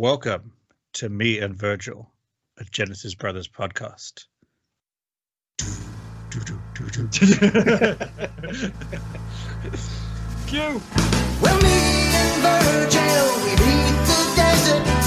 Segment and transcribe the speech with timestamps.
[0.00, 0.52] Welcome
[0.94, 2.10] to me and Virgil,
[2.56, 4.24] a Genesis Brothers podcast.
[10.46, 10.80] Cue.
[11.42, 11.76] Well, me
[12.16, 14.99] and Virgil, we beat the desert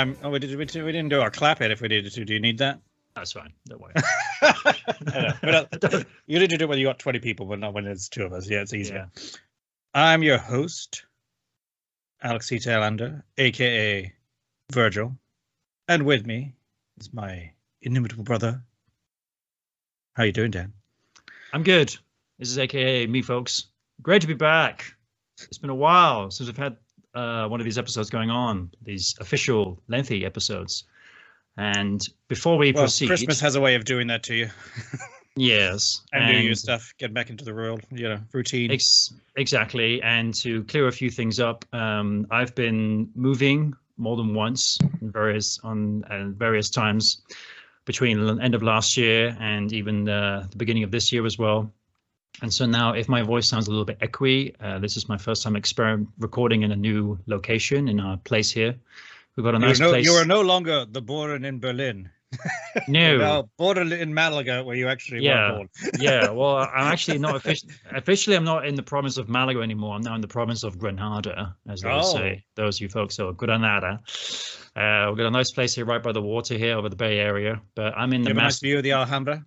[0.00, 2.12] Um, oh, we, did, we, did, we didn't do our clap it if we needed
[2.12, 2.24] to.
[2.24, 2.80] Do you need that?
[3.14, 3.52] That's fine.
[3.66, 3.94] Don't worry.
[5.42, 7.74] Know, but, uh, you need to do it when you got 20 people, but not
[7.74, 8.48] when it's two of us.
[8.48, 9.10] Yeah, it's easier.
[9.94, 11.04] I'm your host,
[12.22, 12.60] Alex E.
[13.38, 14.12] Aka
[14.72, 15.16] Virgil,
[15.88, 16.54] and with me
[16.98, 17.50] is my
[17.82, 18.62] inimitable brother.
[20.14, 20.72] How you doing, Dan?
[21.52, 21.96] I'm good.
[22.38, 23.66] This is AKA me, folks.
[24.02, 24.94] Great to be back.
[25.42, 26.76] It's been a while since we've had
[27.14, 30.84] uh, one of these episodes going on, these official lengthy episodes.
[31.56, 34.48] And before we Well, proceed, Christmas has a way of doing that to you,
[35.36, 38.70] yes, and, New Year's and- stuff, get back into the real, you know, routine.
[38.70, 40.00] Ex- exactly.
[40.02, 45.10] And to clear a few things up, um, I've been moving more than once in
[45.10, 47.20] various on uh, various times
[47.84, 51.38] between the end of last year and even uh, the beginning of this year as
[51.38, 51.70] well.
[52.42, 55.18] And so now, if my voice sounds a little bit echoey, uh, this is my
[55.18, 58.74] first time experiment recording in a new location in our place here.
[59.36, 60.06] We've got a nice no, place.
[60.06, 62.08] you are no longer the born in Berlin.
[62.88, 65.50] no, You're born in Malaga, where you actually Yeah.
[65.50, 65.68] were born.
[66.00, 67.72] yeah, well, I'm actually not officially.
[67.92, 69.94] Officially, I'm not in the province of Malaga anymore.
[69.96, 72.14] I'm now in the province of Granada, as they Oh.
[72.14, 72.44] say.
[72.54, 74.00] Those of you folks, who so Granada.
[74.76, 77.18] Uh, we've got a nice place here, right by the water here, over the Bay
[77.18, 77.60] Area.
[77.74, 79.44] But I'm in You the a nice view of the Alhambra.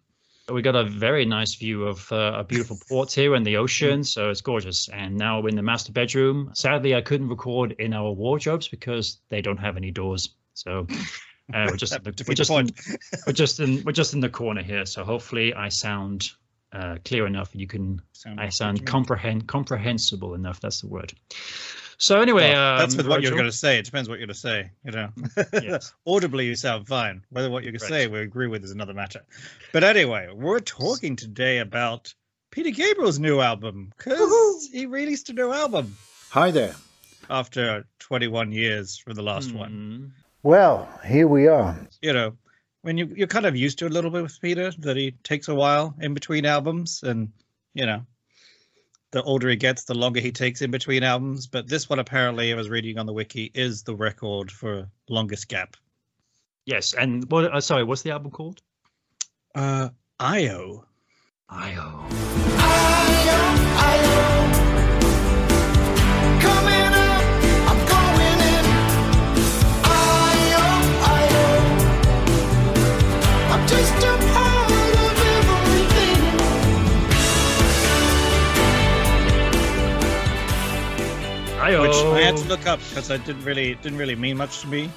[0.52, 4.04] We got a very nice view of uh, a beautiful port here and the ocean,
[4.04, 4.90] so it's gorgeous.
[4.90, 6.52] And now we're in the master bedroom.
[6.54, 10.36] Sadly, I couldn't record in our wardrobes because they don't have any doors.
[10.54, 10.86] So
[11.54, 11.98] uh, we're just
[12.28, 12.70] we're just in,
[13.26, 14.86] we're just in we're just in the corner here.
[14.86, 16.30] So hopefully I sound
[16.74, 17.52] uh, clear enough.
[17.54, 20.60] You can Sound I sound comprehend comprehensible enough.
[20.60, 21.14] That's the word.
[21.98, 23.78] So anyway, Well, that's um, with what you're going to say.
[23.78, 24.72] It depends what you're going to say.
[24.86, 25.10] You know,
[25.54, 25.94] Yes.
[26.08, 27.24] audibly you sound fine.
[27.30, 29.22] Whether what you're going to say we agree with is another matter.
[29.72, 32.14] But anyway, we're talking today about
[32.52, 35.96] Peter Gabriel's new album because he released a new album
[36.30, 36.76] Hi there.
[37.30, 39.72] after 21 years from the last one.
[39.72, 40.12] Mhm.
[40.44, 41.76] Well, here we are.
[42.02, 42.38] You know,
[42.82, 45.48] when you you're kind of used to a little bit with Peter that he takes
[45.48, 47.32] a while in between albums, and
[47.74, 48.06] you know.
[49.14, 51.46] The older he gets, the longer he takes in between albums.
[51.46, 55.48] But this one, apparently, I was reading on the wiki, is the record for longest
[55.48, 55.78] gap.
[56.66, 57.54] Yes, and what?
[57.54, 58.60] Uh, sorry, what's the album called?
[59.54, 60.86] Uh, Io.
[61.48, 62.06] Io.
[66.42, 67.24] Coming up,
[67.70, 68.66] I'm going in.
[69.86, 70.66] I-O,
[71.06, 71.46] I-O.
[73.52, 74.13] I'm just a
[81.82, 84.62] Which I had to look up because I didn't really it didn't really mean much
[84.62, 84.90] to me.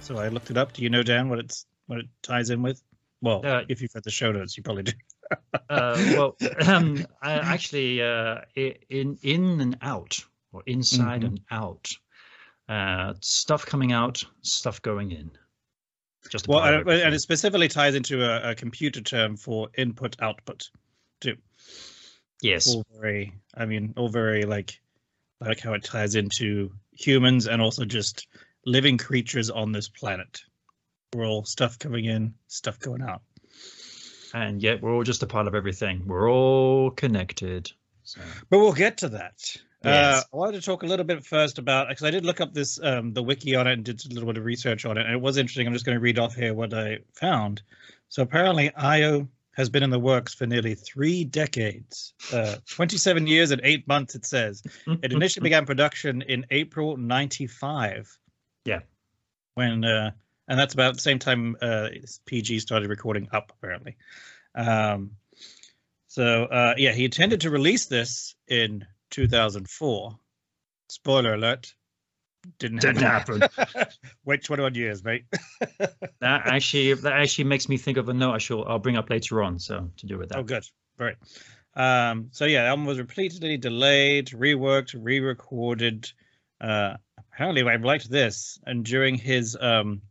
[0.00, 0.72] So I looked it up.
[0.72, 2.82] Do you know Dan what it's what it ties in with?
[3.20, 4.92] Well, Uh, if you've read the show notes, you probably do.
[5.70, 6.36] uh, well,
[6.66, 10.18] um, I actually, uh, in in and out,
[10.52, 11.26] or inside Mhm.
[11.26, 11.90] and out,
[12.68, 15.30] uh, stuff coming out, stuff going in.
[16.30, 20.68] Just Well, and, and it specifically ties into a, a computer term for input output
[21.20, 21.36] too.
[22.42, 24.80] yes, All very, I mean, all very like
[25.40, 28.26] like how it ties into humans and also just
[28.66, 30.40] living creatures on this planet.
[31.14, 33.22] We're all stuff coming in, stuff going out.
[34.32, 36.02] and yet we're all just a part of everything.
[36.06, 37.70] We're all connected.
[38.02, 39.34] So, But we'll get to that.
[39.84, 42.54] Uh, I wanted to talk a little bit first about because I did look up
[42.54, 45.04] this um, the wiki on it and did a little bit of research on it,
[45.04, 45.66] and it was interesting.
[45.66, 47.60] I'm just going to read off here what I found.
[48.08, 53.50] So apparently, IO has been in the works for nearly three decades, uh, 27 years
[53.50, 54.14] and eight months.
[54.14, 58.18] It says it initially began production in April '95.
[58.64, 58.80] Yeah.
[59.54, 60.10] when uh,
[60.48, 61.88] and that's about the same time uh,
[62.26, 63.96] PG started recording Up, apparently.
[64.54, 65.12] Um,
[66.08, 70.18] so uh, yeah, he intended to release this in 2004.
[70.88, 71.74] Spoiler alert.
[72.58, 73.42] Didn't Didn't happen.
[74.24, 75.24] Wait 21 years, mate.
[75.78, 79.10] that actually that actually makes me think of a note I shall I'll bring up
[79.10, 79.58] later on.
[79.58, 80.38] So to do with that.
[80.38, 80.64] Oh, good.
[80.98, 81.16] Right.
[81.76, 86.10] Um, so yeah, the album was repeatedly delayed, reworked, re-recorded.
[86.60, 88.58] Uh, apparently, I liked this.
[88.66, 90.02] And during his, um,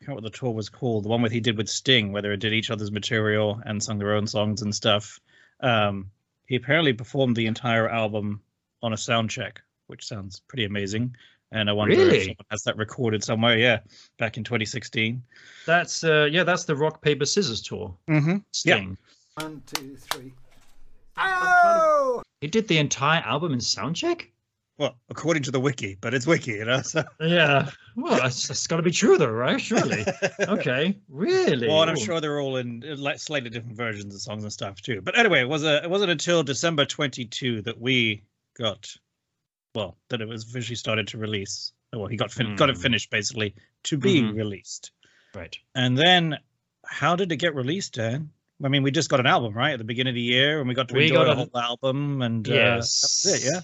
[0.00, 2.12] I can't remember what the tour was called, the one where he did with Sting,
[2.12, 5.18] where they did each other's material and sung their own songs and stuff.
[5.60, 6.10] Um,
[6.46, 8.42] he apparently performed the entire album
[8.82, 11.16] on a sound check, which sounds pretty amazing.
[11.54, 12.16] And I wonder Really?
[12.16, 13.56] if someone has that recorded somewhere.
[13.56, 13.78] Yeah,
[14.18, 15.22] back in 2016.
[15.66, 17.94] That's uh, yeah, that's the rock paper scissors tour.
[18.08, 18.38] Mm-hmm.
[18.52, 18.98] Sting.
[19.36, 20.32] One, two, three.
[21.16, 22.22] Oh!
[22.40, 24.26] He did the entire album in soundcheck.
[24.76, 26.82] Well, according to the wiki, but it's wiki, you know.
[26.82, 27.04] So.
[27.20, 27.70] Yeah.
[27.96, 29.60] Well, that's, that's got to be true, though, right?
[29.60, 30.04] Surely.
[30.40, 30.98] Okay.
[31.08, 31.68] Really?
[31.68, 34.52] Well, and I'm sure they're all in uh, like slightly different versions of songs and
[34.52, 35.00] stuff too.
[35.00, 38.24] But anyway, it was a, it wasn't until December 22 that we
[38.58, 38.92] got,
[39.74, 41.72] well, that it was officially started to release.
[41.92, 42.82] Well, he got fin- got it Hmm.
[42.82, 43.54] finished basically
[43.84, 44.34] to be Mhm.
[44.34, 44.92] released.
[45.34, 45.56] Right.
[45.74, 46.38] And then,
[46.86, 48.30] how did it get released, Dan?
[48.64, 50.68] I mean, we just got an album, right, at the beginning of the year, and
[50.68, 53.22] we got to We enjoy got a- whole album, and uh, Yes.
[53.24, 53.60] was it, yeah.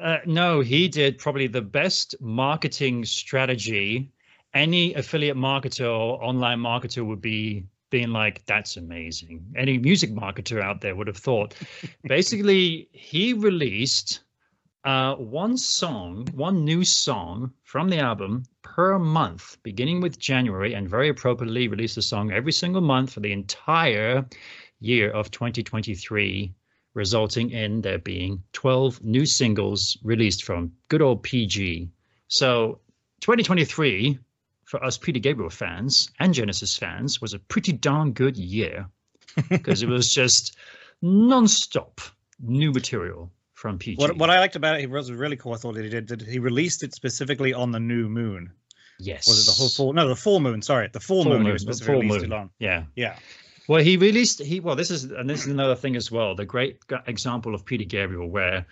[0.00, 4.08] Uh, no, he did probably the best marketing strategy
[4.52, 9.44] any affiliate marketer or online marketer would be being like, that's amazing.
[9.56, 11.54] Any music marketer out there would have thought.
[12.04, 14.20] Basically, he released
[14.84, 20.88] uh, one song, one new song from the album per month, beginning with January, and
[20.88, 24.26] very appropriately released a song every single month for the entire
[24.80, 26.54] year of 2023
[26.94, 31.88] resulting in there being 12 new singles released from good old PG.
[32.28, 32.80] So
[33.20, 34.18] 2023
[34.64, 38.88] for us Peter Gabriel fans and Genesis fans was a pretty darn good year
[39.48, 40.56] because it was just
[41.02, 42.00] non-stop
[42.40, 43.30] new material
[43.60, 44.00] from PG.
[44.00, 45.52] What, what I liked about it, it was really cool.
[45.52, 46.08] I thought that he did.
[46.08, 48.50] That he released it specifically on the new moon.
[48.98, 49.28] yes.
[49.28, 49.92] Was it the whole full?
[49.92, 50.62] No, the full moon.
[50.62, 51.42] Sorry, the full, Full moon.
[51.44, 52.50] Moon, was the full moon.
[52.58, 52.84] Yeah.
[52.96, 53.16] Yeah.
[53.68, 54.74] Well, he released he well.
[54.76, 56.34] This is and this is another thing as well.
[56.34, 58.66] The great example of Peter Gabriel, where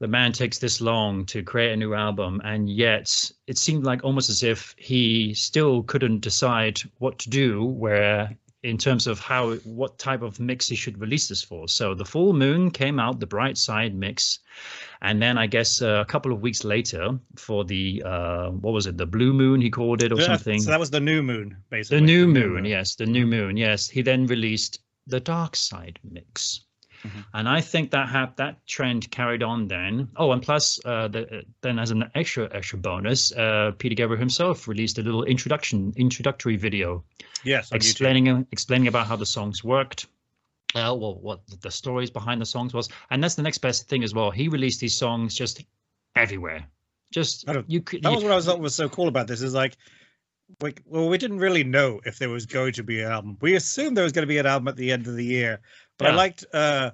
[0.00, 4.02] the man takes this long to create a new album, and yet it seemed like
[4.04, 7.64] almost as if he still couldn't decide what to do.
[7.64, 11.68] Where in terms of how what type of mix he should release this for.
[11.68, 14.40] So the full moon came out, the bright side mix,
[15.00, 18.86] and then I guess uh, a couple of weeks later for the uh, what was
[18.86, 20.60] it, the blue moon he called it or Yeah, something.
[20.60, 21.98] So that was the new moon, basically.
[21.98, 23.88] The new moon, yes, the new moon, yes.
[23.88, 26.64] He then released the dark side mix,
[27.04, 27.24] Mhm.
[27.34, 30.08] and I think that had that trend carried on then.
[30.16, 34.66] Oh, and plus, uh, the, then as an extra extra bonus, uh, Peter Gabriel himself
[34.66, 37.04] released a little introduction introductory video
[37.44, 37.70] Yes.
[37.72, 40.06] explaining explaining about how the songs worked.
[40.74, 44.04] Uh, well, what the stories behind the songs was, and that's the next best thing
[44.04, 44.30] as well.
[44.30, 45.64] He released these songs just
[46.14, 46.66] everywhere.
[47.10, 49.40] Just you could That was what I was thought was so cool about this.
[49.40, 49.78] Is like,
[50.60, 53.38] we, well, we didn't really know if there was going to be an album.
[53.40, 55.60] We assumed there was going to be an album at the end of the year,
[55.98, 56.92] but I liked uh,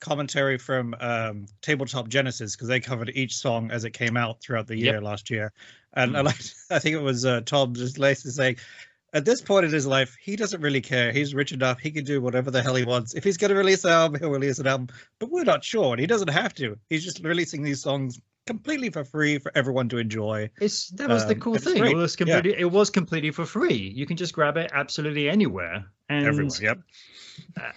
[0.00, 4.66] commentary from um, Tabletop Genesis because they covered each song as it came out throughout
[4.66, 5.02] the year Yep.
[5.02, 5.52] last year,
[5.94, 6.24] and I Mm.
[6.24, 6.54] liked.
[6.70, 8.56] I think it was uh, Tom just basically saying.
[9.14, 11.12] At this point in his life, he doesn't really care.
[11.12, 13.12] He's rich enough; he can do whatever the hell he wants.
[13.14, 14.88] If he's going to release an album, he'll release an album.
[15.18, 16.78] But we're not sure, and he doesn't have to.
[16.88, 20.50] He's just releasing these songs completely for free for everyone to enjoy.
[20.60, 21.84] It's that was the Um, cool thing.
[21.84, 22.24] It was yeah.
[22.24, 23.92] completely it was completely for free.
[23.94, 25.84] You can just grab it absolutely anywhere.
[26.08, 26.78] And Everyone, yep.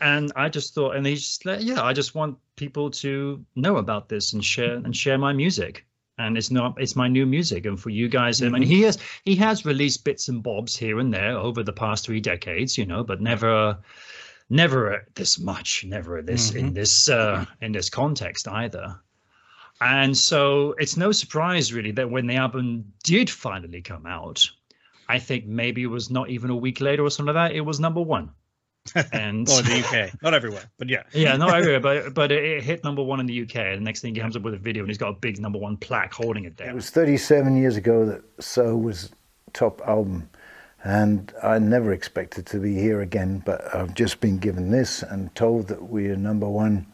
[0.01, 3.77] and I just thought, and he's just like, yeah, I just want people to know
[3.77, 5.85] about this and share and share my music.
[6.17, 7.65] And it's not it's my new music.
[7.65, 8.67] And for you guys, I mean, Mhm.
[8.67, 12.21] he has he has released bits and bobs here and there over the past three
[12.21, 13.77] decades, you know, but never
[14.49, 18.95] never this much, never this in this uh in this context either.
[19.81, 24.49] And so it's no surprise really that when the album did finally come out,
[25.09, 27.61] I think maybe it was not even a week later or something like that, it
[27.61, 28.31] was number one.
[29.11, 31.03] And Well, in the UK, not everywhere, but yeah.
[31.11, 33.55] yeah, not everywhere, but but it, it hit number one in the UK.
[33.55, 35.39] And the next thing he comes up with a video and he's got a big
[35.39, 36.69] number one plaque holding it there.
[36.69, 39.11] It was 37 years ago that So was
[39.53, 40.29] top album,
[40.83, 43.41] and I never expected to be here again.
[43.43, 46.85] But I've just been given this and told that we are number one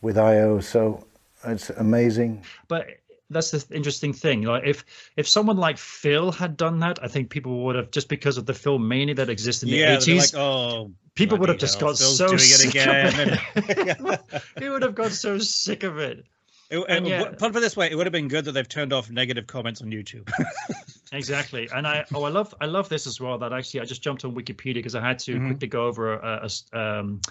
[0.00, 0.60] with IO.
[0.60, 1.04] So
[1.44, 2.42] it's amazing.
[2.68, 2.86] But
[3.30, 4.42] that's the interesting thing.
[4.42, 4.84] Like if
[5.16, 8.46] if someone like Phil had done that, I think people would have just because of
[8.46, 10.32] the Phil mania that existed in the yeah, they'd eighties.
[10.34, 13.06] like, oh, people would have bloody just hell, got Phil's so doing it sick again.
[13.06, 13.98] of it.
[13.98, 16.24] and- he would have got so sick of it.
[16.70, 17.24] It, And it, yeah.
[17.38, 19.80] Put it this way, it would have been good that they've turned off negative comments
[19.82, 20.28] on YouTube.
[21.10, 23.38] Exactly, and I oh I love I love this as well.
[23.38, 25.46] That actually I just jumped on Wikipedia because I had to Mhm.
[25.46, 26.50] quickly go over a.
[26.74, 27.22] um,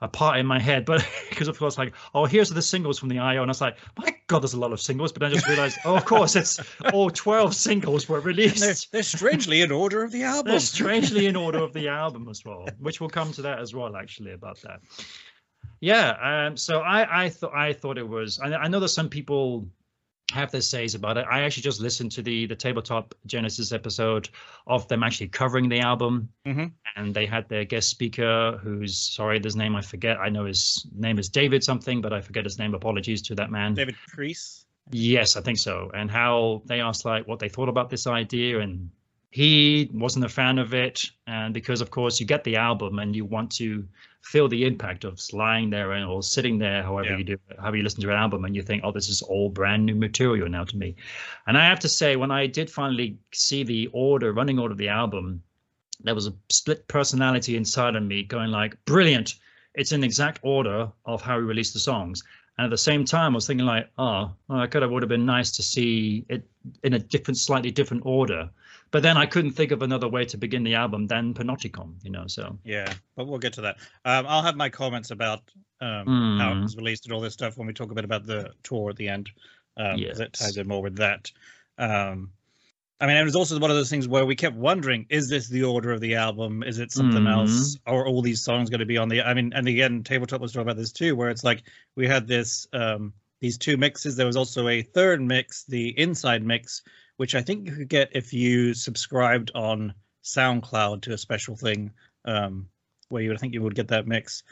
[0.00, 3.08] a part in my head, but because of course like oh here's the singles from
[3.08, 5.30] the IO, and I was like my god there's a lot of singles, but I
[5.30, 6.60] just realized oh of course it's
[6.92, 8.92] all twelve singles were they're, released.
[8.92, 10.50] they're strangely in order of the album.
[10.50, 13.74] They're strangely in order of the album as well, which we'll come to that as
[13.74, 14.80] well actually about that.
[15.80, 18.38] Yeah, um, so I I thought I thought it was.
[18.38, 19.68] I, I know that some people
[20.34, 21.26] have their says about it.
[21.30, 24.28] I actually just listened to the the tabletop Genesis episode
[24.66, 26.72] of them actually covering the album, Mhm.
[26.96, 30.18] and they had their guest speaker, who's sorry, his name I forget.
[30.18, 32.74] I know his name is David something, but I forget his name.
[32.74, 33.74] Apologies to that man.
[33.74, 34.66] David Priest.
[34.90, 35.90] Yes, I think so.
[35.94, 38.90] And how they asked like what they thought about this idea, and
[39.30, 41.10] he wasn't a fan of it.
[41.26, 43.86] And because of course you get the album and you want to
[44.24, 47.18] feel the impact of lying there and or sitting there, however Yeah.
[47.18, 49.50] you do, however you listen to an album, and you think, oh, this is all
[49.50, 50.96] brand new material now to me.
[51.46, 54.78] And I have to say, when I did finally see the order, running order of
[54.78, 55.42] the album,
[56.02, 59.34] there was a split personality inside of me going like, brilliant.
[59.74, 62.22] It's in exact order of how we released the songs.
[62.56, 65.02] And at the same time, I was thinking like, oh, well, I could have would
[65.02, 66.48] have been nice to see it
[66.82, 68.48] in a different, slightly different order.
[68.94, 72.12] But then I couldn't think of another way to begin the album than Panopticon, you
[72.12, 72.28] know.
[72.28, 73.78] So Yeah, but we'll get to that.
[74.04, 75.40] Um, I'll have my comments about
[75.80, 76.62] um, how it Mm.
[76.62, 78.96] was released and all this stuff when we talk a bit about the tour at
[78.96, 79.32] the end.
[79.76, 81.28] Um, 'cause That ties in more with that.
[81.76, 82.30] Um,
[83.00, 85.48] I mean, it was also one of those things where we kept wondering: is this
[85.48, 86.62] the order of the album?
[86.62, 87.76] Is it something else?
[87.86, 89.22] Are all these songs going to be on the?
[89.22, 91.64] I mean, and again, tabletop was talking about this too, where it's like
[91.96, 94.14] we had this um, these two mixes.
[94.14, 96.82] There was also a third mix, the inside mix,
[97.16, 99.94] which I think you could get if you subscribed on
[100.24, 101.92] SoundCloud to a special thing,
[102.24, 102.68] um,
[103.08, 104.42] where you would think you would get that mix.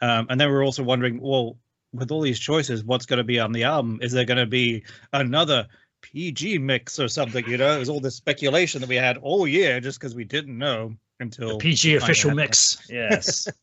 [0.00, 1.58] Um, and then we're also wondering, well,
[1.92, 3.98] with all these choices, what's going to be on the album?
[4.02, 5.68] Is there going to be another
[6.00, 7.46] PG mix or something?
[7.46, 10.24] You know, it was all this speculation that we had all year just because we
[10.24, 12.42] didn't know until the PG official had that.
[12.42, 12.86] mix.
[12.90, 13.48] Yes.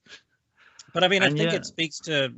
[0.94, 1.58] But I mean, I think yeah.
[1.58, 2.34] it speaks to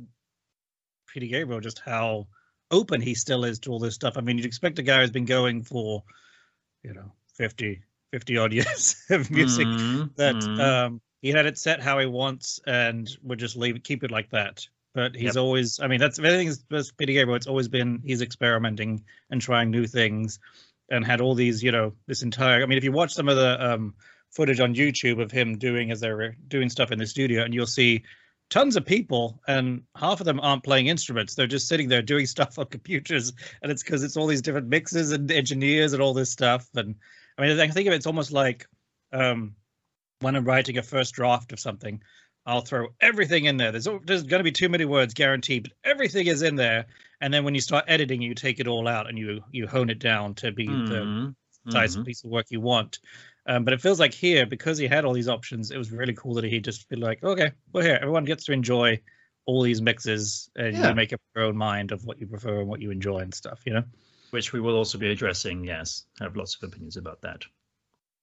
[1.06, 2.26] Peter Gabriel just how
[2.72, 4.14] open he still is to all this stuff.
[4.16, 6.02] I mean, you'd expect a guy who's been going for,
[6.82, 10.58] you know, 50, 50 odd years of music Mhm, that mhm.
[10.58, 14.10] um, he had it set how he wants and would just leave it, keep it
[14.10, 14.68] like that.
[14.94, 15.38] But he's Yep.
[15.38, 17.36] always, I mean, that's everything is that's Peter Gabriel.
[17.36, 20.38] It's always been he's experimenting and trying new things,
[20.90, 22.62] and had all these, you know, this entire.
[22.62, 23.94] I mean, if you watch some of the um,
[24.30, 27.66] footage on YouTube of him doing as they're doing stuff in the studio, and you'll
[27.66, 28.02] see
[28.52, 31.34] tons of people, and half of them aren't playing instruments.
[31.34, 33.32] They're just sitting there doing stuff on computers,
[33.62, 36.68] and it's because it's all these different mixes and engineers and all this stuff.
[36.74, 36.96] And
[37.38, 38.66] I mean, I think of it, it's almost like
[39.12, 39.56] um,
[40.20, 42.02] when I'm writing a first draft of something,
[42.46, 43.72] I'll throw everything in there.
[43.72, 46.86] There's there's going to be too many words guaranteed, but everything is in there.
[47.20, 49.90] And then when you start editing, you take it all out and you you hone
[49.90, 51.34] it down to be the Mhm,
[51.70, 52.06] precise mhm.
[52.06, 53.00] piece of work you want.
[53.46, 56.14] Um, but it feels like here, because he had all these options, it was really
[56.14, 57.98] cool that he just be like, okay, we're here.
[58.00, 59.00] Everyone gets to enjoy
[59.46, 60.90] all these mixes, and Yeah.
[60.90, 63.34] you make up your own mind of what you prefer and what you enjoy and
[63.34, 63.60] stuff.
[63.66, 63.84] You know.
[64.30, 65.64] Which we will also be addressing.
[65.64, 67.42] Yes, I have lots of opinions about that.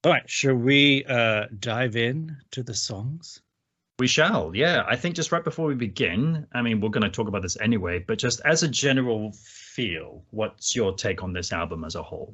[0.05, 3.41] All right, shall we uh, dive in to the songs?
[3.99, 4.85] We shall, yeah.
[4.88, 7.57] I think just right before we begin, I mean, we're going to talk about this
[7.59, 12.01] anyway, but just as a general feel, what's your take on this album as a
[12.01, 12.33] whole?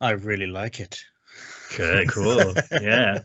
[0.00, 1.04] I really like it.
[1.72, 2.54] Okay, cool.
[2.80, 3.20] yeah.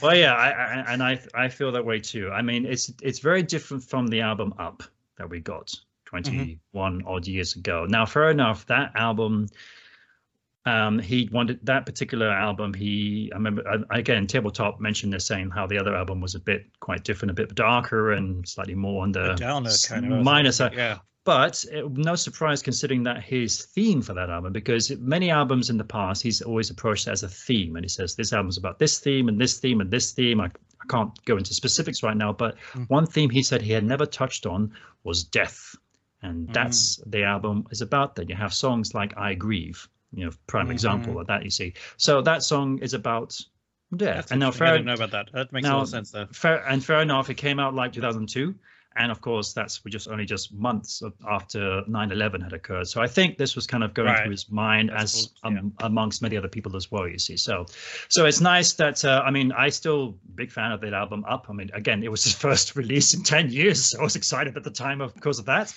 [0.00, 2.30] Well, yeah, I, I, and I I feel that way too.
[2.30, 4.82] I mean, it's it's very different from the album Up
[5.16, 5.74] that we got
[6.06, 7.86] 21 odd years ago.
[7.88, 9.48] Now, fair enough, that album
[10.66, 15.50] um he wanted that particular album he i remember I- again tabletop mentioned the same
[15.50, 19.04] how the other album was a bit quite different a bit darker and slightly more
[19.04, 20.98] on the A downer kind of minor side Yeah.
[21.28, 25.76] But it, no surprise considering that his theme for that album, because many albums in
[25.76, 27.76] the past, he's always approached it as a theme.
[27.76, 30.40] And he says, this album's about this theme and this theme and this theme.
[30.40, 32.88] I, I can't go into specifics right now, but Mm.
[32.88, 34.72] one theme he said he had never touched on
[35.04, 35.76] was death.
[36.22, 38.30] And that's the album is about that.
[38.30, 40.72] You have songs like I Grieve, you know, prime Mhm.
[40.72, 41.74] example of that, you see.
[41.98, 43.38] So that song is about
[43.94, 44.14] death.
[44.16, 44.64] That's and now, interesting.
[44.64, 45.26] I fair, didn't know about that.
[45.34, 46.26] That makes a now- lot of sense, though.
[46.32, 48.54] fair and fair enough it came out like 2002
[48.98, 52.86] and of course that's we just only just months of- after 9-11 had occurred.
[52.88, 54.22] So i think this was kind of going Right.
[54.22, 55.58] through his mind That's as cool, yeah.
[55.60, 57.36] um, amongst many other people as well you see.
[57.36, 57.66] So
[58.08, 61.46] so it's nice that uh, i mean i still big fan of that album up.
[61.48, 64.56] I mean again it was his first release in 10 years so i was excited
[64.56, 65.72] at the time of because of that.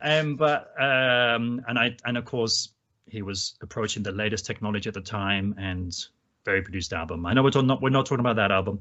[0.00, 2.70] Um but um and i and of course
[3.06, 5.92] he was approaching the latest technology at the time and
[6.44, 7.26] very produced album.
[7.26, 8.80] I know we're not we're not talking about that album.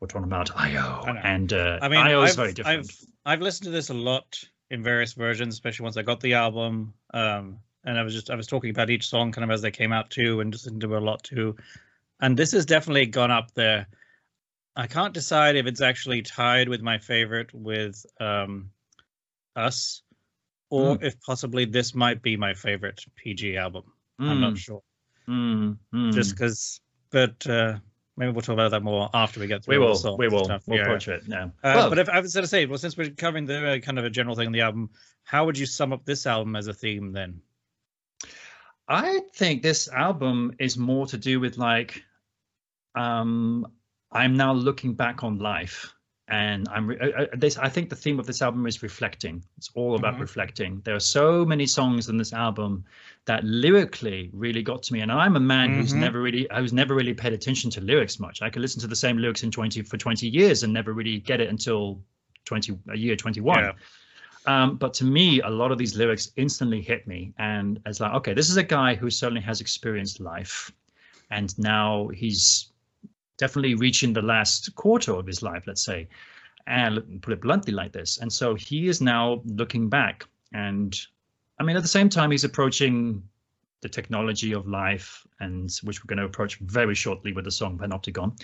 [0.00, 1.04] We're talking about io
[1.34, 2.80] and uh I mean, io is very different.
[2.80, 6.32] I've I've listened to this a lot in various versions, especially once I got the
[6.32, 6.94] album.
[7.12, 9.70] Um, and I was just I was talking about each song kind of as they
[9.70, 11.54] came out too, and just listened to a lot too.
[12.20, 13.86] And this has definitely gone up there.
[14.76, 18.70] I can't decide if it's actually tied with my favorite with um,
[19.56, 20.02] Us,
[20.70, 21.04] or Hmm.
[21.04, 23.92] if possibly this might be my favorite PG album.
[24.20, 24.82] I'm not Mm, sure,
[25.28, 26.14] mm, mm.
[26.14, 26.80] just because.
[27.10, 27.76] But uh,
[28.18, 29.78] maybe we'll talk about that more after we get through.
[29.78, 30.62] we all the will songs we will stuff.
[30.66, 30.84] we'll Yeah.
[30.84, 33.10] approach it now Uh, Well, but if I was going to say, well, since we're
[33.10, 34.90] covering the uh, kind of a general thing on the album,
[35.24, 37.40] how would you sum up this album as a theme then?
[38.88, 42.02] I think this album is more to do with like
[42.94, 43.66] um
[44.10, 45.92] I'm now looking back on life
[46.28, 47.56] and I'm re- I, I- this.
[47.58, 49.42] I think the theme of this album is reflecting.
[49.56, 50.20] It's all about Mhm.
[50.20, 50.80] reflecting.
[50.84, 52.84] There are so many songs in this album
[53.24, 56.00] that lyrically really got to me, and I'm a man who's Mhm.
[56.00, 58.42] never really, who's never really paid attention to lyrics much.
[58.42, 61.18] I could listen to the same lyrics in twenty for twenty years and never really
[61.18, 62.02] get it until
[62.44, 63.58] twenty a year twenty one.
[63.60, 63.72] Yeah.
[64.46, 68.12] Um, but to me, a lot of these lyrics instantly hit me, and it's like,
[68.14, 70.72] okay, this is a guy who certainly has experienced life,
[71.30, 72.70] and now he's
[73.38, 76.08] definitely reaching the last quarter of his life, let's say,
[76.66, 78.18] and put it bluntly like this.
[78.18, 80.98] And so he is now looking back, and
[81.58, 83.22] I mean, at the same time, he's approaching
[83.80, 87.78] the technology of life, and which we're going to approach very shortly with the song
[87.78, 88.38] Panopticon.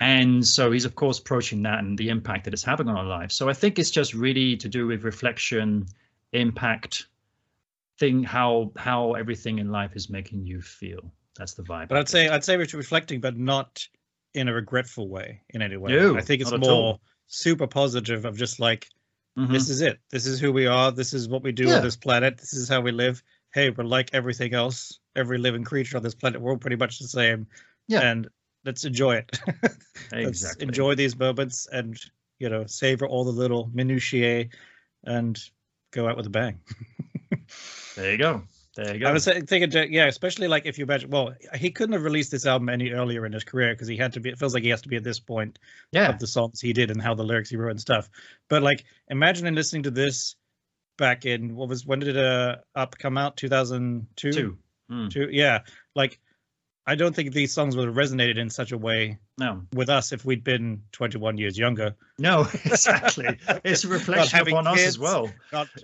[0.00, 3.04] And so he's of course approaching that and the impact that it's having on our
[3.04, 3.34] lives.
[3.34, 5.86] So I think it's just really to do with reflection,
[6.32, 7.06] impact,
[7.98, 11.12] thing how how everything in life is making you feel.
[11.36, 11.88] That's the vibe.
[11.88, 13.86] But I'd say I'd say we're reflecting, but not
[14.34, 15.92] in a regretful way in any way.
[15.92, 16.82] No, I think it's not at all.
[16.82, 18.88] more super positive of just like
[19.38, 19.52] Mhm.
[19.52, 19.98] this is it.
[20.10, 20.90] This is who we are.
[20.92, 21.76] This is what we do Yeah.
[21.76, 22.38] on this planet.
[22.38, 23.22] This is how we live.
[23.54, 24.98] Hey, we're like everything else.
[25.16, 26.40] Every living creature on this planet.
[26.40, 27.46] We're all pretty much the same.
[27.88, 28.00] Yeah.
[28.00, 28.28] And
[28.64, 29.30] let's enjoy it.
[30.12, 30.24] exactly.
[30.24, 31.98] let's enjoy these moments and
[32.38, 34.48] you know savor all the little minutiae
[35.04, 35.38] and
[35.92, 36.60] go out with a bang.
[37.96, 38.44] There you go.
[38.76, 39.08] There you go.
[39.08, 42.46] I was thinking, yeah, especially like if you imagine, well, he couldn't have released this
[42.46, 44.30] album any earlier in his career because he had to be.
[44.30, 45.58] It feels like he has to be at this point
[45.90, 46.08] yeah.
[46.08, 48.08] of the songs he did and how the lyrics he wrote and stuff.
[48.48, 50.36] But like, imagining listening to this
[50.98, 53.36] back in what was when did it uh Up come out?
[53.36, 54.32] Two thousand two.
[54.32, 54.58] Two.
[54.90, 55.28] Mm, Two.
[55.30, 55.60] Yeah,
[55.94, 56.20] like
[56.86, 59.62] I don't think these songs would have resonated in such a way no.
[59.74, 61.94] with us if we'd been twenty one years younger.
[62.18, 63.38] No, exactly.
[63.64, 65.30] it's a reflection upon us as well.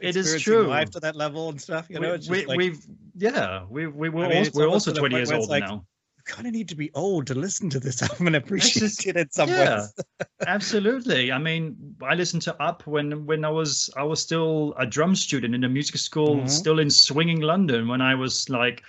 [0.00, 0.66] It is true.
[0.66, 1.86] life to that level and stuff.
[1.90, 4.68] You know, we, it's we, like, we've yeah, we we were I mean, also, we're
[4.68, 5.84] also twenty years old like- now.
[6.24, 9.16] kind of need to be old to listen to this album and appreciate just- it
[9.16, 9.76] in some yeah.
[9.80, 9.94] ways.
[10.46, 11.30] Absolutely.
[11.30, 15.14] I mean, I listened to Up when when I was I was still a drum
[15.14, 16.50] student in a music school, Mhm.
[16.50, 18.82] still in swinging London when I was like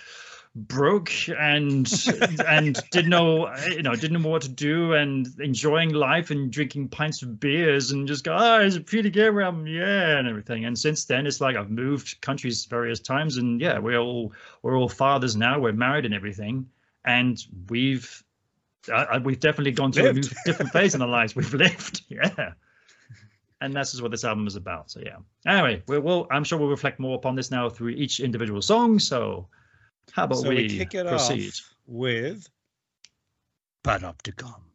[0.66, 1.90] broke and
[2.46, 6.88] and didn't know you know didn't know what to do and enjoying life and drinking
[6.88, 10.64] pints of beers and just go oh it's a Peter Gabriel album yeah and everything
[10.64, 14.76] and since then it's like I've moved countries various times and yeah we're all we're
[14.76, 16.68] all fathers now we're married and everything
[17.04, 18.24] and we've
[18.92, 20.12] I, I- we've definitely gone through a
[20.44, 21.36] different phase in our lives.
[21.36, 22.52] We've lived, yeah.
[23.60, 24.90] And that's just what this album is about.
[24.90, 25.16] So yeah.
[25.46, 26.26] Anyway, we will.
[26.30, 28.98] I'm sure we'll reflect more upon this now through each individual song.
[29.00, 29.48] So
[30.12, 31.48] how about so we, we, kick it proceed?
[31.48, 32.48] off with
[33.84, 34.67] Panopticon.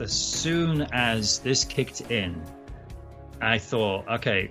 [0.00, 2.40] As soon as this kicked in,
[3.40, 4.50] I thought, okay,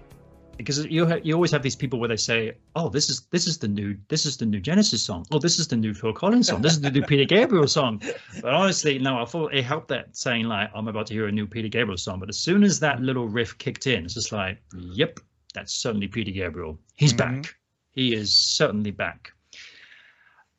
[0.58, 3.48] because you ha- you always have these people where they say, "Oh, this is this
[3.48, 5.26] is the new this is the new Genesis song.
[5.32, 6.62] Oh, this is the new Phil Collins song.
[6.62, 8.02] This is the new Peter Gabriel song."
[8.42, 11.32] But honestly, no, I thought it helped that saying like, "I'm about to hear a
[11.32, 14.34] new Peter Gabriel song." But as soon as that little riff kicked in, it's just
[14.34, 15.22] like, "Yep,
[15.54, 16.78] that's certainly Peter Gabriel.
[16.96, 17.18] He's Mhm.
[17.18, 17.56] back.
[17.92, 19.32] He is certainly back."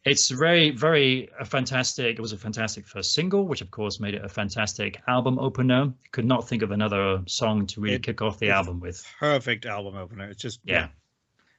[0.05, 2.19] It's very, very a fantastic.
[2.19, 5.93] It was a fantastic first single, which of course made it a fantastic album opener.
[6.13, 9.05] Could not think of another song to really It- kick off the album with.
[9.19, 10.29] Perfect album opener.
[10.31, 10.89] It's just Yeah.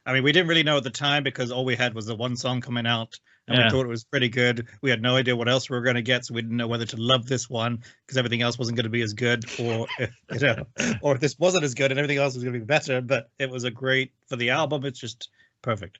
[0.03, 2.15] I mean, we didn't really know at the time because all we had was the
[2.15, 3.65] one song coming out, and Yeah.
[3.65, 4.67] we thought it was pretty good.
[4.81, 6.67] We had no idea what else we were going to get, so we didn't know
[6.67, 9.85] whether to love this one because everything else wasn't going to be as good, or
[9.99, 10.65] if, you know,
[11.01, 12.99] or if this wasn't as good and everything else was going to be better.
[13.01, 14.85] But it was a great for the album.
[14.85, 15.29] It's just
[15.61, 15.99] perfect.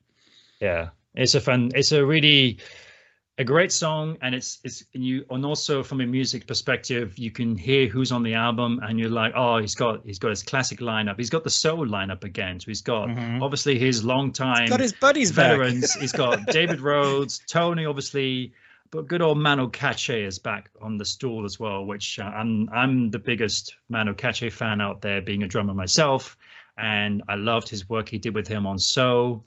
[0.60, 1.71] Yeah, it's a fun.
[1.76, 2.58] It's a really
[3.38, 7.32] a great song, and it's it's and you and also from a music perspective, you
[7.32, 10.43] can hear who's on the album, and you're like, oh, he's got he's got his
[10.43, 11.17] classic lineup.
[11.17, 12.60] He's got the soul lineup again.
[12.60, 13.41] So he's got Mhm.
[13.41, 15.52] obviously his long time Got his buddies back.
[15.58, 15.93] veterans.
[16.00, 18.54] he's got David Rhodes, Tony, obviously.
[18.91, 22.67] But good old Manu Katché is back on the stool as well, which uh, I'm
[22.74, 26.38] I'm the biggest Manu Katché fan out there, being a drummer myself,
[26.78, 29.43] and I loved his work he did with him on So.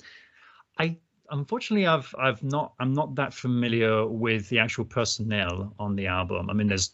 [0.77, 0.97] I
[1.31, 6.51] unfortunately I've I've not I'm not that familiar with the actual personnel on the album.
[6.51, 6.93] I mean, there's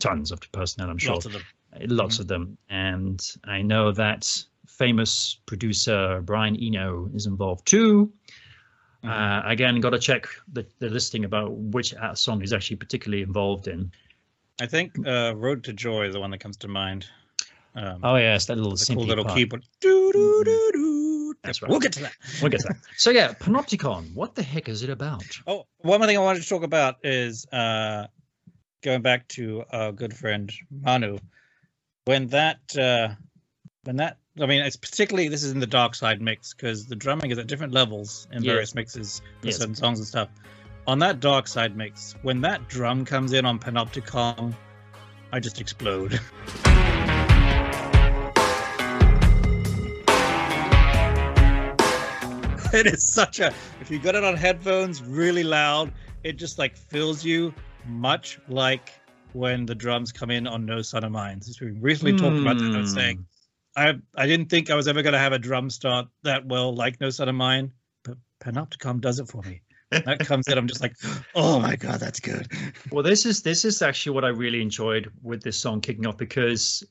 [0.00, 1.42] tons of personnel, I'm sure, Lots of them.
[1.88, 8.12] lots of them, and I know that famous producer Brian Eno is involved too.
[9.04, 9.10] Mhm.
[9.10, 13.22] Uh, again, got to check the, the listing about which uh, song he's actually particularly
[13.22, 13.92] involved in.
[14.60, 17.06] I think uh, "Road to Joy" is the one that comes to mind.
[17.78, 19.36] Um, Oh yes, that little cool little part.
[19.36, 19.64] keyboard.
[19.80, 21.34] Doo, doo, doo, doo.
[21.44, 21.82] That's We'll right.
[21.82, 22.12] get to that.
[22.42, 22.76] We'll get to that.
[22.96, 24.12] So yeah, Panopticon.
[24.14, 25.22] What the heck is it about?
[25.46, 28.08] Oh, one more thing I wanted to talk about is uh,
[28.82, 31.18] going back to our good friend Manu.
[32.06, 33.14] When that, uh,
[33.84, 36.96] when that, I mean, it's particularly this is in the dark side mix because the
[36.96, 38.50] drumming is at different levels in Yes.
[38.52, 39.58] various mixes for Yes.
[39.58, 40.28] certain songs and stuff.
[40.88, 44.52] On that dark side mix, when that drum comes in on Panopticon,
[45.32, 46.18] I just explode.
[52.72, 55.92] it is such a if you got it on headphones really loud
[56.24, 57.52] it just like fills you
[57.86, 58.92] much like
[59.32, 61.40] when the drums come in on no son of mine.
[61.40, 62.98] Since we recently talked about that i was hmm.
[62.98, 63.26] saying
[63.76, 66.74] i i didn't think i was ever going to have a drum start that well
[66.74, 67.72] like no son of mine
[68.04, 69.62] but panopticon does it for me.
[69.90, 70.96] That comes in i'm just like
[71.34, 72.48] oh my god that's good.
[72.92, 76.18] Well, this is this is actually what I really enjoyed with this song kicking off
[76.18, 76.84] because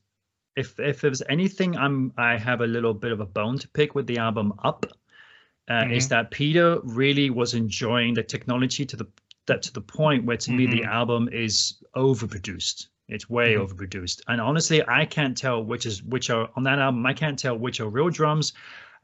[0.55, 3.93] if if there's anything I'm I have a little bit of a bone to pick
[3.93, 4.87] with the album Up,
[5.69, 9.08] uh, is that Peter really was enjoying the technology to the
[9.47, 10.88] that to the point where to me the Mhm.
[10.88, 12.88] album is overproduced.
[13.08, 13.65] It's way Mhm.
[13.67, 17.06] overproduced, and honestly, I can't tell which is which are on that album.
[17.06, 18.51] I can't tell which are real drums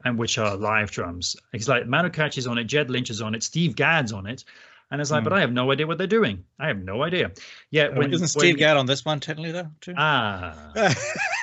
[0.04, 1.36] and which are live drums.
[1.54, 4.26] It's like Manu Katché is on it, Ged Lynch is on it, Steve Gadd's on
[4.26, 4.44] it.
[4.90, 5.24] And it's like, Hmm.
[5.24, 6.44] but I have no idea what they're doing.
[6.60, 7.32] I have no idea.
[7.70, 10.52] Yeah, when, isn't steve gadd on this one technically though too ah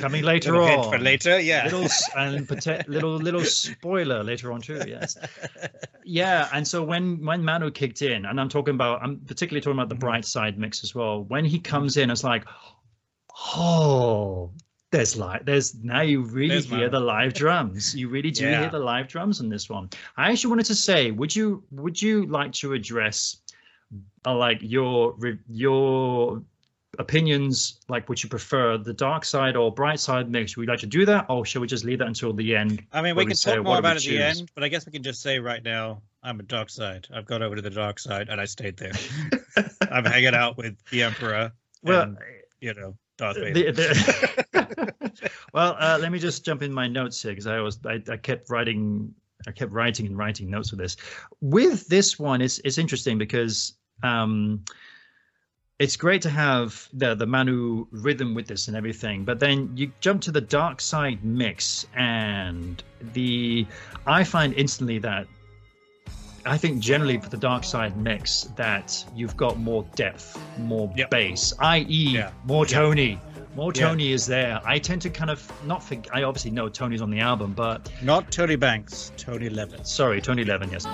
[0.00, 4.80] coming later Little on for later yeah little and little little spoiler later on too.
[4.86, 5.16] Yes,
[6.04, 6.48] yeah.
[6.52, 9.88] And so when when Manu kicked in, and I'm talking about, I'm particularly talking about
[9.88, 10.00] the Mhm.
[10.00, 11.24] bright side mix as well.
[11.24, 12.44] When he comes in, it's like,
[13.54, 14.50] oh,
[14.90, 16.90] there's like there's now you really There's hear Manu.
[16.90, 17.94] the live drums.
[17.94, 18.60] You really do Yeah.
[18.62, 19.88] hear the live drums in this one.
[20.16, 23.36] I actually wanted to say, would you would you like to address
[24.26, 25.16] uh, like your
[25.48, 26.42] your
[27.00, 30.78] opinions like would you prefer the dark side or bright side mix would you like
[30.78, 33.24] to do that or shall we just leave that until the end I mean, we
[33.24, 35.02] we can say, talk more about it at the end, but I guess we can
[35.02, 37.08] just say right now, I'm a dark side.
[37.14, 38.92] I've gone over to the dark side, and I stayed there.
[39.90, 41.52] I'm hanging out with the Emperor.
[41.82, 42.18] well and,
[42.60, 43.72] you know, Darth Vader.
[43.72, 43.82] the,
[44.52, 48.02] the, well uh, let me just jump in my notes here because i was I,
[48.10, 49.14] I kept writing
[49.46, 50.96] i kept writing and writing notes with this
[51.42, 54.64] with this one it's it's interesting because um
[55.80, 59.90] it's great to have the the Manu rhythm with this and everything, but then you
[60.00, 62.82] jump to the dark side mix, and
[63.14, 63.66] the
[64.06, 65.26] I find instantly that
[66.46, 71.10] I think generally for the dark side mix that you've got more depth, more Yep.
[71.10, 72.30] bass, i.e., Yeah.
[72.44, 72.78] more Yeah.
[72.78, 73.20] Tony.
[73.56, 73.88] More Yeah.
[73.88, 74.60] Tony is there.
[74.64, 76.08] I tend to kind of not think.
[76.14, 79.84] I obviously know Tony's on the album, but Not Tony Banks, Tony Levin.
[79.84, 80.86] sorry, Tony Levin, yes.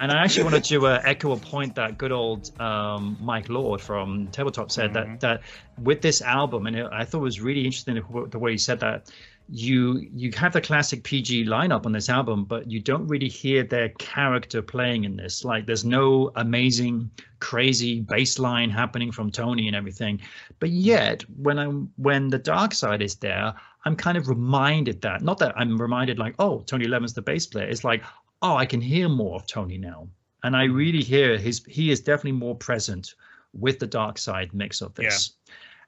[0.00, 3.80] And I actually wanted to uh, echo a point that good old um, Mike Lord
[3.82, 4.94] from Tabletop said Mhm.
[4.94, 5.42] that that
[5.78, 8.58] with this album, and it, I thought it was really interesting the- the way he
[8.58, 9.10] said that
[9.52, 13.62] you you have the classic PG lineup on this album, but you don't really hear
[13.64, 15.44] their character playing in this.
[15.44, 17.10] Like there's no amazing,
[17.40, 20.20] crazy bass line happening from Tony and everything.
[20.60, 23.52] But yet, when I'm when the dark side is there,
[23.84, 27.46] I'm kind of reminded that not that I'm reminded like, oh, Tony Levin's the bass
[27.46, 27.66] player.
[27.66, 28.02] It's like,
[28.42, 30.08] oh, I can hear more of Tony now,
[30.42, 31.64] and I really hear his.
[31.66, 33.14] He is definitely more present
[33.52, 35.32] with the dark side mix of this.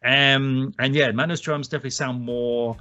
[0.04, 2.76] Um, and yeah, Manu's drums definitely sound more.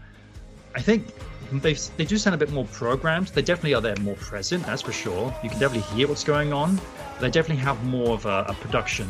[0.74, 1.08] I think
[1.52, 3.28] they they do sound a bit more programmed.
[3.30, 5.34] They definitely are there more present, that's for sure.
[5.44, 6.80] You can definitely hear what's going on.
[7.20, 9.08] They definitely have more of a, a production.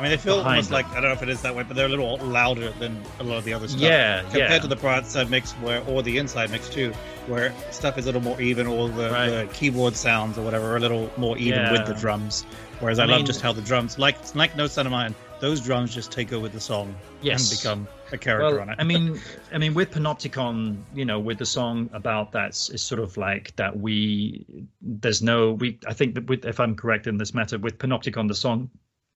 [0.00, 0.74] I mean, they feel almost them.
[0.74, 3.00] like I don't know if it is that way, but they're a little louder than
[3.18, 3.80] a lot of the other stuff.
[3.82, 4.58] Yeah, compared yeah.
[4.60, 6.92] to the broad side mix, where or the inside mix too,
[7.26, 9.28] where stuff is a little more even, or the, Right.
[9.28, 12.44] the keyboard sounds or whatever are a little more even with the drums.
[12.80, 15.60] Whereas I, I love just how the drums, like like No Son of Mine, those
[15.60, 17.50] drums just take over the song Yes.
[17.50, 18.76] and become a character Well, on it.
[18.78, 19.20] I mean,
[19.52, 23.54] I mean, with Panopticon, you know, with the song about that, it's sort of like
[23.56, 23.78] that.
[23.78, 24.46] We
[24.80, 25.78] there's no we.
[25.86, 28.70] I think that with if I'm correct in this matter, with Panopticon, the song,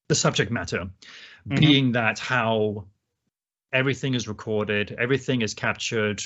[0.08, 0.88] the subject matter,
[1.48, 1.56] Mhm.
[1.60, 2.86] being that how
[3.72, 6.22] everything is recorded, everything is captured.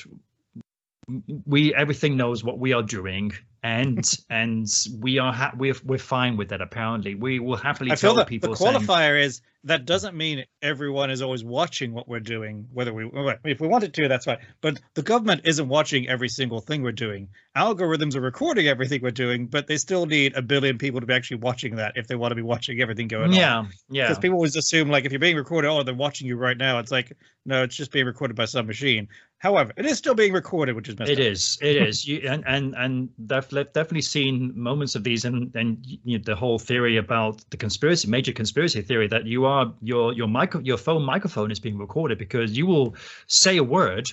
[1.47, 4.67] We everything knows what we are doing, and and
[5.01, 6.61] we are ha- we're we're fine with that.
[6.61, 10.45] Apparently, we will happily I tell that people the saying, qualifier is that doesn't mean
[10.63, 12.69] everyone is always watching what we're doing.
[12.73, 13.11] Whether we,
[13.45, 14.39] if we wanted to, that's fine.
[14.61, 17.29] But the government isn't watching every single thing we're doing.
[17.57, 21.13] Algorithms are recording everything we're doing, but they still need a billion people to be
[21.13, 23.35] actually watching that if they want to be watching everything going on.
[23.35, 24.05] yeah, yeah.
[24.05, 26.79] Because people always assume like if you're being recorded, oh, they're watching you right now.
[26.79, 27.13] It's like
[27.45, 29.09] no, it's just being recorded by some machine.
[29.39, 31.27] However, it is still being recorded, which is messed It up.
[31.27, 31.59] is.
[31.61, 32.07] It is.
[32.07, 36.25] You and and and they've they've definitely seen moments of these, and and you know,
[36.25, 40.61] the whole theory about the conspiracy, major conspiracy theory that you are your your micro
[40.61, 42.95] your phone microphone is being recorded because you will
[43.27, 44.11] say a word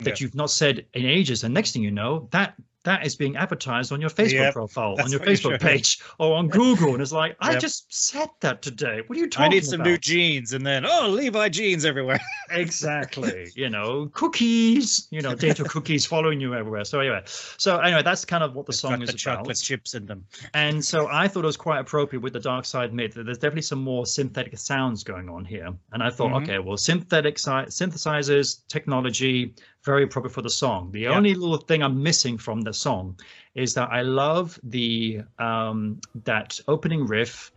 [0.00, 0.24] that Yeah.
[0.24, 3.92] you've not said in ages, and next thing you know, that that is being advertised
[3.92, 7.36] on your Facebook Yep, profile, on your Facebook page, or on Google, and it's like,
[7.40, 7.60] I Yep.
[7.60, 9.02] just said that today.
[9.06, 9.52] What are you talking about?
[9.52, 12.20] I need some new jeans, and then oh, Levi jeans everywhere.
[12.50, 18.02] exactly you know cookies you know data cookies following you everywhere so anyway so anyway
[18.02, 20.24] that's kind of what the song is the about chocolate chips in them.
[20.54, 23.38] and so i thought it was quite appropriate with the dark side mid that there's
[23.38, 26.42] definitely some more synthetic sounds going on here and i thought Mhm.
[26.42, 31.16] okay well synthetic si- synthesizers technology very appropriate for the song the Yeah.
[31.16, 33.16] only little thing i'm missing from the song
[33.54, 37.52] is that i love the um that opening riff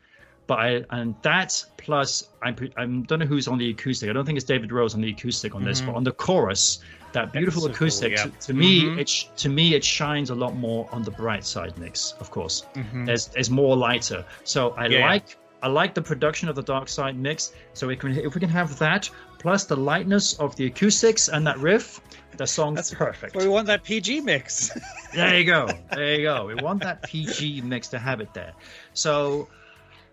[0.47, 4.11] but I and that plus I I don't know who's on the acoustic.
[4.11, 5.85] I don't think it's David Rhodes on the acoustic on this, Mhm.
[5.87, 6.81] but on the chorus,
[7.13, 8.11] that beautiful so cool, acoustic.
[8.11, 8.25] yeah.
[8.25, 8.99] to, to me, Mhm.
[8.99, 9.07] it
[9.37, 12.13] to me it shines a lot more on the bright side mix.
[12.19, 13.07] Of course, Mhm.
[13.07, 14.23] there's there's more lighter.
[14.43, 15.09] So I yeah.
[15.09, 17.53] like I like the production of the dark side mix.
[17.73, 21.45] So we can if we can have that plus the lightness of the acoustics and
[21.47, 22.01] that riff,
[22.37, 23.35] the song's That's perfect.
[23.35, 24.71] We want that PG mix.
[25.13, 25.69] There you go.
[25.91, 26.45] There you go.
[26.45, 28.51] We want that PG mix to have it there.
[28.93, 29.47] So,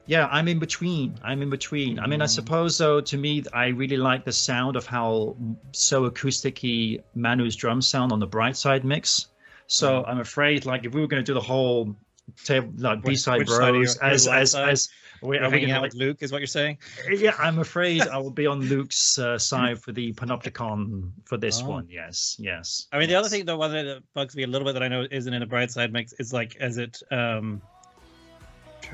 [0.06, 1.18] yeah, I'm in between.
[1.24, 1.98] I'm in between.
[1.98, 5.34] I mean, I suppose though, to me, I really like the sound of how
[5.72, 9.26] so acousticy Manu's drums sound on the bright side mix.
[9.66, 10.08] So mm.
[10.08, 11.96] I'm afraid, like, if we were going to do the whole
[12.44, 14.88] table, like B side which side are you- rows, your as as
[15.22, 15.28] side?
[15.28, 16.78] we, are we hanging out like, with Luke, is what you're saying?
[17.10, 21.62] yeah, I'm afraid I will be on Luke's uh, side for the Panopticon for this
[21.62, 21.68] Oh.
[21.68, 21.86] one.
[21.88, 22.86] Yes, yes.
[22.92, 24.88] I mean, the other thing, the one that bugs me a little bit that I
[24.88, 27.02] know isn't in the bright side mix is like as it.
[27.10, 27.62] um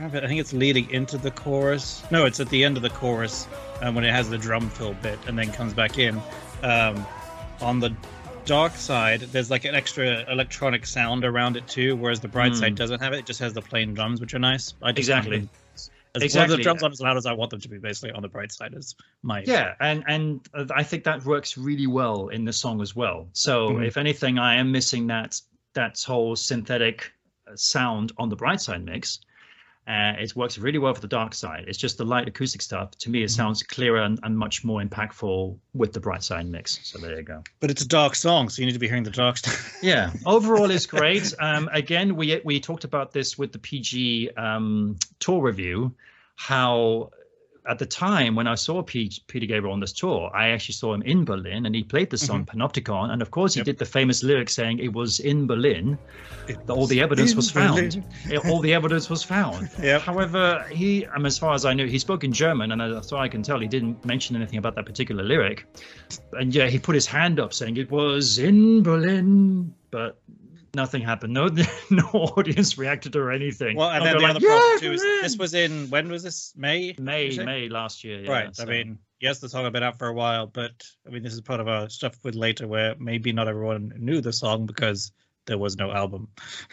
[0.01, 2.05] I think it's leading into the chorus.
[2.13, 3.49] No, it's at the end of the chorus
[3.83, 6.21] um, when it has the drum fill bit and then comes back in.
[6.63, 7.05] Um,
[7.61, 7.93] on the
[8.45, 12.59] dark side, there's like an extra electronic sound around it too, whereas the bright Hmm.
[12.59, 13.21] side doesn't have it.
[13.21, 14.75] It just has the plain drums, which are nice.
[14.83, 15.49] I Exactly.
[16.23, 16.51] Want them- As Exactly.
[16.53, 18.29] Well, the drums aren't as loud as I want them to be, basically, on the
[18.29, 18.75] bright side.
[18.75, 22.81] Is my Yeah, and and uh, I think that works really well in the song
[22.81, 23.29] as well.
[23.33, 23.87] So Mhm.
[23.87, 25.41] if anything, I am missing that
[25.75, 27.13] that whole synthetic
[27.47, 29.21] uh, sound on the bright side mix.
[29.89, 31.65] Uh, it works really well for the dark side.
[31.67, 32.91] It's just the light acoustic stuff.
[32.99, 33.37] To me, it Mhm.
[33.37, 36.79] sounds clearer and, and much more impactful with the bright side mix.
[36.83, 37.43] So there you go.
[37.61, 39.77] But it's a dark song, so you need to be hearing the dark stuff.
[39.83, 41.33] Yeah, overall is great.
[41.41, 45.95] Um, again, we we talked about this with the PG um, tour review,
[46.37, 47.11] how
[47.69, 50.95] at the time when I saw P- Peter Gabriel on this tour, I actually saw
[50.95, 53.65] him in Berlin and he played the song Panopticon, and of course he Yep.
[53.67, 55.99] did the famous lyric saying it was in Berlin.
[56.47, 58.03] that all the evidence was found.
[58.27, 59.69] Yeah, all the evidence was found.
[59.83, 60.01] Yep.
[60.01, 63.21] However, he, um, as far as I knew, he spoke in German, and as far
[63.23, 65.67] as I can tell, he didn't mention anything about that particular lyric.
[66.33, 70.19] And yeah, he put his hand up saying it was in Berlin, but
[70.75, 71.35] nothing happened.
[71.35, 71.49] No,
[71.91, 73.77] no audience reacted or anything.
[73.77, 76.23] Well, and then the like, other problem "Yeah, too is this was in when was
[76.23, 76.95] this May?
[76.99, 77.37] May.
[77.37, 78.21] May last year.
[78.21, 78.57] Yeah, right.
[78.57, 81.23] so- I mean, yes, the song had been out for a while, but I mean,
[81.23, 84.67] this is part of our stuff with later where maybe not everyone knew the song
[84.67, 85.13] because
[85.47, 86.29] there was no album.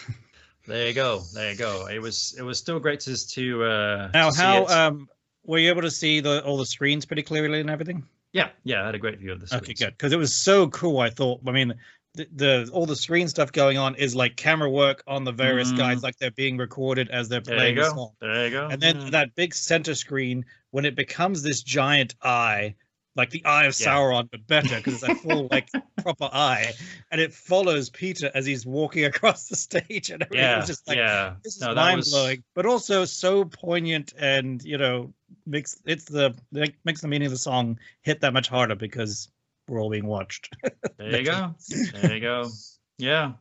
[0.68, 1.88] there you go, there you go.
[1.88, 5.10] It was, it was still great to to uh, Now, to how um
[5.44, 8.04] were you able to see the all the screens pretty clearly and everything?
[8.36, 9.92] Yeah, yeah, I had a great view of the Okay, good.
[9.92, 11.00] Because it was so cool.
[11.00, 11.40] I thought.
[11.48, 11.74] I mean,
[12.16, 15.72] the, the all the screen stuff going on is like camera work on the various
[15.72, 15.78] Mm.
[15.78, 18.12] guys, like they're being recorded as they're There playing the song.
[18.22, 18.68] There you go.
[18.68, 19.10] And then Yeah.
[19.12, 22.76] that big center screen, when it becomes this giant eye,
[23.16, 23.88] like the eye of Yeah.
[23.88, 25.70] Sauron, but better because it's a full, like
[26.02, 26.74] proper eye,
[27.12, 30.44] and it follows Peter as he's walking across the stage, and everything.
[30.44, 31.36] Yeah, was just like yeah.
[31.44, 35.14] this is No, mind was- blowing, but also so poignant, and you know,
[35.46, 39.30] makes it's the like, makes the meaning of the song hit that much harder because
[39.68, 40.54] we're all being watched.
[40.98, 41.56] There you go.
[41.92, 42.50] There you go.
[42.98, 43.34] Yeah.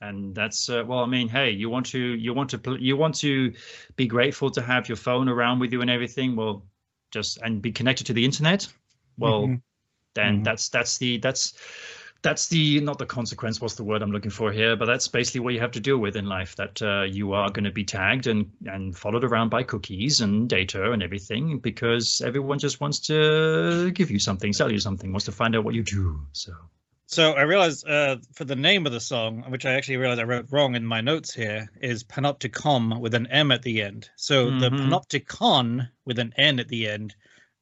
[0.00, 1.00] And that's uh, well.
[1.00, 3.52] I mean, hey, you want to you want to you want to
[3.96, 6.34] be grateful to have your phone around with you and everything.
[6.34, 6.64] Well,
[7.10, 8.66] just and be connected to the internet.
[9.18, 9.62] Well, Mhm.
[10.14, 10.44] then Mhm.
[10.44, 11.54] that's that's the that's
[12.22, 13.60] that's the not the consequence.
[13.60, 14.76] What's the word I'm looking for here?
[14.76, 16.56] But that's basically what you have to deal with in life.
[16.56, 20.48] That uh, you are going to be tagged and and followed around by cookies and
[20.48, 25.26] data and everything because everyone just wants to give you something, sell you something, wants
[25.26, 26.20] to find out what you do.
[26.32, 26.52] So.
[27.06, 30.24] So I realized uh, for the name of the song, which I actually realized I
[30.24, 34.08] wrote wrong in my notes here, is Panopticon with an M at the end.
[34.16, 34.88] So the Mhm.
[34.88, 37.14] Panopticon with an N at the end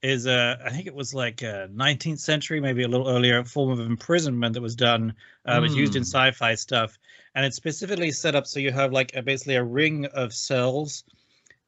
[0.02, 3.70] is uh, I think it was like a 19th century, maybe a little earlier, form
[3.70, 5.14] of imprisonment that was done.
[5.48, 6.06] Uh, it was used in Mm.
[6.06, 6.98] sci-fi stuff,
[7.34, 11.04] and it's specifically set up so you have like a, basically a ring of cells,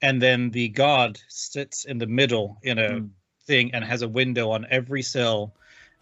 [0.01, 3.11] and then the guard sits in the middle in a Mm.
[3.47, 5.53] thing and has a window on every cell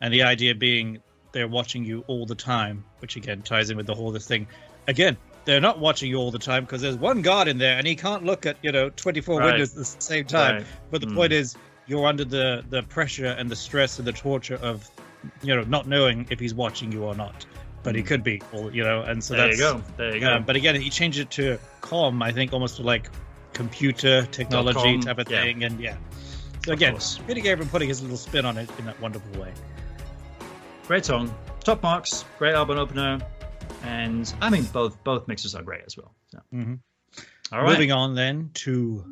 [0.02, 0.98] and the idea being
[1.32, 4.46] they're watching you all the time which again ties in with the whole this thing
[4.88, 5.16] again
[5.46, 7.96] they're not watching you all the time because there's one guard in there and he
[7.96, 9.46] can't look at you know 24 Right.
[9.46, 10.66] windows at the same time Right.
[10.90, 11.14] but the Mm.
[11.14, 11.56] point is
[11.90, 14.88] you're under the the pressure and the stress and the torture of
[15.42, 17.44] you know not knowing if he's watching you or not
[17.82, 18.06] but he Mm.
[18.06, 18.40] could be
[18.72, 19.82] you know and so there that's you go.
[19.96, 20.34] There you go.
[20.36, 23.08] um, but again, he changed it to com, I think, almost to like
[23.54, 25.42] computer technology type of yeah.
[25.42, 25.96] thing, and yeah.
[26.64, 27.18] So Of again, course.
[27.26, 29.50] Peter Gabriel putting his little spin on it in that wonderful way.
[30.86, 33.18] great song, top marks, great album opener,
[33.82, 36.14] and I mean both both mixes are great as well.
[36.28, 36.78] So, Mhm.
[37.52, 37.72] all right.
[37.72, 39.04] Moving on then to,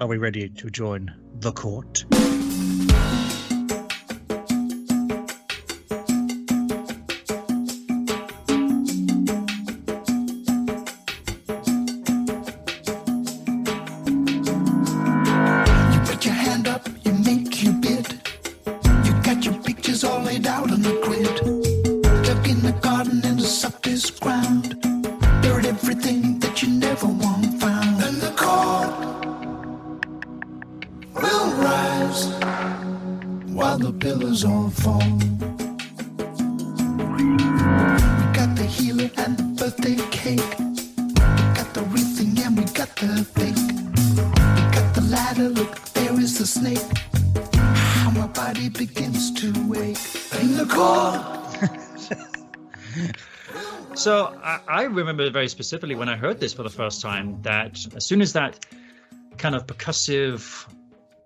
[0.00, 2.04] are we ready to join the court?
[54.98, 58.32] Remember very specifically when I heard this for the first time that as soon as
[58.34, 58.66] that
[59.38, 60.66] kind of percussive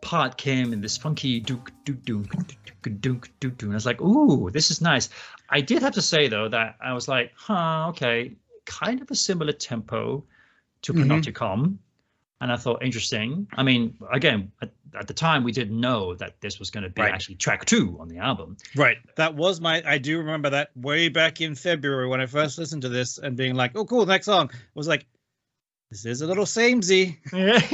[0.00, 2.46] part came in this funky dook dook dook dook
[2.82, 5.08] dook dook dook, and I was like, ooh, this is nice.
[5.48, 8.35] I did have to say though that I was like, huh, okay,
[8.66, 10.24] kind of a similar tempo
[10.82, 11.02] to Mhm.
[11.02, 11.78] Panopticon.
[12.42, 13.46] And I thought, interesting.
[13.57, 16.90] I mean, again, at, at the time, we didn't know that this was going to
[16.90, 17.14] be Right.
[17.14, 18.57] actually track two on the album.
[18.74, 18.96] Right.
[19.16, 19.81] That was my.
[19.87, 23.37] I do remember that way back in February when I first listened to this and
[23.37, 25.07] being like, "Oh, cool, next song." I was like,
[25.90, 27.61] "This is a little samey." Yeah,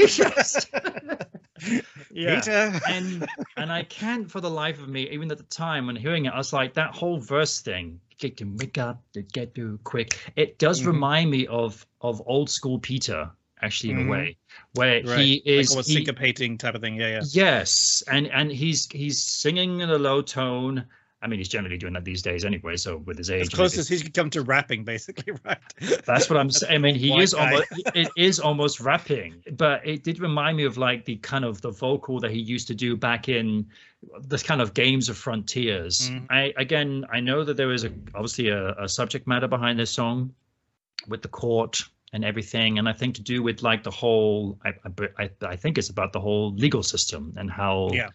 [2.12, 2.40] yeah.
[2.40, 2.80] Peter.
[2.88, 3.26] and
[3.56, 6.32] and I can't for the life of me, even at the time when hearing it,
[6.32, 8.00] I was like that whole verse thing.
[8.18, 10.18] Get to wake up, to get to quick.
[10.36, 10.86] It does Mhm.
[10.88, 13.30] remind me of of old school Peter,
[13.62, 14.06] actually in Mhm.
[14.06, 14.36] a way,
[14.74, 15.18] where Right.
[15.18, 16.96] he is like he- syncopating type of thing.
[16.96, 17.22] Yeah, yeah.
[17.30, 20.84] Yes, and and he's he's singing in a low tone.
[21.20, 22.76] I mean, he's generally doing that these days anyway.
[22.76, 23.94] So with his age, As close everything.
[23.94, 25.58] as he could come to rapping, basically, right?
[26.06, 26.72] That's what I'm saying.
[26.72, 27.50] I mean, he is guy.
[27.54, 31.60] almost it is almost rapping, but it did remind me of like the kind of
[31.60, 33.66] the vocal that he used to do back in
[34.22, 36.08] this kind of games of frontiers.
[36.08, 36.26] Mhm.
[36.30, 39.90] I again, I know that there is a obviously a, a subject matter behind this
[39.90, 40.32] song
[41.08, 41.82] with the court
[42.12, 44.58] and everything, and I think to do with like the whole.
[44.64, 44.72] I
[45.18, 48.08] I, I- think it's about the whole legal system and how Yeah,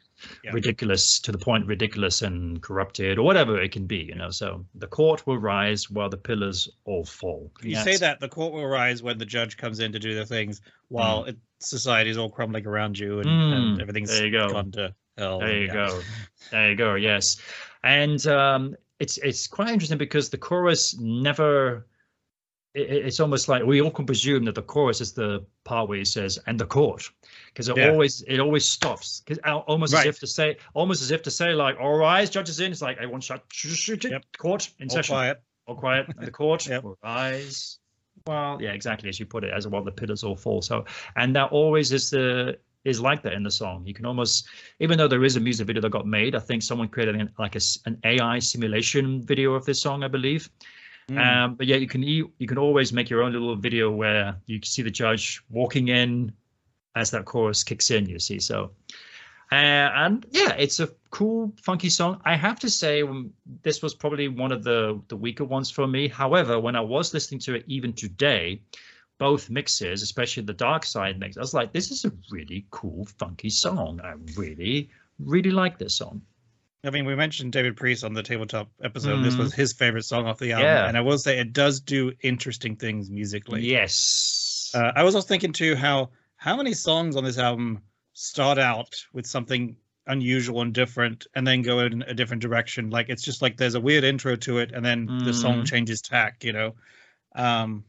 [0.43, 0.51] yeah.
[0.53, 3.97] ridiculous to the point ridiculous and corrupted or whatever it can be.
[3.97, 7.51] You know, so the court will rise while the pillars all fall.
[7.61, 7.83] You Yes.
[7.83, 10.61] say that the court will rise when the judge comes in to do the things,
[10.89, 14.47] while it, society's all crumbling around you and, and Mm, everything's there you go.
[14.49, 15.39] gone to hell.
[15.39, 15.73] There you yeah.
[15.73, 15.99] go.
[16.51, 16.95] There you go.
[16.95, 17.37] Yes,
[17.83, 21.87] and um, it's it's quite interesting because the chorus never
[22.73, 25.87] it, it- it's almost like we all can presume that the chorus is the part
[25.89, 27.09] where he says "and the court,"
[27.47, 27.89] because it Yeah.
[27.89, 31.53] always it always stops, because almost as if to say, almost as if to say,
[31.53, 34.25] like, "All rise, judges in." It's like everyone shut, shh, shh, shh, Yep.
[34.37, 35.41] court in All session, quiet.
[35.67, 36.83] all quiet, and the court Yep.
[37.03, 37.79] rise.
[38.27, 40.61] Well, yeah, exactly as you put it, as while the pillars all fall.
[40.61, 43.85] So, and that always is the is like that in the song.
[43.85, 44.45] You can almost,
[44.79, 47.29] even though there is a music video that got made, I think someone created an,
[47.39, 50.49] like a, an AI simulation video of this song, I believe.
[51.09, 51.17] Mm.
[51.19, 54.35] Um, but yeah, you can you, you can always make your own little video where
[54.45, 56.31] you see the judge walking in
[56.95, 58.07] as that chorus kicks in.
[58.07, 58.71] You see, so
[59.53, 62.19] uh, and yeah, it's a cool, funky song.
[62.25, 63.31] I have to say, um,
[63.61, 66.07] this was probably one of the the weaker ones for me.
[66.07, 68.61] However, when I was listening to it even today,
[69.19, 73.05] both mixes, especially the Dark Side mix, I was like, this is a really cool,
[73.19, 74.01] funky song.
[74.03, 74.89] I really,
[75.19, 76.21] really like this song.
[76.85, 79.13] I mean, we mentioned David Priest on the tabletop episode.
[79.15, 80.87] and This was his favorite song off the album, Yeah.
[80.87, 83.61] and I will say it does do interesting things musically.
[83.61, 84.71] Yes.
[84.75, 87.81] Uh, I was also thinking too how how many songs on this album
[88.13, 89.77] start out with something
[90.07, 92.89] unusual and different, and then go in a different direction.
[92.89, 95.65] Like it's just like there's a weird intro to it, and then the song Mhm.
[95.67, 96.43] changes tack.
[96.43, 96.75] You know.
[97.35, 97.85] Um,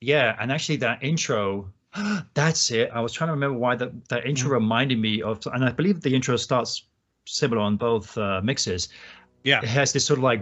[0.00, 1.72] Yeah, and actually that intro,
[2.34, 2.90] that's it.
[2.92, 6.00] I was trying to remember why that that intro reminded me of, and I believe
[6.02, 6.84] the intro starts
[7.26, 8.88] similar on both uh, mixes.
[9.44, 9.58] yeah.
[9.62, 10.40] It has this sort of like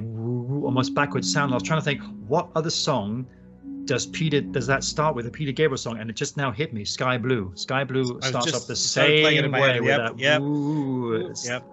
[0.62, 1.52] almost backwards sound.
[1.52, 3.26] I was trying to think, what other song
[3.84, 5.26] does Peter does that start with?
[5.26, 6.84] A Peter Gabriel song, and it just now hit me.
[6.84, 7.52] Sky Blue.
[7.54, 9.80] Sky Blue starts off the started playing it in same way head.
[9.80, 10.18] with Yep, that.
[10.18, 11.62] yep.
[11.62, 11.70] Yep.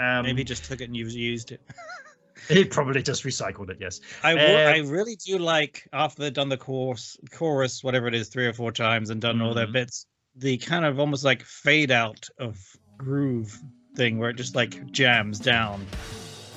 [0.00, 1.60] Um, Maybe just took it and used used it.
[2.48, 3.78] he probably just recycled it.
[3.80, 4.00] Yes.
[4.22, 8.28] I Uh, I really do like after they've done the chorus, chorus, whatever it is,
[8.28, 9.72] three or four times and done all their Mhm.
[9.72, 10.06] bits,
[10.36, 12.56] the kind of almost like fade out of
[12.96, 13.58] groove
[13.98, 15.84] thing where it just like jams down.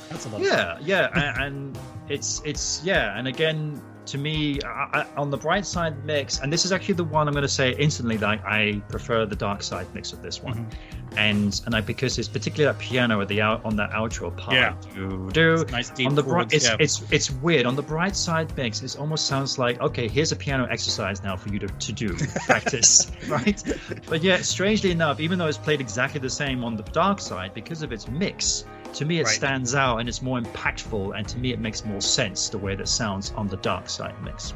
[0.10, 0.42] That's a lot.
[0.42, 0.58] of fun.
[0.58, 1.78] Yeah, yeah, a- and
[2.08, 6.52] it's it's yeah, and again to me I, I, on the bright side mix, and
[6.52, 9.64] this is actually the one I'm going to say instantly that I prefer the dark
[9.64, 11.18] side mix of this one, Mm-hmm.
[11.18, 14.56] and and I because it's particularly that piano at the out on that outro part.
[14.56, 14.76] Yeah.
[14.94, 16.76] Do, do, nice deep on the bright, chords, it's yeah.
[16.80, 17.66] it's it's weird.
[17.66, 21.36] On the bright side mix, it almost sounds like okay, here's a piano exercise now
[21.36, 23.62] for you to, to do practice, right?
[24.08, 27.54] But yet, strangely enough, even though it's played exactly the same on the dark side,
[27.54, 29.36] because of its mix, to me it Right.
[29.36, 32.76] stands out and it's more impactful, and to me it makes more sense the way
[32.76, 34.54] that sounds on the dark side mix.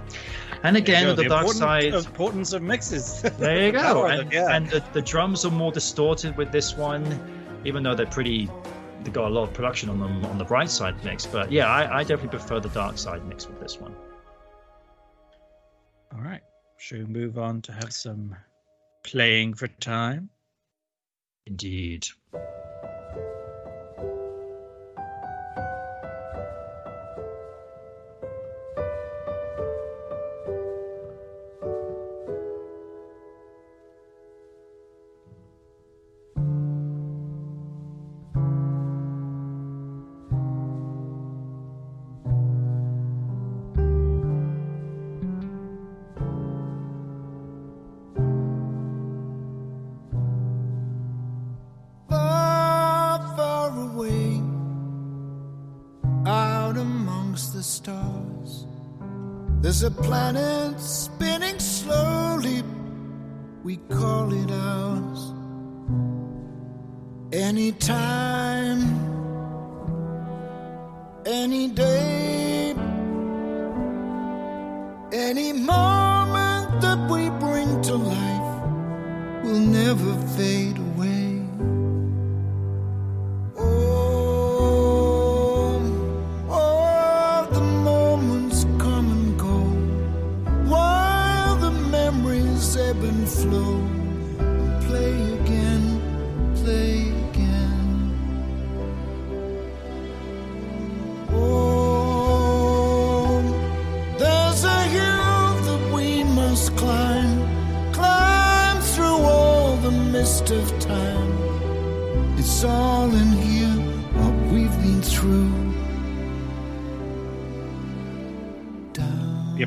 [0.63, 3.21] And again, on the dark side, importance of mixes.
[3.38, 4.05] there you go.
[4.05, 4.55] And, them, yeah.
[4.55, 7.03] and the, the drums are more distorted with this one,
[7.65, 8.49] even though they're pretty.
[9.03, 11.67] They got a lot of production on them on the bright side mix, but yeah,
[11.67, 13.95] I, I definitely prefer the dark side mix with this one.
[16.13, 16.41] all right.
[16.77, 18.36] Should we move on to have some
[19.03, 20.29] playing for time?
[21.45, 22.07] Indeed.
[59.78, 62.63] There's a planet spinning slowly,
[63.61, 65.34] we call it ours.
[67.34, 68.80] Anytime,
[71.26, 72.73] any day,
[75.11, 78.63] any moment that we bring to life
[79.43, 80.84] will never fade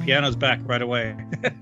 [0.09, 1.17] piano's back right away.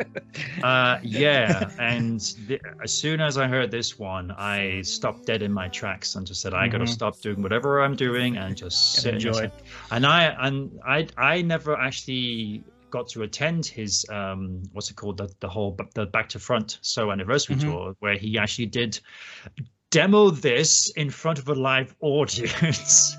[0.62, 5.52] Uh, yeah, and the, as soon as I heard this one, I stopped dead in
[5.52, 8.96] my tracks and just said, "I got to stop doing whatever I'm doing and just
[8.96, 9.42] And sit and enjoy.
[9.42, 9.52] listen."
[9.90, 15.16] And I and I I never actually got to attend his um what's it called
[15.18, 17.64] the the whole the back to front so anniversary Mhm.
[17.64, 18.98] tour where he actually did
[19.90, 23.16] demo this in front of a live audience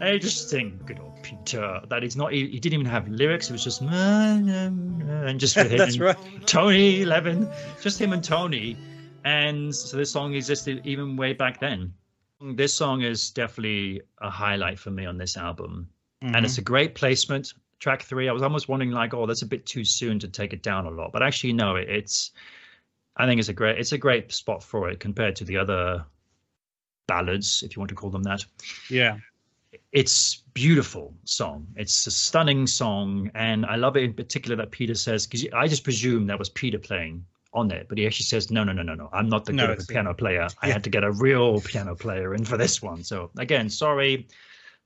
[0.00, 1.80] And sing good old Peter.
[1.88, 2.32] That is not.
[2.32, 3.48] He, he didn't even have lyrics.
[3.48, 5.78] It was just and just with him.
[5.78, 6.16] That's right.
[6.46, 7.48] Tony Levin,
[7.80, 8.76] just him and Tony.
[9.24, 11.92] And so this song existed even way back then.
[12.40, 15.88] This song is definitely a highlight for me on this album,
[16.22, 16.62] and it's mm-hmm.
[16.62, 17.52] a great placement.
[17.80, 20.52] Track three, I was almost wondering like, oh, that's a bit too soon to take
[20.52, 22.32] it down a lot, but actually no, it, it's.
[23.16, 26.04] I think it's a great it's a great spot for it compared to the other
[27.06, 28.44] ballads, if you want to call them that
[28.88, 29.18] Yeah.
[29.92, 31.66] It's beautiful song.
[31.76, 35.66] It's a stunning song and i love it in particular that peter says because i
[35.68, 38.82] just presume that was peter playing on it but he actually says no no no
[38.82, 39.08] no no.
[39.12, 40.46] I'm not the No, good of a piano player.
[40.62, 40.72] I Yeah.
[40.74, 43.02] had to get a real piano player in for this one.
[43.02, 44.28] So again sorry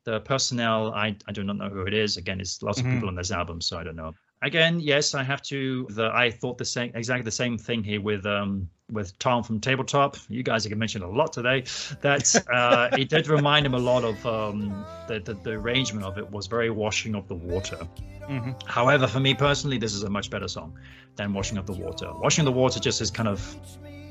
[0.04, 2.16] the personnel i i do not know who it is.
[2.16, 2.86] Again it's lots Mhm.
[2.86, 4.14] of people on this album so i don't know
[4.44, 8.00] again yes i have to the i thought the same exactly the same thing here
[8.00, 10.16] with um with tom from tabletop.
[10.28, 11.64] You guys have mentioned a lot today
[12.02, 16.18] that uh it did remind him a lot of um the, the the arrangement of
[16.18, 17.78] it was very washing of the water.
[18.26, 20.78] Hmm however for me personally this is a much better song
[21.16, 22.12] than washing of the water.
[22.12, 23.40] Washing the water just is kind of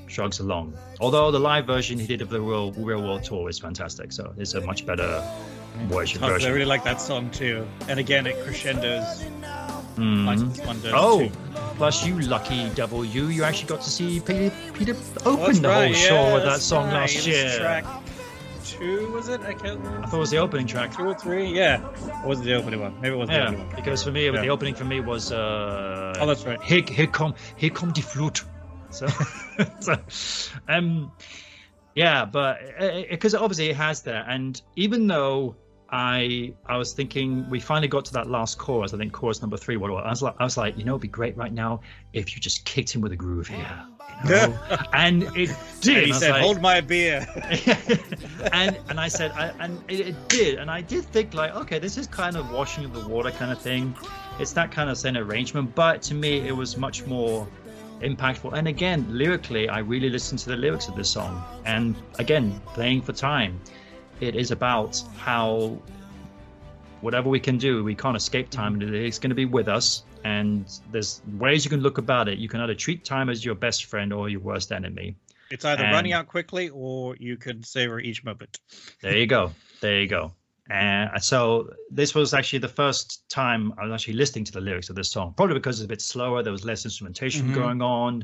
[0.07, 0.73] shrugs along.
[0.99, 4.33] Although the live version he did of the real real world tour is fantastic so
[4.37, 5.23] it's a much better
[5.87, 7.67] version I really like that song too.
[7.87, 9.23] And again, it crescendos
[9.97, 10.91] Like this one does.
[10.95, 11.29] Oh,
[11.75, 15.59] plus you lucky devil you, you actually got to see Peter, Peter Oh, open that's
[15.59, 16.93] the right, whole show yeah, with that song right.
[16.93, 17.57] last year.
[17.59, 17.85] Track
[18.63, 19.41] two was it?
[19.41, 20.03] I can't remember.
[20.03, 20.95] I thought it was the opening track.
[20.95, 21.47] Two or three?
[21.47, 21.81] Yeah.
[22.23, 22.99] Or was it the opening one?
[23.01, 23.75] Maybe it was the opening one.
[23.75, 24.41] because for me, Yeah.
[24.41, 26.61] the opening for me was uh, Oh, that's right.
[26.63, 28.43] Here, here come, here come the flute.
[28.89, 29.07] So,
[29.79, 29.97] so,
[30.67, 31.11] um,
[31.95, 32.59] yeah, but
[33.09, 35.55] because obviously it has that, and even though
[35.93, 39.57] I I was thinking we finally got to that last chorus, I think chorus number
[39.57, 39.77] three.
[39.77, 41.81] What was, I was like, I was like, you know, it'd be great right now
[42.13, 43.79] if you just kicked him with a groove here,
[44.23, 44.59] you know?
[44.93, 45.97] and it did.
[45.97, 47.27] And he said, like- "Hold my beer."
[48.53, 51.77] and and I said, I, and it, it did, and I did think like, okay,
[51.77, 53.95] this is kind of washing of the water kind of thing.
[54.39, 57.47] It's that kind of same arrangement, but to me, it was much more
[58.01, 58.53] impactful.
[58.57, 63.03] And again, lyrically, I really listened to the lyrics of this song, and again, playing
[63.03, 63.61] for time,
[64.21, 65.77] it is about how
[67.01, 70.03] whatever we can do, we can't escape time, and it's going to be with us.
[70.23, 72.37] And there's ways you can look about it.
[72.39, 75.15] You can either treat time as your best friend or your worst enemy.
[75.51, 78.59] It's either And- running out quickly or you can savor each moment.
[79.01, 79.51] There you go.
[79.81, 80.33] There you go.
[80.69, 84.89] And so this was actually the first time I was actually listening to the lyrics
[84.89, 86.41] of this song, probably because it's a bit slower.
[86.41, 87.53] There was less instrumentation Mhm.
[87.53, 88.23] going on,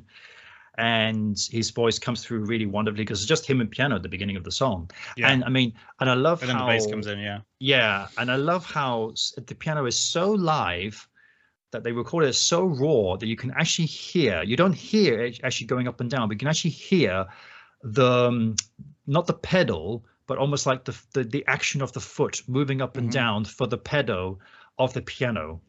[0.80, 4.10] and his voice comes through really wonderfully because it's just him and piano at the
[4.10, 4.90] beginning of the song.
[5.18, 5.30] Yeah.
[5.30, 7.42] And I mean, and I love And then how the bass comes in, yeah.
[7.60, 11.08] yeah, and I love how the piano is so live
[11.72, 14.42] that they record it so raw that you can actually hear.
[14.42, 17.28] You don't hear it actually going up and down, but you can actually hear
[17.84, 18.56] the um,
[19.06, 22.98] not the pedal, but almost like the the, the action of the foot moving up
[22.98, 23.14] and Mhm.
[23.14, 24.40] down for the pedal
[24.78, 25.62] of the piano.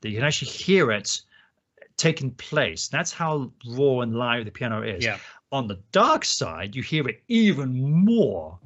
[0.00, 1.22] That you can actually hear it
[1.96, 2.88] taking place.
[2.88, 5.04] That's how raw and live the piano is.
[5.04, 5.18] Yeah.
[5.52, 8.58] On the dark side, you hear it even more.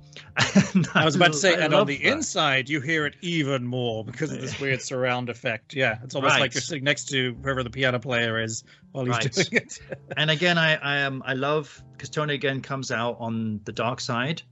[0.74, 2.06] And I was about to say, I and on the that.
[2.12, 5.74] inside, you hear it even more because of this weird surround effect.
[5.74, 9.14] Yeah, it's almost like you're sitting next to whoever the piano player is while he's
[9.14, 9.32] Right.
[9.32, 9.78] doing it.
[10.16, 14.00] and again, I I am I love because Tony again comes out on the dark
[14.00, 14.42] side.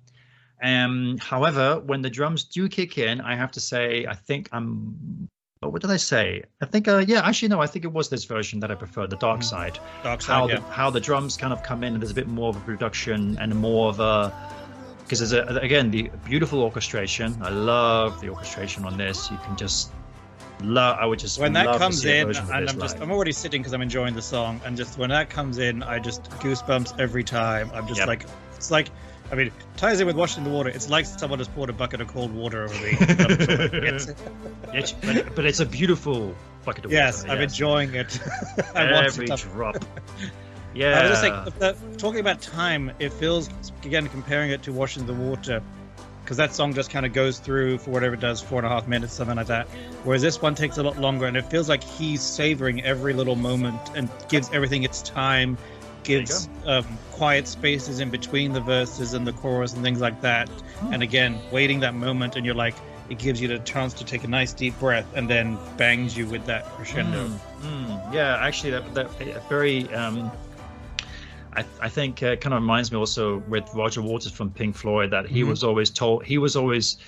[0.63, 5.29] Um, however, when the drums do kick in, I have to say I think I'm.
[5.63, 6.43] Oh, What did I say?
[6.61, 7.61] I think, uh, yeah, actually, no.
[7.61, 9.45] I think it was this version that I preferred, the dark Mhm.
[9.45, 9.79] side.
[10.03, 12.29] Dark How side, the how the drums kind of come in, and there's a bit
[12.29, 14.33] more of a production and more of a
[15.03, 17.37] because there's a again the beautiful orchestration.
[17.43, 19.31] I love the orchestration on this.
[19.31, 19.91] You can just
[20.63, 20.99] love.
[21.01, 23.03] I would just When that comes in, and I'm just, live.
[23.03, 25.99] I'm already sitting because I'm enjoying the song, and just when that comes in, I
[25.99, 27.71] just goosebumps every time.
[27.75, 28.09] I'm just Yep.
[28.09, 28.89] like, it's like,
[29.31, 30.71] I mean, ties in with washing the water.
[30.71, 32.91] It's like someone has poured a bucket of cold water over me.
[33.89, 34.09] It's-
[34.75, 37.33] It's- but, but it's a beautiful bucket of yes, water.
[37.33, 37.53] I'm yes.
[37.53, 38.19] enjoying it.
[38.75, 39.77] I want every it to drop.
[40.21, 40.31] I
[40.75, 41.09] Yeah.
[41.11, 43.49] was just like, talking about time, it feels
[43.85, 45.63] again comparing it to washing the water,
[46.23, 48.69] because that song just kind of goes through for whatever it does, four and a
[48.71, 49.67] half minutes, something like that.
[50.05, 53.37] Whereas this one takes a lot longer, and it feels like he's savoring every little
[53.37, 59.15] moment and gives everything its time, you gives um, quiet spaces in between the verses
[59.15, 60.49] and the chorus and things like that.
[60.93, 62.75] And again, waiting that moment, and you're like,
[63.09, 66.27] it gives you the chance to take a nice deep breath, and then bangs you
[66.27, 67.27] with that crescendo.
[67.27, 68.15] Mm, mm.
[68.15, 69.93] yeah, actually, that, that very.
[69.95, 70.31] Um,
[71.55, 75.11] I, I think uh, kind of reminds me also with Roger Waters from Pink Floyd
[75.11, 75.49] that he Mhm.
[75.49, 76.99] was always told he was always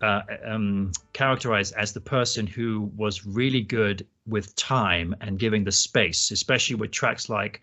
[0.00, 5.70] uh, um, characterized as the person who was really good with time and giving the
[5.72, 7.60] space, especially with tracks like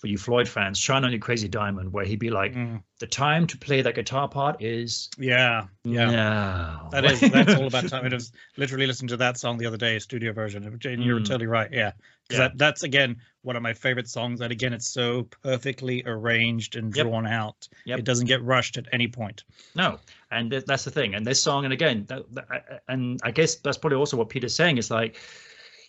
[0.00, 2.82] for you Floyd fans, Shine on You Crazy Diamond, where he'd be like, Mm.
[3.00, 6.78] the time to play that guitar part is Yeah, yeah.
[6.90, 8.04] That is that's all about time.
[8.10, 10.64] I was literally listening to that song the other day, studio version.
[10.64, 11.24] And you're Mm.
[11.26, 11.70] totally right.
[11.70, 11.92] Yeah,
[12.30, 12.38] Yeah.
[12.38, 14.40] that, that's again one of my favorite songs.
[14.40, 17.06] And again, it's so perfectly arranged and Yep.
[17.06, 17.68] drawn out.
[17.84, 17.98] Yep.
[17.98, 19.44] It doesn't get rushed at any point.
[19.74, 19.98] No,
[20.30, 21.14] and th- that's the thing.
[21.14, 24.54] And this song, and again, that, that- and I guess that's probably also what Peter's
[24.54, 25.18] saying is like,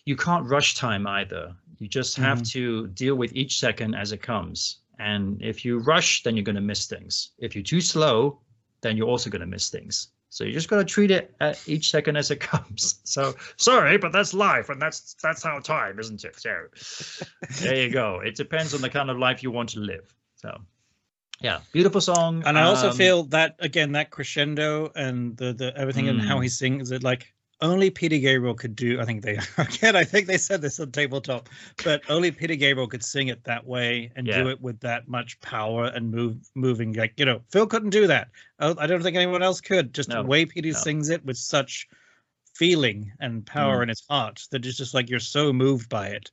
[0.04, 1.54] you can't rush time either.
[1.82, 4.78] You just have to deal with each second as it comes.
[5.00, 7.30] And if you rush, then you're going to miss things.
[7.38, 8.38] If you're too slow,
[8.82, 10.08] then you're also going to miss things.
[10.28, 13.00] So you just got to treat it at each second as it comes.
[13.02, 16.38] So sorry, but that's life, and that's that's how time, isn't it?
[16.38, 16.54] So
[17.64, 18.20] there you go.
[18.20, 20.14] It depends on the kind of life you want to live.
[20.36, 20.60] So
[21.40, 22.44] yeah, beautiful song.
[22.46, 26.38] And I also Um, feel that again, that crescendo and the the everything and how
[26.38, 26.42] Mm.
[26.44, 29.00] he sings it like only Peter Gabriel could do.
[29.00, 31.48] I think they again, I think they said this on tabletop,
[31.84, 35.40] but only Peter Gabriel could sing it that way and do it with that much
[35.40, 36.92] power and move moving.
[36.94, 38.28] Like you know, Phil couldn't do that.
[38.58, 39.94] I don't think anyone else could.
[39.94, 40.74] Just No, the way Peter no.
[40.74, 41.86] sings it with such
[42.54, 43.82] feeling and power Mm.
[43.84, 46.30] in his heart that it's just like you're so moved by it.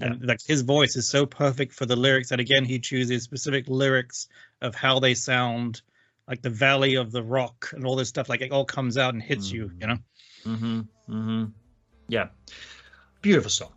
[0.00, 3.66] And like his voice is so perfect for the lyrics that again he chooses specific
[3.68, 4.26] lyrics
[4.60, 5.82] of how they sound,
[6.26, 8.28] like the valley of the rock and all this stuff.
[8.28, 9.98] Like it all comes out and hits you, you know.
[10.44, 10.80] Mm-hmm.
[11.08, 11.44] Mm-hmm.
[12.08, 12.28] Yeah.
[13.22, 13.72] Beautiful song.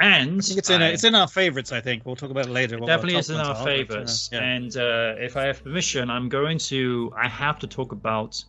[0.00, 1.72] And it's in I- it's in our favorites.
[1.72, 2.78] I think we'll talk about it later.
[2.78, 4.30] definitely is in our are, uh, favorites.
[4.32, 4.40] yeah.
[4.40, 7.12] And uh, if I have permission, I'm going to.
[7.16, 8.42] I have to talk about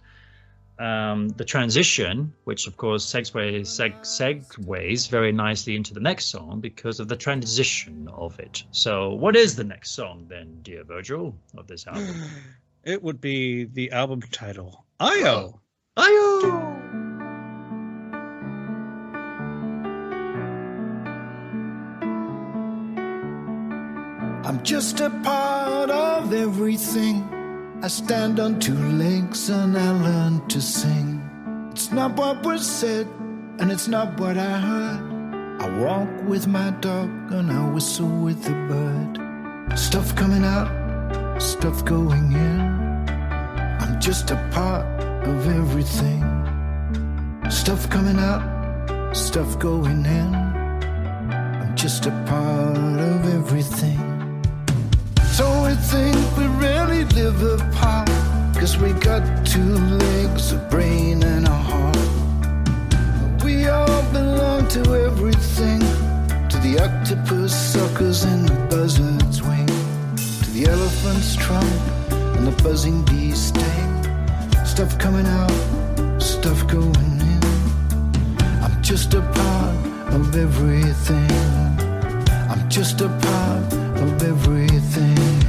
[0.78, 6.60] um, the transition, which of course segues seg, segues very nicely into the next song
[6.62, 8.64] because of the transition of it.
[8.70, 12.16] So, what is the next song then, dear Virgil, of this album?
[12.86, 15.60] It would be the album title, Io.
[15.98, 16.99] Ayo!
[24.60, 27.24] I'm just a part of everything.
[27.82, 31.24] I stand on two legs and I learn to sing.
[31.72, 33.08] It's not what was said,
[33.60, 35.62] and it's not what I heard.
[35.62, 39.80] I walk with my dog and I whistle with the bird.
[39.80, 42.60] Stuff coming out, stuff going in.
[43.80, 44.86] I'm just a part
[45.26, 46.22] of everything.
[47.50, 50.36] Stuff coming out, stuff going in.
[50.36, 54.19] I'm just a part of everything.
[55.82, 58.10] Think we really live apart.
[58.56, 61.98] Cause we got two legs, a brain, and a heart.
[63.44, 65.80] We all belong to everything.
[66.50, 69.68] To the octopus suckers and the buzzard's wing.
[69.68, 71.72] To the elephant's trunk
[72.12, 73.90] and the buzzing bee's sting.
[74.66, 77.44] Stuff coming out, stuff going in.
[78.62, 81.32] I'm just a part of everything.
[82.50, 85.49] I'm just a part of everything.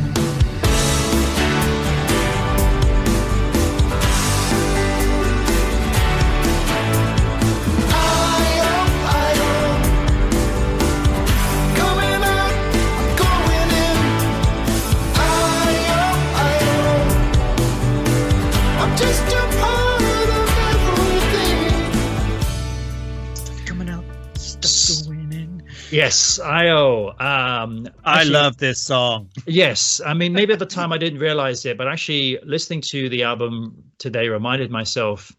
[25.91, 27.09] Yes, Io.
[27.19, 29.29] Um, I love this song.
[29.47, 33.09] Yes, I mean maybe at the time I didn't realize it, but actually listening to
[33.09, 35.33] the album today reminded myself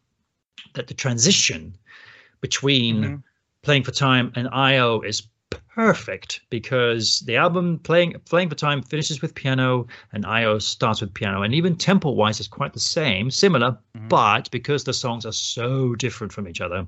[0.74, 1.76] that the transition
[2.42, 3.24] between Mhm.
[3.64, 5.24] playing for time and IO is
[5.74, 11.14] perfect because the album playing playing for time finishes with piano and IO starts with
[11.14, 14.10] piano and even tempo wise is quite the same, similar, Mhm.
[14.10, 16.86] but because the songs are so different from each other,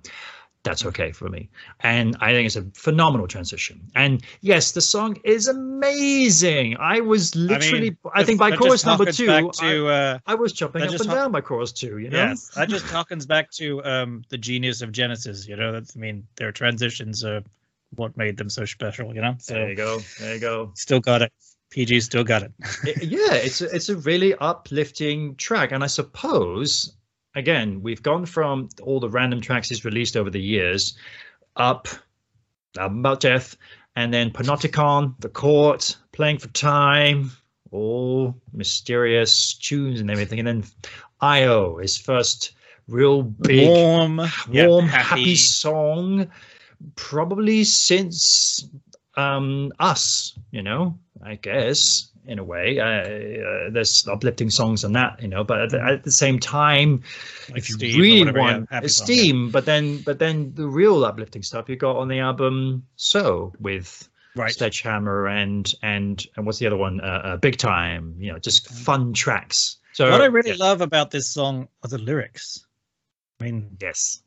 [0.64, 1.50] that's okay for me.
[1.82, 3.82] And I think it's a phenomenal transition.
[3.96, 6.78] And yes, the song is amazing.
[6.80, 10.54] I was literally, I, the- think by chorus number two, I, to uh, I was
[10.54, 12.18] jumping up and down by chorus two, you know?
[12.18, 15.48] yes, that just harkens back to um, the genius of Genesis.
[15.48, 17.44] You know, that's I mean, their transitions are
[17.96, 19.14] what made them so special.
[19.14, 20.00] You know, so There you go.
[20.20, 20.72] There you go.
[20.76, 21.32] still got it.
[21.72, 22.54] PG still got it.
[22.86, 26.96] It- yeah, it's a, it's a really uplifting track, and I suppose
[27.36, 30.98] again we've gone from all the random tracks he's released over the years,
[31.56, 31.88] up,
[32.78, 33.56] album about death,
[33.96, 37.32] and then Panopticon, The Court, Playing for Time,
[37.72, 40.64] all mysterious tunes and everything, and then
[41.22, 42.54] Io, his first
[42.88, 45.36] real big warm, yeah, warm, happy.
[45.36, 46.28] song,
[46.96, 48.68] probably since
[49.16, 50.38] um, us.
[50.52, 55.22] You know, I guess in a way, uh, uh, there's uplifting songs on that.
[55.22, 57.04] You know, but at the, at the same time,
[57.50, 59.14] Like if you Steam really whatever, yeah, want happy song, yeah.
[59.16, 62.88] Steam, but then but then the real uplifting stuff you got on the album.
[62.96, 64.52] So with Right.
[64.52, 67.02] Sledgehammer and and and what's the other one?
[67.02, 68.16] Uh, uh, Big Time.
[68.18, 69.78] You know, just fun tracks.
[69.94, 72.66] So what I really yeah, love about this song are the lyrics.
[73.40, 74.24] I mean, yes,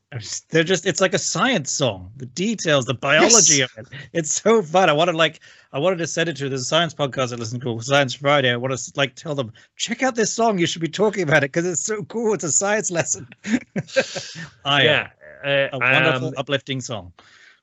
[0.51, 2.13] they're just it's like a science song.
[2.17, 3.71] The details, the biology Yes.
[3.77, 3.99] of it.
[4.13, 4.89] It's so fun.
[4.89, 5.41] I wanted like
[5.73, 8.53] I wanted to send it to the science podcast I listen to, Science Friday.
[8.53, 10.59] I want to like tell them, check out this song.
[10.59, 12.35] You should be talking about it because it's so cool.
[12.35, 13.27] It's a science lesson.
[14.65, 15.09] I yeah.
[15.45, 17.13] Uh, a wonderful, um, uplifting song.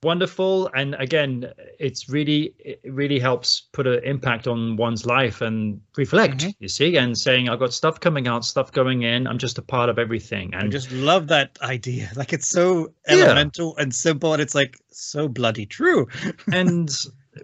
[0.04, 5.80] Wonderful and again it's really it really helps put an impact on one's life and
[5.98, 6.54] reflect Mhm.
[6.60, 9.62] you see and saying i've got stuff coming out stuff going in i'm just a
[9.62, 12.10] part of everything and I just love that idea.
[12.16, 13.16] Like it's so Yeah.
[13.16, 16.08] elemental and simple, and it's like so bloody true.
[16.54, 16.90] and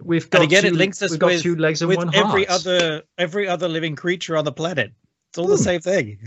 [0.02, 2.60] we've got again, it two, links us with- two legs and With one every heart.
[2.66, 4.92] other every other living creature on the planet,
[5.30, 5.62] it's all the Hmm.
[5.70, 6.18] same thing.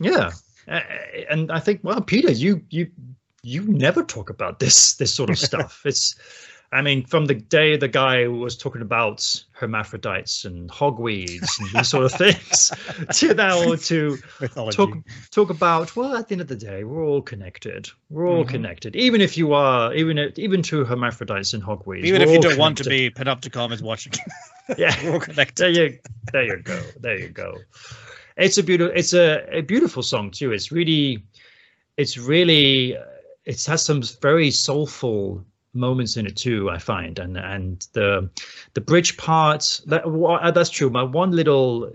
[0.00, 0.30] yeah
[0.68, 0.78] Uh,
[1.28, 2.86] and i think well peter you you
[3.42, 6.14] you never talk about this this sort of stuff it's
[6.74, 11.88] I mean, from the day the guy was talking about hermaphrodites and hogweeds and these
[11.88, 12.72] sort of things,
[13.18, 14.74] to now to Mythology.
[14.78, 14.96] talk
[15.30, 18.48] talk about well at the end of the day we're all connected we're all Mhm.
[18.48, 22.40] connected even if you are even if- even to hermaphrodites and hogweeds Even if you
[22.40, 23.14] don't want to connected.
[23.14, 24.14] be Panopticon is watching.
[24.78, 25.56] yeah We're all connected.
[25.62, 25.98] there you
[26.32, 27.58] there you go there you go
[28.38, 31.22] it's a beautiful it's a, a beautiful song too it's really
[31.98, 32.96] it's really
[33.44, 37.18] it has some very soulful moments in it too i find.
[37.18, 38.28] And and the
[38.74, 40.90] the bridge part that uh, that's true.
[40.90, 41.90] My one little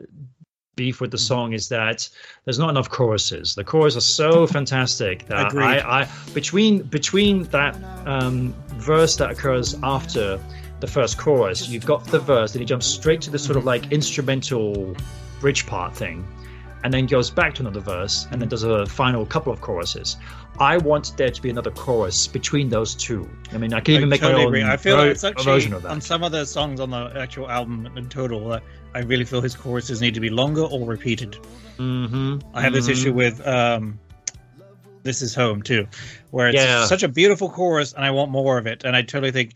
[0.76, 1.24] beef with the mm-hmm.
[1.24, 2.08] song is that
[2.45, 3.56] there's not enough choruses.
[3.56, 5.64] The choruses are so fantastic that Agreed.
[5.64, 7.76] I, I between between that
[8.08, 10.39] um, verse that occurs after
[10.80, 13.62] the first chorus you've got the verse then he jumps straight to the sort of
[13.62, 13.84] mm-hmm.
[13.84, 14.95] like instrumental
[15.39, 16.24] bridge part thing
[16.84, 20.17] and then goes back to another verse and then does a final couple of choruses
[20.59, 24.05] i want there to be another chorus between those two i mean i can even
[24.05, 24.63] I make totally my own agree.
[24.63, 27.11] I feel like it's actually version of that on some of the songs on the
[27.15, 28.53] actual album in total.
[28.53, 28.59] Uh,
[28.95, 31.38] I really feel his choruses need to be longer or repeated.
[31.78, 33.99] mm-hmm, I have this issue with um,
[35.03, 35.88] "This Is Home" too,
[36.32, 36.86] where it's Yeah.
[36.86, 38.84] such a beautiful chorus, and I want more of it.
[38.86, 39.53] And I totally think.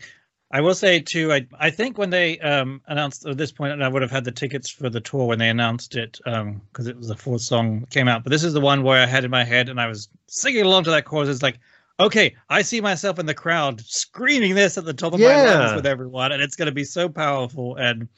[0.52, 1.32] I will say too.
[1.32, 4.24] I I think when they um, announced at this point, and I would have had
[4.24, 7.86] the tickets for the tour when they announced it, because it was the fourth song
[7.88, 8.22] came out.
[8.22, 10.66] But this is the one where I had in my head, and I was singing
[10.66, 11.30] along to that chorus.
[11.30, 11.58] It's like,
[11.98, 15.74] okay, I see myself in the crowd screaming this at the top of my lungs
[15.74, 17.76] with everyone, and it's going to be so powerful.
[17.76, 18.08] And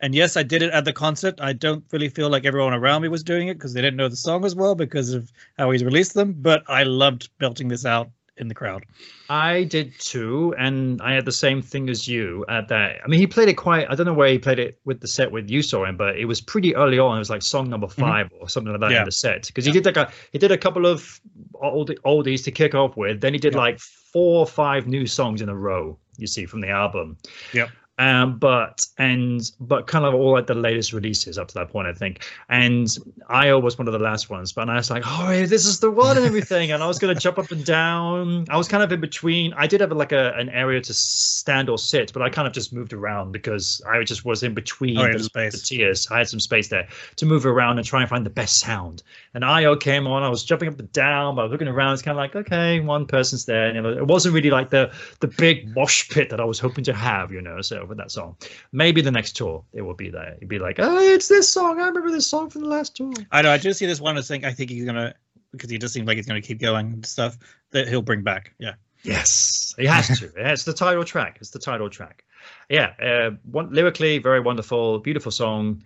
[0.00, 1.40] and yes, I did it at the concert.
[1.42, 4.08] I don't really feel like everyone around me was doing it because they didn't know
[4.08, 6.36] the song as well because of how he's released them.
[6.38, 8.84] But I loved belting this out in the crowd.
[9.30, 13.00] I did too, and I had the same thing as you at that.
[13.04, 13.90] I mean, he played it quite.
[13.90, 16.16] I don't know where he played it with the set with you saw him, but
[16.18, 17.16] it was pretty early on.
[17.16, 18.92] It was like song number 5 or something like that Mm-hmm.
[18.94, 18.98] Yeah.
[19.00, 21.20] in the set because he did like a he did a couple of
[21.60, 23.20] old oldies to kick off with.
[23.20, 23.60] Then he did Yeah.
[23.60, 25.98] like four or five new songs in a row.
[26.18, 27.16] You see from the album.
[27.52, 27.70] Yep.
[27.98, 31.88] Um, but and but kind of all like the latest releases up to that point,
[31.88, 32.26] I think.
[32.50, 32.94] And
[33.30, 35.90] IO was one of the last ones, but I was like, oh, this is the
[35.90, 36.72] one and everything.
[36.72, 38.46] And I was gonna jump up and down.
[38.50, 39.54] I was kind of in between.
[39.54, 42.52] I did have like a an area to stand or sit, but I kind of
[42.52, 45.52] just moved around because I just was in between Oh, the, space.
[45.52, 46.06] the tiers.
[46.10, 46.86] I had some space there
[47.16, 49.02] to move around and try and find the best sound.
[49.32, 50.22] And IO came on.
[50.22, 51.94] I was jumping up and down, but I was looking around.
[51.94, 53.68] It's kind of like, okay, one person's there.
[53.68, 56.92] And it wasn't really like the the big mosh pit that I was hoping to
[56.92, 57.60] have, you know.
[57.62, 58.36] So with that song,
[58.72, 60.34] maybe the next tour it will be there.
[60.36, 61.80] It'd be like, oh, it's this song.
[61.80, 63.12] I remember this song from the last tour.
[63.30, 63.50] I know.
[63.50, 65.14] I do see this one as think I think he's gonna
[65.52, 67.38] because he just seems like he's gonna keep going and stuff
[67.70, 68.54] that he'll bring back.
[68.58, 68.74] Yeah.
[69.02, 70.32] Yes, he has to.
[70.36, 71.38] Yeah, it's the title track.
[71.40, 72.24] It's the title track.
[72.68, 75.84] Yeah, uh, one, lyrically very wonderful, beautiful song.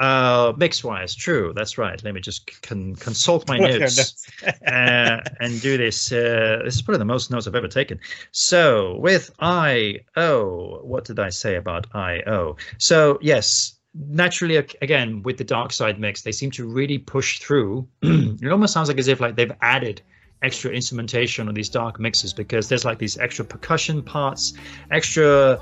[0.00, 1.52] Uh, mix wise, true.
[1.54, 2.02] That's right.
[2.02, 4.26] Let me just con- consult my notes
[4.66, 6.10] uh, and do this.
[6.10, 8.00] Uh, this is probably the most notes I've ever taken.
[8.32, 12.56] So with I O, what did I say about I O?
[12.78, 17.86] So yes, naturally again with the dark side mix, they seem to really push through.
[18.02, 20.00] it almost sounds like as if like they've added
[20.42, 24.54] extra instrumentation on these dark mixes because there's like these extra percussion parts,
[24.90, 25.60] extra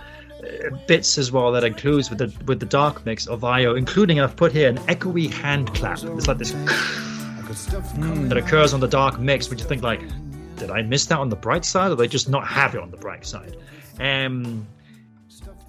[0.86, 4.36] bits as well that includes with the with the dark mix of IO, including I've
[4.36, 6.02] put here an echoey hand clap.
[6.02, 6.52] It's like this
[8.28, 10.02] that occurs on the dark mix, which you think like,
[10.56, 12.90] did I miss that on the bright side, or they just not have it on
[12.90, 13.56] the bright side?
[13.98, 14.66] Um,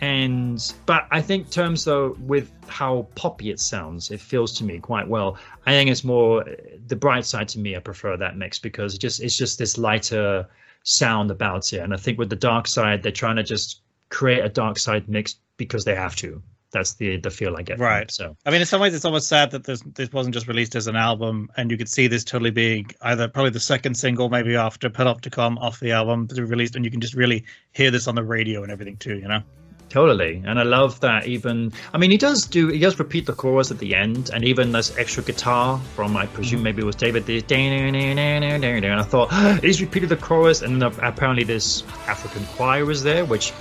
[0.02, 4.80] and but I think terms though with how poppy it sounds, it feels to me
[4.80, 5.38] quite well.
[5.66, 6.46] I think it's more
[6.88, 7.76] the bright side to me.
[7.76, 10.48] I prefer that mix because it just it's just this lighter
[10.84, 11.80] sound about it.
[11.80, 15.08] And I think with the dark side, they're trying to just create a dark side
[15.08, 16.42] mix because they have to.
[16.72, 17.80] That's the the feel I get.
[17.80, 18.10] Right.
[18.12, 20.76] So I mean, in some ways, it's almost sad that this this wasn't just released
[20.76, 24.30] as an album, and you could see this totally being either probably the second single,
[24.30, 27.90] maybe after Panopticon off the album to be released, and you can just really hear
[27.90, 29.18] this on the radio and everything too.
[29.18, 29.42] You know.
[29.90, 31.26] Totally, and I love that.
[31.26, 32.68] Even, I mean, he does do.
[32.68, 36.28] He does repeat the chorus at the end, and even this extra guitar from, I
[36.28, 36.64] presume, mm-hmm.
[36.66, 37.26] maybe it was David.
[37.26, 39.32] The and I thought
[39.64, 43.52] he's repeated the chorus, and then apparently this African choir was there, which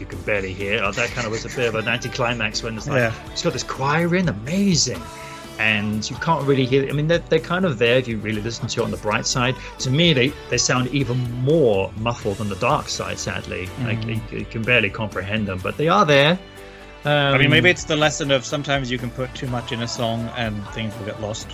[0.00, 0.82] you can barely hear.
[0.82, 3.14] Oh, that kind of was a bit of an anticlimax when it's like Yeah.
[3.32, 5.00] it's got this choir in, amazing.
[5.58, 6.88] And you can't really hear.
[6.88, 8.96] I mean, they're, they're kind of there if you really listen to it on the
[8.96, 9.54] bright side.
[9.80, 13.18] To me, they, they sound even more muffled on the dark side.
[13.18, 16.38] Sadly, like you, you can barely comprehend them, but they are there.
[17.04, 19.82] Um, I mean, maybe it's the lesson of sometimes you can put too much in
[19.82, 21.48] a song and things will get lost.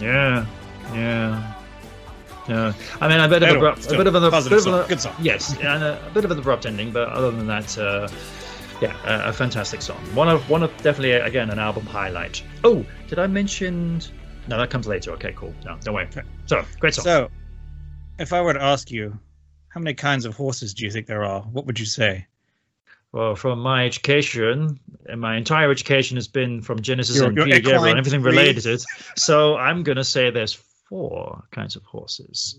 [0.00, 0.46] Yeah,
[0.94, 1.54] yeah,
[2.48, 2.72] yeah.
[3.00, 4.84] I mean, a bit of Anyway, abrupt, a bit of an positive bit of song,
[4.84, 5.14] a- good song.
[5.20, 8.08] Yes, and a, a bit of an abrupt ending, but other than that, uh,
[8.80, 9.98] yeah, a, a fantastic song.
[10.14, 12.42] One of one of definitely again an album highlight.
[12.64, 14.00] Oh, did I mention?
[14.48, 15.12] No, that comes later.
[15.12, 15.54] Okay, cool.
[15.64, 16.08] No, don't worry.
[16.46, 17.04] So great song.
[17.04, 17.30] So,
[18.18, 19.18] if I were to ask you,
[19.68, 21.42] how many kinds of horses do you think there are?
[21.42, 22.26] What would you say?
[23.12, 27.60] Well, from my education, and my entire education has been from Genesis and your Peter
[27.60, 28.84] Gabriel and everything related to it.
[29.16, 30.58] So I'm gonna say there's
[30.92, 32.54] four kinds of horses.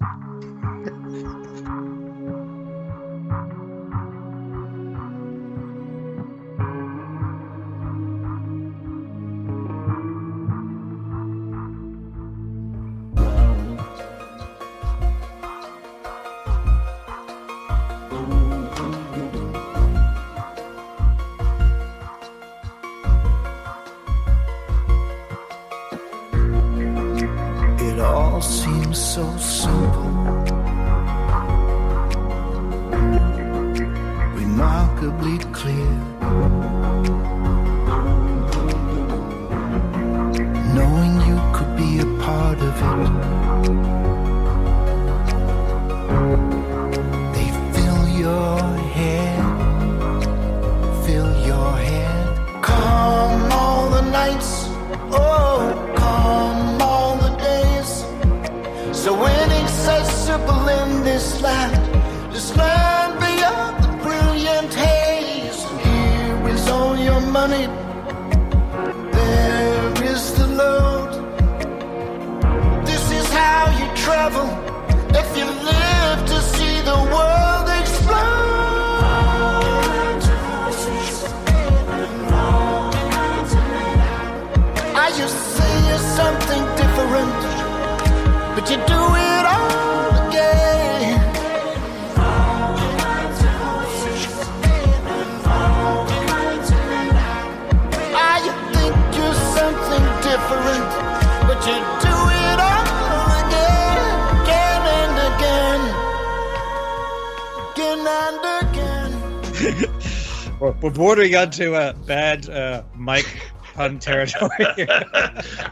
[111.34, 114.52] Bordering onto uh, bad uh, Mike pun territory.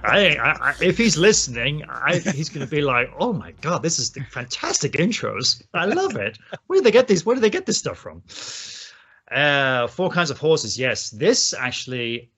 [0.04, 4.00] I, I, if he's listening, I, he's going to be like, "Oh my god, this
[4.00, 5.62] is the fantastic intros!
[5.74, 6.38] I love it.
[6.68, 7.26] Where do they get these?
[7.26, 8.24] Where do they get this stuff from?"
[9.32, 10.78] Uh, four kinds of horses.
[10.78, 12.32] Yes, this actually,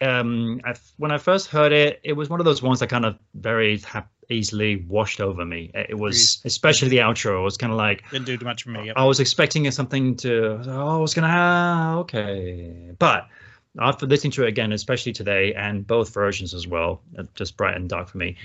[0.00, 3.06] um, I, when I first heard it, it was one of those ones that kind
[3.06, 5.70] of very hap- easily washed over me.
[5.74, 7.38] It was especially the outro.
[7.40, 8.86] It was kind of like, Didn't do too much for me.
[8.86, 8.96] Yep.
[8.96, 10.60] I was expecting something to.
[10.66, 11.28] Oh, I was gonna.
[11.30, 13.28] Ah, okay, but
[13.78, 17.76] after listening to it again, especially today, and both versions as well, uh, just bright
[17.76, 18.36] and dark for me,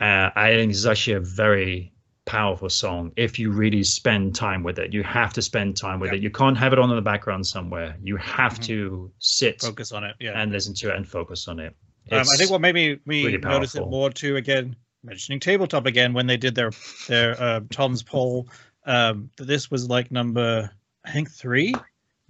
[0.00, 1.92] uh, I think this is actually a very
[2.26, 3.10] powerful song.
[3.16, 6.18] If you really spend time with it, you have to spend time with Yeah.
[6.18, 6.22] it.
[6.22, 7.96] You can't have it on in the background somewhere.
[8.02, 8.64] You have Mhm.
[8.66, 10.14] to sit Focus on it.
[10.20, 10.40] Yeah.
[10.40, 11.74] and listen to it and focus on it.
[12.12, 15.86] Um, I think what made me, me really notice it more too again, mentioning tabletop
[15.86, 16.70] again when they did their
[17.08, 18.48] their uh, Tom's poll.
[18.86, 20.70] Um, this was like number
[21.04, 21.74] I think three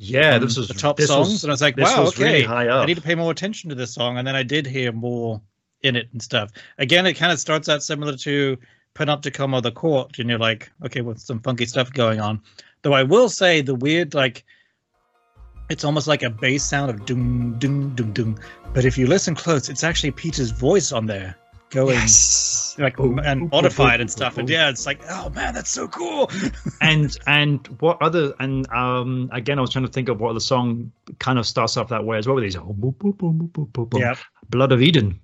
[0.03, 2.15] yeah, this was the top this songs, was- and I was like, this wow, was
[2.15, 2.85] okay, really high up.
[2.85, 4.17] I need to pay more attention to this song.
[4.17, 5.43] And then I did hear more
[5.83, 6.53] in it and stuff.
[6.79, 8.57] Again, it kind of starts out similar to
[8.95, 12.41] Panopticon or the Court, and you're like, okay, with some funky stuff going on.
[12.81, 14.45] Though I will say the weird like.
[15.69, 18.39] It's almost like a bass sound of doom doom doom doom,
[18.73, 21.37] but if you listen close, it's actually Peter's voice on there
[21.71, 22.77] going Yes.
[22.79, 24.39] like and modified and stuff.
[24.39, 26.31] And yeah, it's like, oh man, that's so cool.
[26.81, 30.41] and and what other and um again I was trying to think of what the
[30.41, 32.77] song kind of starts off that way as well with these oh.
[33.95, 34.15] Yeah.
[34.51, 35.21] Blood of Eden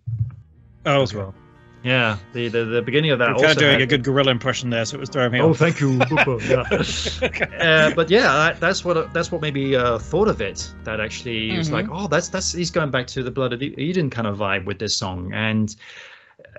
[0.84, 1.34] Oh, as well.
[1.82, 4.03] Yeah, the the, the beginning of that I'm also kind of doing had- a good
[4.03, 5.59] gorilla impression there, so it was throwing me Oh, off.
[5.59, 5.92] thank you.
[5.92, 6.62] Yeah.
[7.61, 10.68] uh, but yeah, that, that's what that's what maybe uh, thought of it.
[10.84, 11.72] That actually was Mhm.
[11.72, 14.64] like, oh, that's that's he's going back to the Blood of Eden kind of vibe
[14.64, 15.76] with this song, and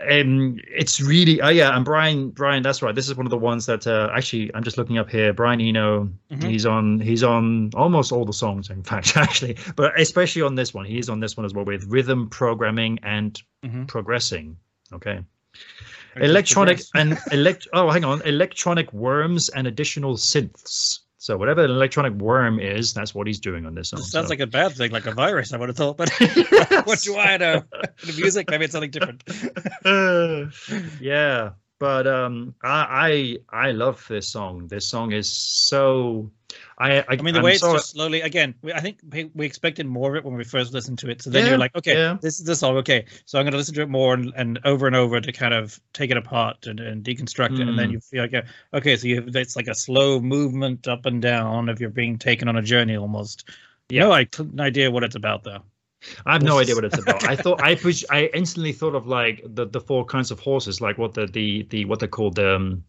[0.09, 2.95] um, it's really oh yeah, and Brian Brian, that's right.
[2.95, 5.33] This is one of the ones that uh, actually I'm just looking up here.
[5.33, 6.49] Brian Eno, Mhm.
[6.49, 10.73] he's on he's on almost all the songs, in fact, actually, but especially on this
[10.73, 13.87] one, he's on this one as well with rhythm programming and Mhm.
[13.87, 14.57] progressing.
[14.93, 15.19] Okay,
[16.15, 22.13] electronic and elect oh hang on electronic worms and additional synths so whatever an electronic
[22.13, 24.91] worm is that's what he's doing on this song sounds so- like a bad thing,
[24.91, 25.53] like a virus.
[25.53, 26.09] I would have thought, but
[26.85, 27.63] what do I know?
[28.05, 29.23] The music, maybe it's something different.
[29.85, 30.45] Uh,
[31.01, 36.31] yeah but um i i i love this song this song is so
[36.79, 38.53] i i, I mean, the I'm way it's just slowly again.
[38.61, 41.21] We, I think we, we expected more of it when we first listened to it.
[41.21, 42.17] So then Yeah, you're like, okay, yeah.
[42.21, 42.77] this is the song.
[42.77, 45.31] Okay, so I'm going to listen to it more and, and over and over to
[45.31, 47.93] kind of take it apart and, and deconstruct it, and then Mm.
[47.93, 48.41] you feel like, uh,
[48.75, 52.17] okay, so you have, it's like a slow movement up and down of you're being
[52.17, 53.49] taken on a journey almost.
[53.89, 54.03] Yeah.
[54.03, 55.63] No, I no idea what it's about though.
[56.27, 57.23] I have no idea what it's about.
[57.27, 60.79] I thought I pres- I instantly thought of like the the four kinds of horses,
[60.79, 62.83] like what the the the what they called um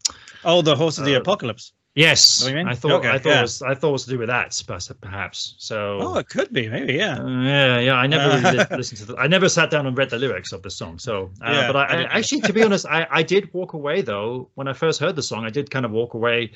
[0.45, 1.73] Oh, the horse of the Uh, apocalypse.
[1.95, 2.41] Yes.
[2.41, 2.67] What do you mean?
[2.67, 3.39] I thought Okay, I thought yeah.
[3.39, 5.55] it was I thought it was to do with that, perhaps- perhaps.
[5.57, 7.19] So Oh, it could be, maybe, yeah.
[7.19, 7.93] Uh, yeah, yeah.
[7.95, 9.05] I never really listened to.
[9.05, 10.99] The, I never sat down and read the lyrics of the song.
[10.99, 13.73] So, uh, Yeah, but I, I I actually, to be honest, I, I did walk
[13.73, 15.45] away though when I first heard the song.
[15.45, 16.51] I did kind of walk away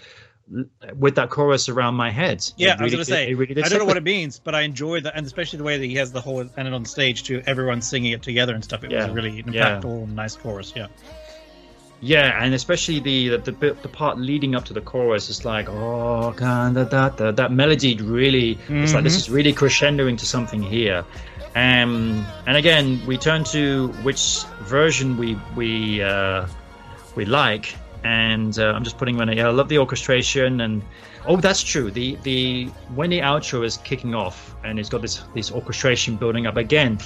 [0.98, 2.38] with that chorus around my head.
[2.40, 3.30] It Yeah, I was gonna say.
[3.32, 5.64] it really I don't know what it means, but I enjoyed that, and especially the
[5.64, 8.62] way that he has the whole and on stage to Everyone singing it together and
[8.64, 8.84] stuff.
[8.84, 9.80] It Yeah, was really an yeah.
[9.80, 10.74] impactful, nice chorus.
[10.76, 10.88] Yeah.
[12.06, 15.46] Yeah, and especially the the the, bit, the part leading up to the chorus is
[15.46, 20.18] like oh kind of that that that melody really it's like this is really crescendoing
[20.18, 21.06] to something here.
[21.56, 26.46] Um, and again, we turn to which version we we uh,
[27.16, 27.74] we like,
[28.04, 29.38] and uh, I'm just putting on it.
[29.38, 30.84] Yeah, I love the orchestration, and
[31.26, 31.90] oh, that's true.
[31.90, 36.48] The the when the outro is kicking off, and it's got this this orchestration building
[36.48, 37.00] up again,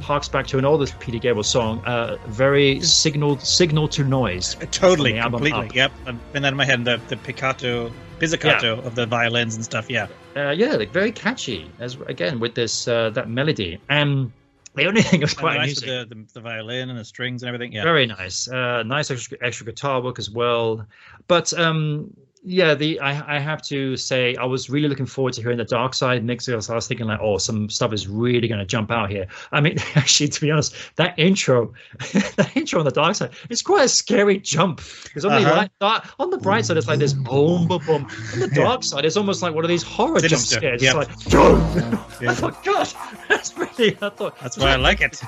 [0.00, 4.56] harks back to an older Peter Gabriel song, uh, very signal signal to noise.
[4.70, 5.76] Totally, the album completely.
[5.76, 5.92] Yep.
[6.06, 9.90] And, and then in my head, the the pizzicato, pizzicato of the violins and stuff.
[9.90, 10.06] Yeah.
[10.36, 13.80] Uh, yeah, like very catchy as again with this uh, that melody.
[13.88, 14.32] And
[14.74, 17.72] the only thing And quite nice the, the the violin and the strings and everything.
[17.72, 17.82] Yeah.
[17.82, 18.48] Very nice.
[18.48, 20.86] Uh, nice extra, extra guitar work as well.
[21.26, 22.14] But um,
[22.48, 25.64] yeah, the I, I have to say I was really looking forward to hearing the
[25.64, 26.46] dark side mix.
[26.46, 29.26] because I was thinking like, oh, some stuff is really going to jump out here.
[29.52, 31.74] I mean, actually, to be honest, that intro,
[32.36, 34.80] that intro on the dark side, it's quite a scary jump.
[35.04, 35.56] Because on the Uh-huh.
[35.56, 38.06] light, dark, on the bright side, it's like this boom, boom, boom.
[38.32, 40.82] On the dark side, it's almost like one of these horror jump scares.
[40.82, 40.96] yep.
[40.96, 42.34] It's like, I Yeah.
[42.34, 42.94] thought, gosh,
[43.28, 43.96] that's really.
[44.02, 45.22] I thought That's why I like it.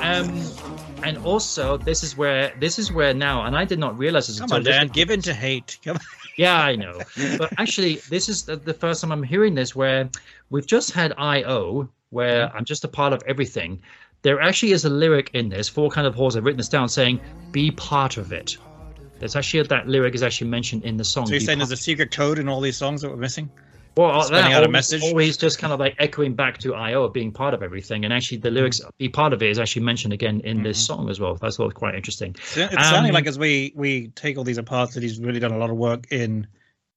[0.00, 0.28] um,
[1.02, 4.38] and also this is where this is where now, and I did not realize this
[4.38, 4.72] Come on, Dan.
[4.72, 5.78] listening- Give in to hate.
[5.84, 6.02] Come on.
[6.40, 7.00] Yeah, I know,
[7.38, 10.08] but actually, this is the, the first time I'm hearing this where
[10.48, 12.56] we've just had I.O., where Mm-hmm.
[12.56, 13.80] I'm just a part of everything.
[14.22, 15.68] There actually is a lyric in this.
[15.68, 16.36] Four kind of halls.
[16.36, 17.20] I've written this down, saying
[17.52, 18.56] "Be part of it."
[19.18, 21.26] There's actually that lyric is actually mentioned in the song.
[21.26, 23.50] So you're "Be saying there's a secret code in all these songs that we're missing?
[23.96, 25.02] Well, spelling that out a message?
[25.02, 28.38] always just kind of like echoing back to IO being part of everything, and actually
[28.38, 31.00] the lyrics "be part of it is actually mentioned again in this Mm-hmm.
[31.00, 31.34] song as well.
[31.36, 32.34] That's what quite interesting.
[32.38, 35.52] It's sounding Um, like as we we take all these apart that he's really done
[35.52, 36.46] a lot of work in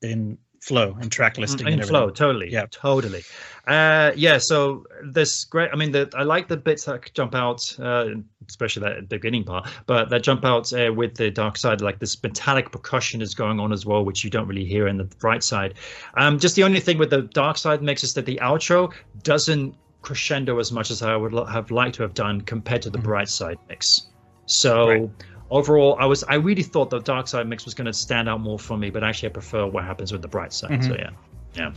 [0.02, 2.66] in flow and track listing in and flow, totally, Yeah.
[2.72, 3.24] totally.
[3.68, 5.70] Uh, yeah, so this great.
[5.74, 8.06] I mean, the, I like the bits that jump out, uh,
[8.48, 12.22] especially that beginning part, but that jump out uh, with the dark side, like this
[12.24, 15.44] metallic percussion is going on as well, which you don't really hear in the bright
[15.44, 15.74] side.
[16.16, 18.94] Um, just the only thing with the dark side mix is that the outro
[19.24, 23.00] doesn't crescendo as much as I would have liked to have done compared to the
[23.00, 24.08] bright side mix.
[24.46, 24.88] So.
[24.88, 25.10] Right.
[25.54, 28.42] Overall, I was I really thought the dark side mix was going to stand out
[28.42, 30.84] more for me, but actually I prefer what happens with the bright side.
[30.84, 31.00] So mm-hmm.
[31.00, 31.10] yeah,
[31.54, 31.74] yeah.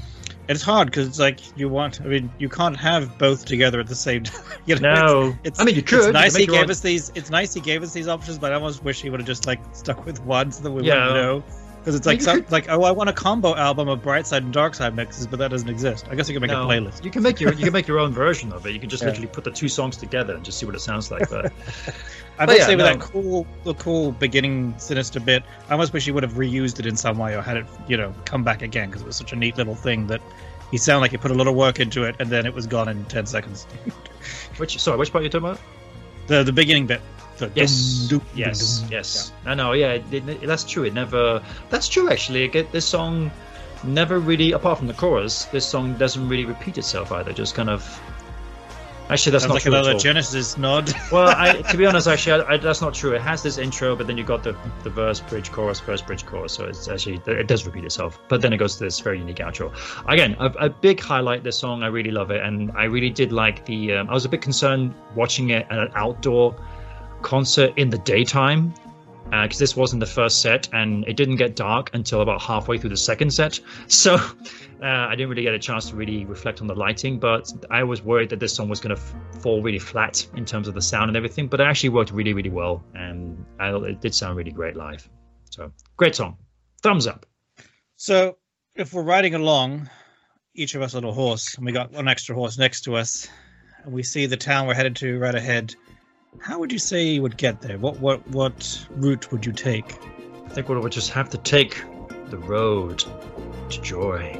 [0.48, 2.00] It's hard because it's like you want.
[2.00, 4.42] I mean, you can't have both together at the same time.
[4.64, 6.04] you know, No, it's, it's, I mean you could.
[6.04, 7.12] It's nice he gave own- us these.
[7.14, 9.46] It's nice he gave us these options, but I almost wish he would have just
[9.46, 10.94] like stuck with one so that we Yeah.
[11.08, 11.44] wouldn't know.
[11.80, 14.42] Because it's like some, could- like oh, I want a combo album of bright side
[14.42, 16.06] and dark side mixes, but that doesn't exist.
[16.10, 17.04] I guess you can make No, a playlist.
[17.04, 18.72] You can make your you can make your own version of it.
[18.72, 19.10] You can just Yeah.
[19.10, 21.28] literally put the two songs together and just see what it sounds like.
[21.28, 21.52] But
[22.38, 22.92] I must yeah, say, with no.
[22.92, 26.86] that cool, the cool beginning sinister bit, I almost wish he would have reused it
[26.86, 29.32] in some way or had it, you know, come back again because it was such
[29.32, 30.20] a neat little thing that
[30.70, 32.66] he sounded like he put a lot of work into it and then it was
[32.66, 33.64] gone in ten seconds.
[34.58, 35.60] which sorry, which part you talking about?
[36.26, 37.00] the the beginning bit.
[37.38, 39.32] The Yes, dum, dum, yes, dum, yes.
[39.44, 39.72] I know.
[39.72, 40.84] Yeah, it, it- that's true.
[40.84, 41.42] It never.
[41.70, 42.10] That's true.
[42.10, 43.30] Actually, get this song
[43.84, 47.32] never really, apart from the chorus, this song doesn't really repeat itself either.
[47.32, 48.00] Just kind of.
[49.08, 49.98] Actually, that's Sounds not like true at all.
[49.98, 50.92] Genesis nod.
[51.12, 53.12] well, I, to be honest, actually, I, I, that's not true.
[53.12, 56.26] It has this intro, but then you've got the the verse, bridge, chorus, verse, bridge,
[56.26, 56.54] chorus.
[56.54, 58.18] So it's actually it does repeat itself.
[58.28, 59.72] But then it goes to this very unique outro.
[60.08, 61.44] Again, a, a big highlight.
[61.44, 63.92] This song, I really love it, and I really did like the.
[63.92, 66.56] Um, I was a bit concerned watching it at an outdoor
[67.22, 68.74] concert in the daytime
[69.30, 72.90] because this wasn't the first set and it didn't get dark until about halfway through
[72.90, 73.60] the second set.
[73.88, 74.14] So
[74.82, 77.82] uh, I didn't really get a chance to really reflect on the lighting, but I
[77.82, 80.74] was worried that this song was going to f- fall really flat in terms of
[80.74, 81.48] the sound and everything.
[81.48, 85.08] But it actually worked really, really well, and I, it did sound really great live.
[85.50, 86.36] So great song,
[86.82, 87.24] thumbs up.
[87.96, 88.36] So
[88.74, 89.88] if we're riding along,
[90.54, 93.26] each of us on a horse, and we got one extra horse next to us,
[93.84, 95.74] and we see the town we're headed to right ahead.
[96.40, 97.78] How would you say you would get there?
[97.78, 99.96] What what what route would you take?
[100.46, 101.82] I think we would just have to take
[102.30, 103.04] the road
[103.70, 104.32] to joy.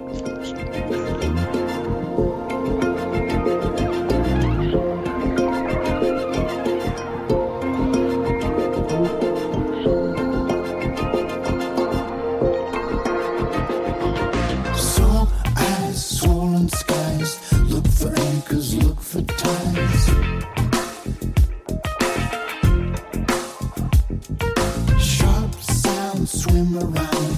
[26.48, 27.36] Swim around,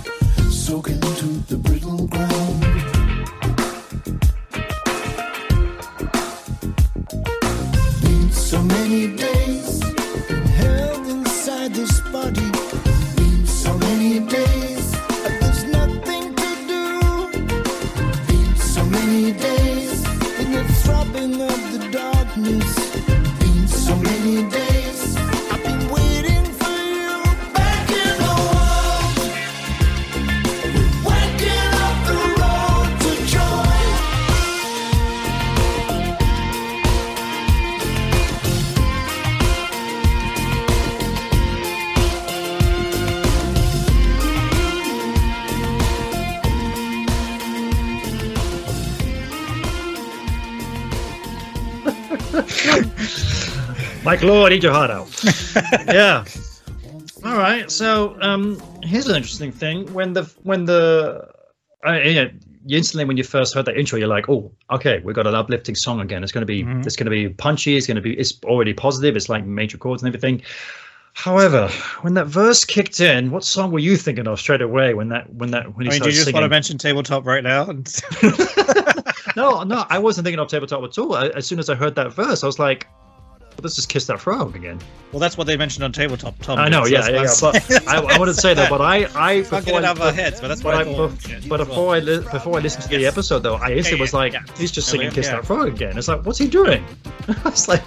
[0.50, 2.60] soak into the brittle ground.
[8.02, 9.67] Been so many days
[54.08, 55.06] Mike Lord, eat your heart out.
[55.86, 56.24] yeah.
[57.26, 57.70] All right.
[57.70, 59.92] So um, here's an interesting thing.
[59.92, 61.28] When the when the
[61.86, 62.28] uh, yeah,
[62.64, 65.34] you instantly when you first heard that intro, you're like, oh, okay, we've got an
[65.34, 66.22] uplifting song again.
[66.22, 66.86] It's gonna be Mhm.
[66.86, 67.76] it's gonna be punchy.
[67.76, 69.14] It's gonna be it's already positive.
[69.14, 70.40] It's like major chords and everything.
[71.12, 71.68] However,
[72.00, 75.30] when that verse kicked in, what song were you thinking of straight away when that
[75.34, 76.40] when that when he I mean, started do you just singing?
[76.40, 77.64] want to mention tabletop right now?
[79.36, 81.14] No, no, I wasn't thinking of tabletop at all.
[81.14, 82.88] As soon as I heard that verse, I was like,
[83.62, 84.78] let's just kiss that frog again.
[85.12, 86.38] well, that's what they mentioned on tabletop.
[86.40, 87.34] Tom I know, yeah, yeah, yeah.
[87.40, 89.96] But I, I wanted to say that, but I, I Can't get before it out
[89.96, 91.10] of our heads, but that's what I I, thought.
[91.10, 91.94] bef- but before well.
[91.94, 94.70] I li- before I listened to the episode, though, I instantly yeah, was like, he's
[94.70, 95.28] just singing "Kiss.
[95.28, 95.98] That Frog" again.
[95.98, 96.84] It's like, what's he doing?
[97.28, 97.82] I was like,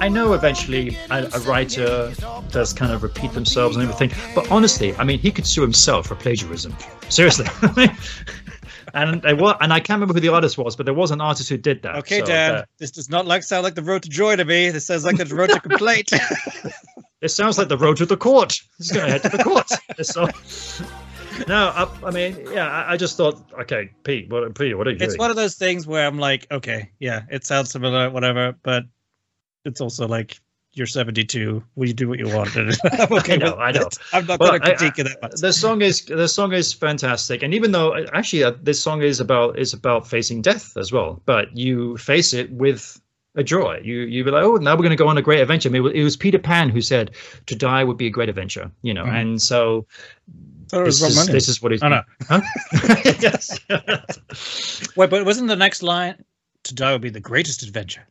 [0.00, 2.12] I know eventually a, a writer
[2.50, 6.06] does kind of repeat themselves and everything, but honestly, I mean, he could sue himself
[6.06, 6.74] for plagiarism.
[7.08, 7.46] Seriously.
[8.94, 11.20] And I wa- and I can't remember who the artist was, but there was an
[11.20, 11.96] artist who did that.
[11.96, 14.44] Okay, so Dan, that- this does not like sound like the road to joy to
[14.44, 14.70] me.
[14.70, 16.10] This sounds like the road to complaint.
[17.20, 18.60] It sounds like the road to the court.
[18.76, 19.68] He's going to head to the court.
[20.02, 20.26] so,
[21.48, 24.90] no, I, I mean, yeah, I, I just thought, okay, Pete, what, Pete, what are
[24.90, 25.18] you it's doing?
[25.18, 28.84] one of those things where I'm like, okay, yeah, it sounds similar, whatever, but
[29.64, 30.38] it's also like
[30.78, 31.62] you're 72.
[31.76, 32.50] Will you do what you want?
[33.10, 33.56] Okay I know.
[33.56, 33.88] I know.
[34.12, 35.32] I'm not Well, going to I- critique it that much.
[35.40, 39.20] the song is the song is fantastic, and even though actually uh, this song is
[39.20, 43.00] about is about facing death as well, but you face it with
[43.34, 43.80] a joy.
[43.84, 45.68] You you be like, oh, now we're going to go on a great adventure.
[45.68, 47.10] I mean, it was Peter Pan who said
[47.46, 49.20] to die would be a great adventure, you know, Mhm.
[49.20, 49.86] and so
[50.68, 51.82] thought it was this is, this is what he's.
[51.82, 52.02] Oh, no.
[52.28, 52.40] Huh?
[53.20, 53.58] yes.
[54.96, 56.22] Wait, but wasn't the next line
[56.64, 58.06] to die would be the greatest adventure?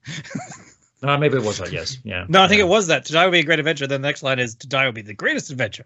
[1.04, 2.26] Uh, maybe it was like yes, yeah.
[2.28, 2.66] No, I think yeah.
[2.66, 3.06] it was that.
[3.06, 3.86] To die would be a great adventure.
[3.86, 5.86] Then the next line is to die would be the greatest adventure.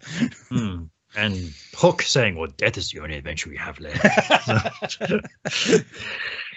[0.49, 0.84] Hmm.
[1.18, 4.97] And Hook saying, "Well, death is the only adventure we have left."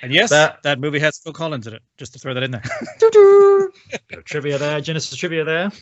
[0.04, 1.82] And yes, That- that, movie has Phil Collins in it.
[1.96, 2.62] Just to throw that in there.
[2.98, 3.72] Doo-doo.
[4.08, 5.72] Bit of trivia there, Genesis trivia there.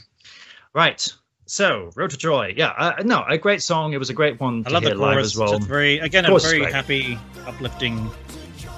[0.74, 1.12] Right.
[1.46, 2.54] So, Road to Joy.
[2.56, 3.94] Yeah, uh, no, a great song.
[3.94, 5.54] It was a great one I to love the hear live as well.
[5.56, 6.72] It's very again, a very great.
[6.72, 8.08] happy, uplifting,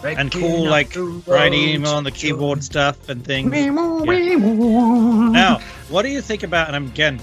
[0.04, 1.58] Breaking and cool, like writing Brian road
[1.88, 3.50] Eno on the keyboard stuff and things.
[3.50, 6.74] Now, Now, what do you think about?
[6.74, 7.18] And again,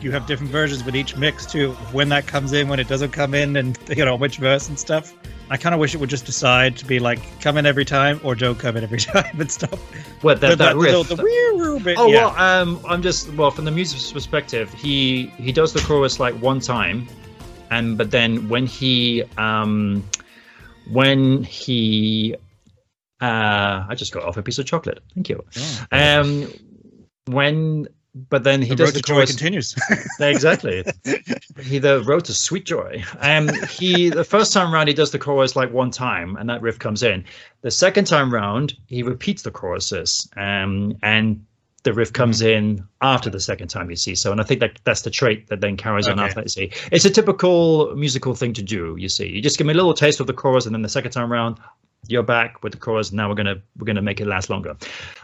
[0.00, 1.70] you have different versions with each mix too.
[1.92, 4.76] When that comes in, when it doesn't come in, and you know which verse and
[4.76, 5.14] stuff.
[5.48, 8.18] I kind of wish it would just decide to be like come in every time
[8.24, 9.78] or don't come in every time and stop.
[10.22, 11.08] what that, But that the- riff?
[11.08, 12.34] the, the wee-wee bit, Oh yeah.
[12.34, 14.72] well, um, I'm just well from the music's perspective.
[14.72, 17.06] He he does the chorus like one time,
[17.70, 20.02] and but then when he um
[20.90, 22.36] when he
[23.20, 25.00] uh I just got off a piece of chocolate.
[25.14, 25.44] Thank you.
[25.56, 25.86] Oh.
[25.92, 26.52] Um
[27.26, 29.74] when but then he the does the chorus continues.
[30.20, 30.84] exactly.
[31.60, 33.02] he the road to sweet joy.
[33.18, 36.62] Um, he the first time round he does the chorus like one time, and that
[36.62, 37.24] riff comes in.
[37.62, 41.44] The second time round he repeats the choruses, um, and
[41.84, 42.48] the riff comes Mm-hmm.
[42.80, 44.14] in after the second time you see.
[44.14, 46.44] So, and I think that that's the trait that then carries on after that.
[46.44, 48.96] You see, it's a typical musical thing to do.
[48.98, 50.88] You see, you just give me a little taste of the chorus, and then the
[50.88, 51.58] second time around,
[52.08, 53.12] you're back with the chorus.
[53.12, 54.76] Now we're gonna we're gonna make it last longer.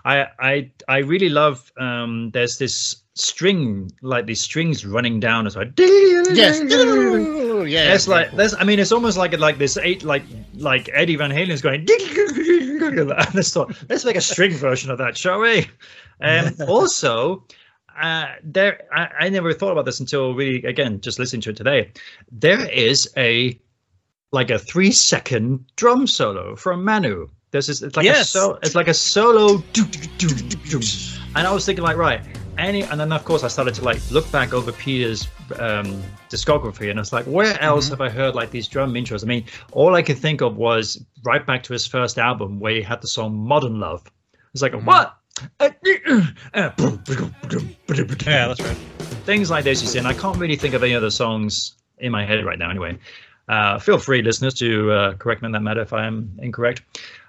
[0.04, 1.70] I I I really love.
[1.76, 6.60] Um, there's this string like these strings running down as like Yes.
[6.60, 7.94] yeah.
[7.94, 10.22] it's like there's I mean it's almost like it like this eight like
[10.54, 15.16] like Eddie Van Halen's going and let's thought let's make a string version of that,
[15.16, 15.68] shall we?
[16.20, 17.44] And also
[18.00, 21.56] uh there I, I never thought about this until really again just listening to it
[21.56, 21.90] today.
[22.30, 23.58] There is a
[24.32, 27.28] like a three second drum solo from Manu.
[27.50, 29.60] This it's like a so it's like a solo
[31.34, 32.24] and I was thinking like right
[32.60, 35.26] any and then of course I started to like look back over Peter's
[35.58, 39.24] um, discography and I was like where else have I heard like these drum intros?
[39.24, 42.74] I mean all I could think of was right back to his first album where
[42.74, 44.04] he had the song Modern Love.
[44.52, 45.16] It's like what?
[48.26, 48.76] Yeah, that's right.
[49.24, 52.12] things like this you see and I can't really think of any other songs in
[52.12, 52.98] my head right now anyway.
[53.48, 56.82] Uh, feel free listeners to uh, correct me on that matter if I am incorrect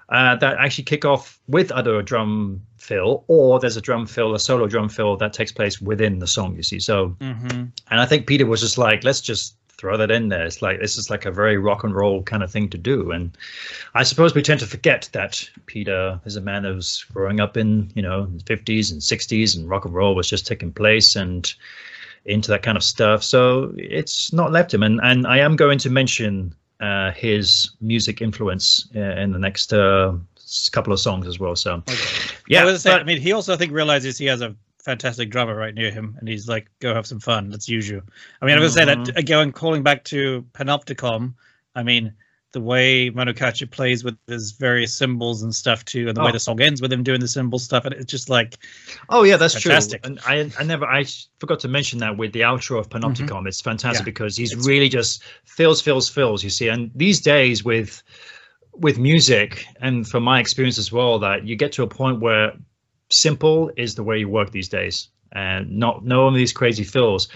[0.08, 4.34] uh, that actually kick off with either a drum fill or there's a drum fill,
[4.34, 6.56] a solo drum fill that takes place within the song.
[6.56, 7.50] You see, so Mm-hmm.
[7.90, 10.44] and I think Peter was just like, let's just throw that in there.
[10.46, 13.10] It's like this is like a very rock and roll kind of thing to do,
[13.10, 13.36] and
[13.94, 17.90] I suppose we tend to forget that Peter is a man who's growing up in
[17.94, 21.52] you know the 50s and 60s, and rock and roll was just taking place and
[22.24, 23.24] into that kind of stuff.
[23.24, 28.20] So it's not left him, and and I am going to mention uh, his music
[28.20, 30.12] influence uh, in the next uh,
[30.72, 31.56] couple of songs as well.
[31.56, 31.82] So
[32.48, 35.54] yeah, I, but- I mean, he also I think realizes he has a fantastic drummer
[35.54, 37.50] right near him, and he's like, "Go have some fun.
[37.50, 38.02] Let's use you."
[38.42, 39.16] I mean, I was going to say that Mhm.
[39.16, 41.34] again, calling back to Panopticon.
[41.76, 42.12] I mean,
[42.52, 46.28] the way Manu Katché plays with his various cymbals and stuff too, and the way
[46.28, 46.32] Oh.
[46.32, 48.58] the song ends with him doing the cymbal stuff, and it's just like,
[49.08, 50.02] Oh yeah, that's Fantastic.
[50.02, 50.12] true.
[50.12, 51.04] And I I never I
[51.40, 53.28] forgot to mention that with the outro of Panopticon.
[53.28, 53.46] Mm-hmm.
[53.46, 54.12] It's fantastic Yeah.
[54.12, 56.44] because he's It's- really just fills, fills, fills.
[56.44, 58.02] You see, and these days with
[58.74, 62.52] with music, and from my experience as well, that you get to a point where
[63.10, 66.84] simple is the way you work these days, and not no one of these crazy
[66.84, 67.28] fills.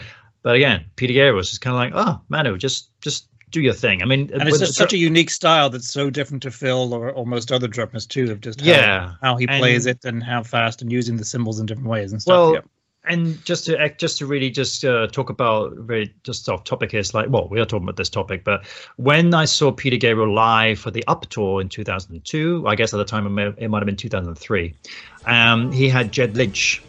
[0.42, 4.02] But again, Peter Gabriel is kind of like, oh, Manu, just just do your thing.
[4.02, 7.12] I mean, and it's just such a unique style that's so different to Phil or
[7.12, 9.12] almost other drummers too, of just how, yeah.
[9.22, 12.20] how he plays it and how fast and using the cymbals in different ways and
[12.20, 12.32] stuff.
[12.32, 12.60] Well, yeah.
[13.04, 16.90] and just to act- just to really just uh, talk about very just off topic
[16.90, 18.66] here, it's like well, we are talking about this topic, but
[18.96, 22.96] when I saw Peter Gabriel live for the Up tour in 2002, I guess at
[22.96, 24.74] the time it, may, it might have been 2003,
[25.26, 26.82] um, he had Ged Lynch,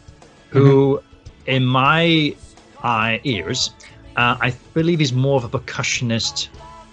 [0.49, 1.03] who,
[1.45, 2.35] in my
[2.81, 3.71] uh, ears,
[4.17, 6.49] uh, I believe he's more of a percussionist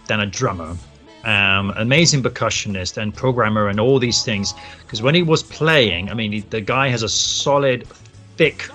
[0.06, 0.76] than a drummer.
[1.24, 4.52] Um, amazing percussionist and programmer and all these things.
[4.82, 7.88] Because when he was playing, I mean, he, the guy has a solid,
[8.36, 8.68] thick,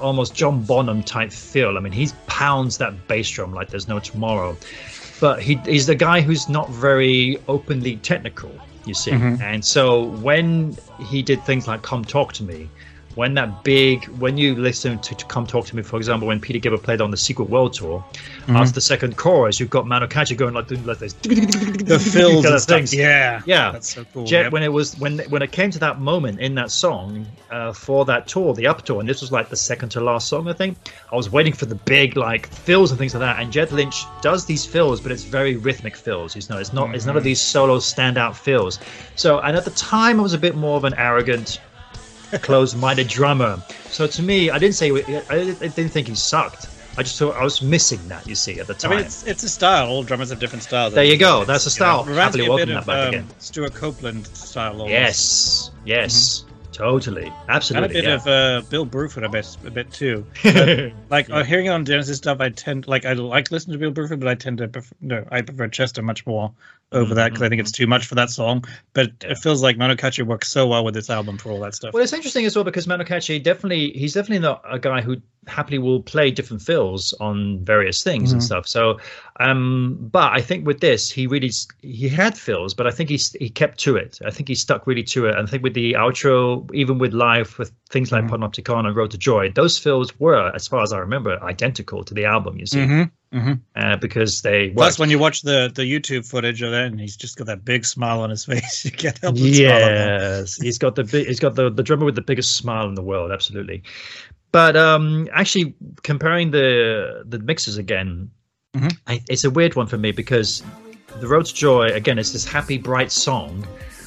[0.00, 1.76] almost John Bonham type feel.
[1.76, 4.56] I mean, he pounds that bass drum like there's no tomorrow.
[5.20, 8.50] But he, he's the guy who's not very openly technical,
[8.84, 9.12] you see.
[9.12, 9.40] Mhm.
[9.40, 12.68] And so when he did things like "Come Talk to Me,"
[13.18, 16.38] when that big, when you listen to, to "Come Talk to Me," for example, when
[16.40, 18.04] Peter Gabriel played on the Secret World Tour,
[18.48, 22.46] after the second chorus, you've got Manu Katché going like, like this, the fills kind
[22.46, 22.76] and of stuff.
[22.78, 22.94] things.
[22.94, 23.72] Yeah, Yeah.
[23.72, 24.24] that's so cool.
[24.24, 24.52] Jet, Yep.
[24.52, 28.04] when it was when when it came to that moment in that song uh, for
[28.06, 30.52] that tour, the up tour, and this was like the second to last song, I
[30.52, 30.76] think.
[31.12, 33.40] I was waiting for the big like fills and things like that.
[33.42, 36.36] And Ged Lynch does these fills, but it's very rhythmic fills.
[36.36, 38.78] You know, it's not it's none of these solo standout fills.
[39.16, 41.60] So, and at the time, I was a bit more of an arrogant,
[42.42, 43.62] closed-minded drummer.
[43.86, 46.68] So to me, I didn't say I, I didn't think he sucked.
[46.98, 48.26] I just thought I was missing that.
[48.26, 48.90] You see, at the I time.
[48.90, 49.88] mean, it's it's a style.
[49.88, 50.94] All drummers have different styles.
[50.94, 51.44] There you go.
[51.44, 52.04] That's a you know, style.
[52.04, 53.26] Happily a welcome that back um, again.
[53.38, 54.72] Stewart Copeland style.
[54.72, 54.90] Almost.
[54.90, 58.14] Yes, yes, totally, And a bit yeah.
[58.14, 60.24] of uh, Bill Bruford a bit, a bit too.
[61.10, 63.92] Like uh, hearing it on Genesis stuff, I tend like I like listening to Bill
[63.92, 66.52] Bruford, but I tend to prefer, no, I prefer Chester much more
[66.92, 68.64] over that because I think it's too much for that song.
[68.94, 71.74] But it feels like Manu Katché works so well with this album for all that
[71.74, 71.92] stuff.
[71.92, 75.16] Well, it's interesting as well because Manu Katché definitely he's definitely not a guy who
[75.46, 78.44] happily will play different fills on various things and Mhm.
[78.44, 78.66] stuff.
[78.68, 78.98] So,
[79.40, 81.50] um, but I think with this he really
[81.82, 84.18] he had fills, but I think he's he kept to it.
[84.26, 85.36] I think he stuck really to it.
[85.36, 88.30] And I think with the outro, even with live with things like Mhm.
[88.30, 92.14] Panopticon and Road to Joy, those fills were, as far as I remember, identical to
[92.14, 92.58] the album.
[92.58, 93.02] You see, hmm
[93.32, 97.00] hmm uh, because they Plus, when you watch the the YouTube footage of it, and
[97.00, 99.80] he's just got that big smile on his face, you can't help but smile.
[99.80, 102.94] Yes, he's got the big, he's got the the drummer with the biggest smile in
[102.94, 103.82] the world, absolutely.
[104.50, 108.30] But um, actually, comparing the the mixes again,
[108.76, 108.96] Mhm.
[109.06, 110.62] I, it's a weird one for me because
[111.20, 113.66] the Road to Joy again is this happy, bright song,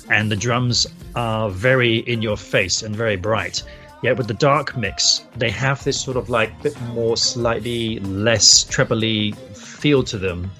[0.09, 3.63] and the drums are very in your face and very bright.
[4.01, 8.63] Yet with the dark mix, they have this sort of like bit more slightly less
[8.63, 10.51] trebly feel to them.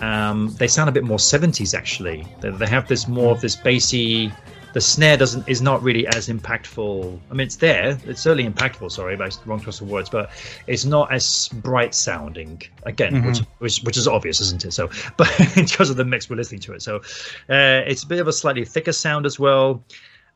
[0.00, 2.26] Um, they sound a bit more 70s actually.
[2.40, 4.30] They, they have this more of this bassy.
[4.74, 7.18] The snare doesn't is not really as impactful.
[7.30, 7.98] I mean, it's there.
[8.04, 8.92] It's certainly impactful.
[8.92, 10.10] Sorry, but wrong choice of words.
[10.10, 10.30] But
[10.66, 12.60] it's not as bright sounding.
[12.82, 14.72] Again, which, which which is obvious, isn't it?
[14.72, 16.82] So, but because of the mix, we're listening to it.
[16.82, 16.96] So,
[17.48, 19.82] uh, it's a bit of a slightly thicker sound as well.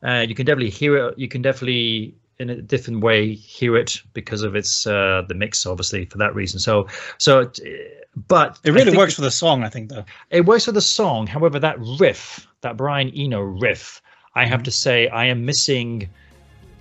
[0.03, 1.19] Uh, you can definitely hear it.
[1.19, 5.65] You can definitely, in a different way, hear it because of its uh, the mix,
[5.65, 6.59] obviously, for that reason.
[6.59, 6.87] So,
[7.17, 10.03] so, it, but It really works for the song, I think, though.
[10.29, 11.27] It works for the song.
[11.27, 14.01] However, that riff, that Brian Eno riff,
[14.35, 16.09] I have to say, I am missing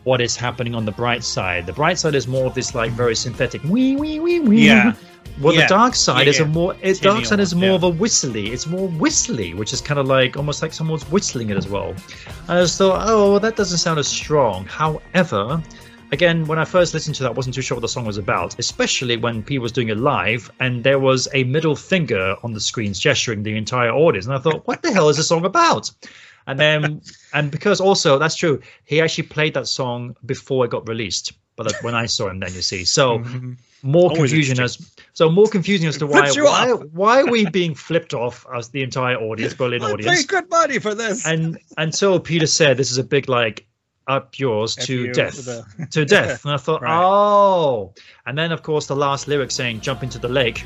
[0.04, 1.66] what is happening on the bright side.
[1.66, 4.66] The bright side is more of this like very synthetic wee wee wee wee.
[4.66, 4.94] Yeah.
[5.40, 5.62] Well, Yeah.
[5.62, 7.74] the dark side Yeah, is a more it, dark side is more yeah.
[7.74, 8.48] of a whistly.
[8.52, 11.94] It's more whistly, which is kind of like almost like someone's whistling it as well.
[12.48, 14.66] And I just thought, oh, well, that doesn't sound as strong.
[14.66, 15.62] However,
[16.12, 18.18] again, when I first listened to that, I wasn't too sure what the song was
[18.18, 22.52] about, especially when P was doing it live and there was a middle finger on
[22.52, 24.26] the screens gesturing the entire audience.
[24.26, 25.90] And I thought, what the hell is this song about?
[26.46, 27.00] And then,
[27.32, 31.32] and because also that's true, he actually played that song before it got released.
[31.62, 33.56] But when I saw him, then you see, so Mhm.
[33.82, 34.78] more Always confusion as
[35.14, 38.82] so more confusing as to why why, why are we being flipped off as the
[38.82, 41.26] entire audience, Berlin I audience, good money for this.
[41.26, 43.66] and until Peter said this is a big like
[44.08, 47.00] up yours F to death to the- to death and i thought Right.
[47.04, 47.92] oh
[48.26, 50.64] and then of course the last lyric saying jump into the lake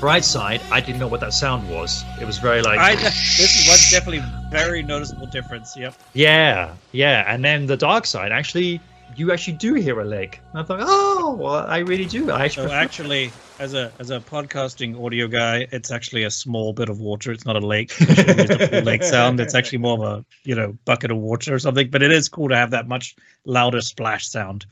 [0.00, 3.38] bright side i didn't know what that sound was it was very like I, this
[3.58, 5.76] is one definitely very noticeable difference.
[5.76, 5.94] Yep.
[6.14, 8.80] yeah yeah and then the dark side actually
[9.16, 12.44] you actually do hear a lake and i thought oh well i really do i
[12.44, 16.88] actually So actually, as a as a podcasting audio guy, it's actually a small bit
[16.88, 17.32] of water.
[17.32, 17.92] It's not a lake.
[18.00, 19.40] I should have used a lake sound.
[19.40, 21.90] It's actually more of a you know bucket of water or something.
[21.90, 24.66] But it is cool to have that much louder splash sound.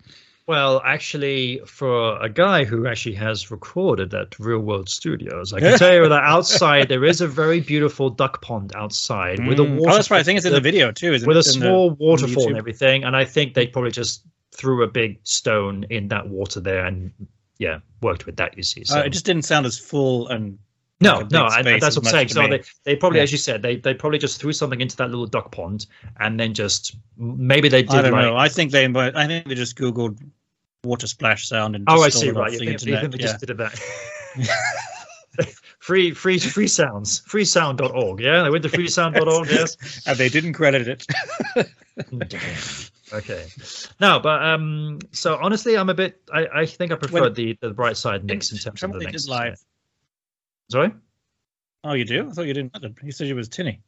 [0.47, 5.77] Well, actually, for a guy who actually has recorded at Real World Studios, I can
[5.78, 9.78] tell you that outside there is a very beautiful duck pond outside with a Mm.
[9.78, 9.90] water.
[9.90, 10.20] Oh, that's right.
[10.20, 11.12] I think it's in the video too.
[11.12, 11.47] Isn't with a it?
[11.47, 13.02] The- small on waterfall and everything.
[13.02, 14.23] And I think they probably just
[14.55, 17.10] threw a big stone in that water there and
[17.59, 18.56] yeah, worked with that.
[18.56, 20.59] You see, so Uh, it just didn't sound as full and
[21.01, 22.28] no, like a big no, space that's what I'm saying.
[22.28, 23.24] So they, they probably, Yeah.
[23.24, 25.86] as you said, they they probably just threw something into that little duck pond
[26.20, 28.23] and then just maybe they did I don't like.
[28.23, 28.36] know.
[28.36, 30.18] I think they I think they just googled
[30.85, 32.31] water splash sound and Oh, I see.
[32.31, 33.27] Right, you the think, you think they Yeah.
[33.32, 33.78] just did that.
[35.81, 37.20] free, free, free sounds.
[37.28, 38.20] Freesound.org.
[38.20, 39.48] Yeah, they went to freesound.org.
[39.51, 40.02] Yes.
[40.06, 41.06] and they didn't credit it.
[43.12, 43.47] okay.
[44.01, 44.98] No, but um.
[45.12, 46.20] So honestly, I'm a bit.
[46.32, 48.98] I, I think I prefer When- the the bright side mix in terms of the
[49.01, 49.28] mix.
[49.28, 49.59] live.
[50.70, 50.93] Sorry,
[51.84, 52.28] Oh, you do?
[52.28, 52.74] I thought you didn't.
[52.74, 52.94] like it.
[53.05, 53.80] You said you was tinny.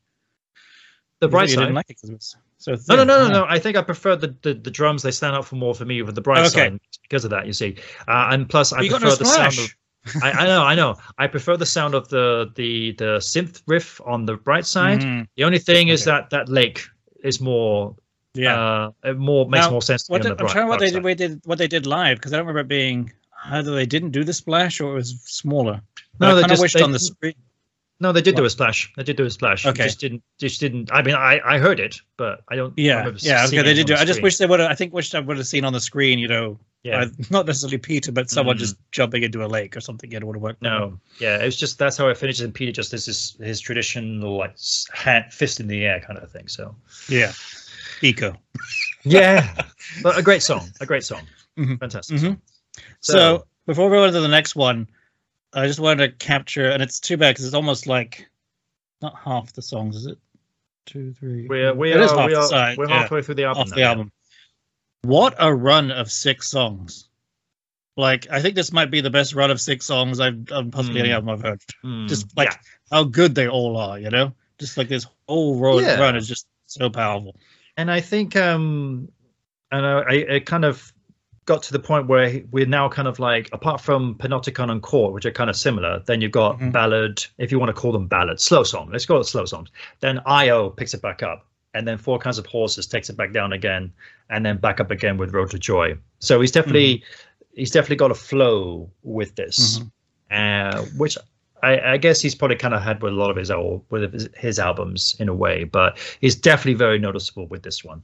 [1.20, 1.56] the bright side.
[1.62, 2.96] didn't like it 'cause it was so No, thin.
[2.98, 3.38] no, no, no, Oh.
[3.40, 3.46] no.
[3.48, 5.02] I think I prefer the, the, the drums.
[5.02, 6.68] They stand out for more for me with the bright Okay.
[6.70, 7.44] side because of that.
[7.46, 7.74] You see,
[8.06, 10.22] uh, and plus I prefer no the sound of.
[10.22, 10.94] I, I know, I know.
[11.18, 15.00] I prefer the sound of the the the synth riff on the bright side.
[15.00, 15.26] Mhm.
[15.36, 16.86] The only thing is that that lake
[17.24, 17.96] is more
[18.34, 18.54] Yeah.
[18.54, 21.08] uh it more makes Now, more sense did, I'm trying to what they did, what
[21.18, 23.12] they did what they did live because I don't remember it being
[23.46, 25.80] either they didn't do the splash or it was smaller.
[26.18, 27.34] But No, I they just- wished they- on the screen.
[28.00, 28.92] No, they did do a splash.
[28.96, 29.66] They did do a splash.
[29.66, 29.82] Okay.
[29.82, 30.22] Just didn't.
[30.38, 30.88] Just didn't.
[30.92, 32.72] I mean, I I heard it, but I don't.
[32.78, 33.44] Yeah, yeah.
[33.46, 33.94] Okay, they did do.
[33.96, 34.00] the.
[34.00, 34.60] I just wish they would.
[34.60, 36.20] I think wished I would have seen on the screen.
[36.20, 37.00] You know, Yeah.
[37.00, 38.60] uh, not necessarily Peter, but someone Mm.
[38.60, 40.12] just jumping into a lake or something.
[40.12, 40.62] It would have worked.
[40.62, 43.58] No, yeah, it was just that's how it finishes, and Peter just does his his
[43.58, 44.54] traditional like
[44.94, 46.46] hand fist in the air kind of thing.
[46.46, 46.76] So
[47.08, 47.32] Yeah.
[48.02, 48.36] Eco.
[49.02, 49.60] yeah,
[50.04, 51.26] but a great song, a great song,
[51.58, 51.80] Mhm.
[51.80, 52.18] fantastic.
[52.18, 52.20] Mhm.
[52.20, 52.42] song.
[53.00, 54.88] So, before we go into the next one,
[55.52, 58.28] I just wanted to capture, and it's too bad because it's almost like
[59.02, 60.18] not half the songs, is it?
[60.86, 61.46] Two, three.
[61.48, 63.00] we're we It is are half we are side, we're yeah.
[63.02, 63.60] halfway through the album.
[63.62, 63.88] off now, the yeah.
[63.88, 64.12] album.
[65.02, 67.08] What a run of six songs!
[67.96, 71.08] Like I think this might be the best run of six songs I've possibly any
[71.10, 71.14] Mm.
[71.14, 71.60] album I've heard.
[71.84, 72.56] Mm, Just like yeah.
[72.90, 74.32] how good they all are, you know.
[74.58, 77.36] Just like this whole road run is just so powerful.
[77.76, 79.08] and I think um,
[79.70, 80.92] and I, I it kind of
[81.48, 85.14] got to the point where we're now kind of like apart from Panopticon and Court,
[85.14, 86.00] which are kind of similar.
[86.06, 86.72] Then you've got Mhm.
[86.72, 88.90] ballad, if you want to call them Ballad, slow song.
[88.92, 89.70] Let's call it slow songs.
[90.00, 93.32] Then IO picks it back up, and then Four Kinds of Horses takes it back
[93.32, 93.90] down again,
[94.30, 95.96] and then back up again with Road to Joy.
[96.20, 97.02] So he's definitely
[97.54, 99.80] he's definitely got a flow with this,
[100.30, 101.16] uh, which.
[101.60, 104.12] I, I guess he's probably kind of had with a lot of his old with
[104.12, 108.00] his, his albums in a way, but he's definitely very noticeable with this one.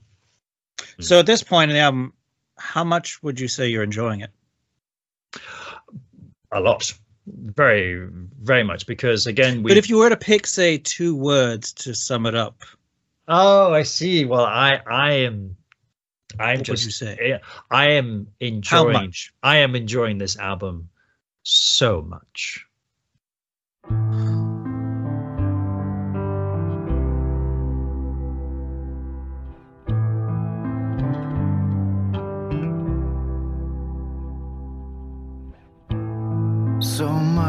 [0.99, 2.13] So at this point in the album,
[2.57, 4.31] how much would you say you're enjoying it?
[6.53, 6.93] a lot
[7.27, 8.07] very
[8.43, 11.95] very much because again we But if you were to pick, say, two words to
[11.95, 12.63] sum it up,
[13.27, 15.57] oh i see well i i am
[16.39, 17.41] I'm What just would you say?
[17.71, 19.33] I am How enjoying much?
[19.43, 20.89] I am enjoying this album
[21.45, 22.67] so much.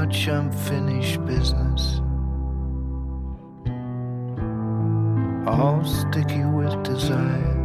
[0.06, 2.00] Much unfinished business.
[5.48, 7.56] All sticky with desire.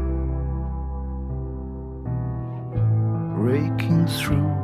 [3.37, 4.55] Raking through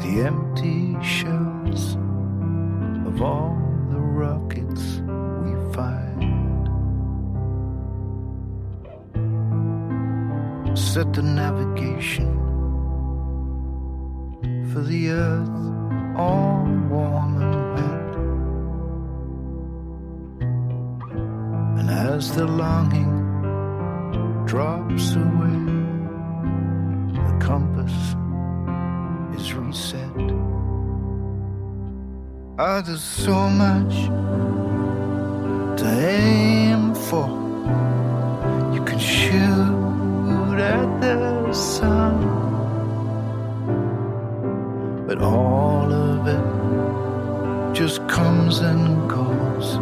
[0.00, 1.94] the empty shells
[3.06, 3.56] of all
[3.92, 5.02] the rockets
[5.44, 6.66] we fired.
[10.76, 12.28] Set the navigation
[14.72, 15.71] for the earth
[16.16, 18.12] all warm and wet.
[21.78, 23.12] And as the longing
[24.46, 25.60] drops away,
[27.26, 27.96] the compass
[29.38, 30.16] is reset.
[32.58, 33.94] Ah, there's so much
[35.78, 37.28] to aim for.
[38.74, 42.51] You can shoot at the sun
[45.14, 49.76] but all of it just comes and goes.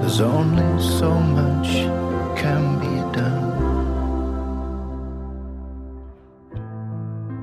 [0.00, 1.68] There's only so much
[2.36, 3.50] can be done.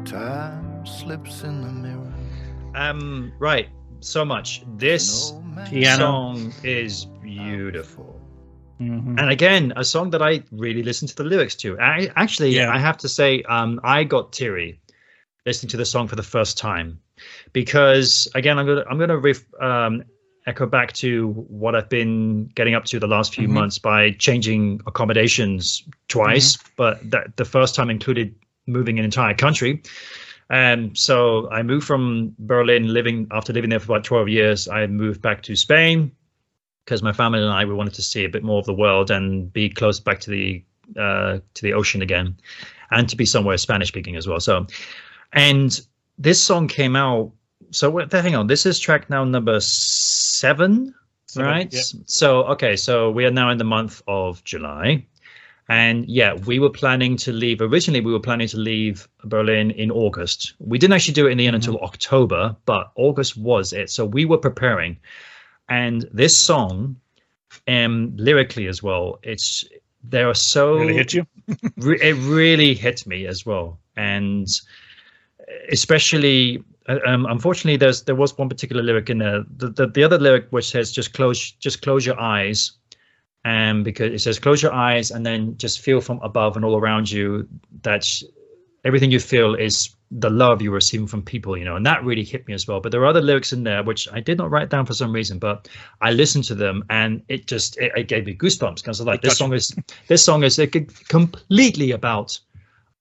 [0.03, 2.13] Time slips in the mirror.
[2.75, 3.69] Um right,
[4.01, 4.63] so much.
[4.75, 5.33] This
[5.69, 5.97] Piano.
[5.97, 8.19] song is beautiful.
[8.81, 9.17] Mhm.
[9.19, 11.79] And again, a song that I really listen to the lyrics to.
[11.79, 12.69] I actually Yeah.
[12.73, 14.79] I have to say um I got teary
[15.47, 16.99] listening to the song for the first time
[17.53, 20.03] because again I'm going to I'm to ref, um
[20.45, 23.51] echo back to what I've been getting up to the last few Mhm.
[23.51, 28.33] months by changing accommodations twice, but that the first time included
[28.65, 29.81] moving an entire country.
[30.49, 34.69] Um, so I moved from Berlin, living after living there for about 12 years.
[34.69, 36.11] I moved back to Spain
[36.85, 39.11] because my family and I we wanted to see a bit more of the world
[39.11, 40.63] and be close back to the
[40.95, 42.37] uh, to the ocean again,
[42.91, 44.39] and to be somewhere Spanish speaking as well.
[44.39, 44.65] So,
[45.33, 45.79] and
[46.17, 47.31] this song came out.
[47.71, 48.11] So what?
[48.11, 50.93] Hang on, this is track now number seven,
[51.27, 51.71] So, right?
[51.73, 51.81] yeah.
[52.05, 55.05] So okay, so we are now in the month of July.
[55.69, 57.59] And yeah, we were planning to leave.
[57.61, 60.53] Originally, we were planning to leave Berlin in August.
[60.59, 61.71] We didn't actually do it in the end Mm-hmm.
[61.71, 63.89] until October, but August was it.
[63.89, 64.97] So we were preparing.
[65.67, 66.95] And this song,
[67.67, 69.65] um, lyrically as well, it's
[70.03, 71.27] there are so Really hit you?
[71.77, 74.47] re- it really hit me as well and
[75.71, 79.43] especially uh, um, unfortunately there's there was one particular lyric in there.
[79.57, 82.71] The, the, the other lyric which says just close just close your eyes
[83.45, 86.77] and because it says close your eyes and then just feel from above and all
[86.77, 87.47] around you
[87.81, 88.21] that
[88.83, 92.23] everything you feel is the love you're receiving from people you know and that really
[92.23, 92.79] hit me as well.
[92.79, 95.11] But there are other lyrics in there which i did not write down for some
[95.11, 95.67] reason but
[96.01, 99.37] i listened to them and it just it, it gave me goosebumps because like this
[99.37, 99.75] song is
[100.07, 100.65] this song is uh,
[101.09, 102.39] completely about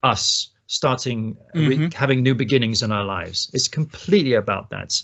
[0.03, 1.93] us starting Mhm.
[1.93, 5.03] having new beginnings in our lives it's completely about that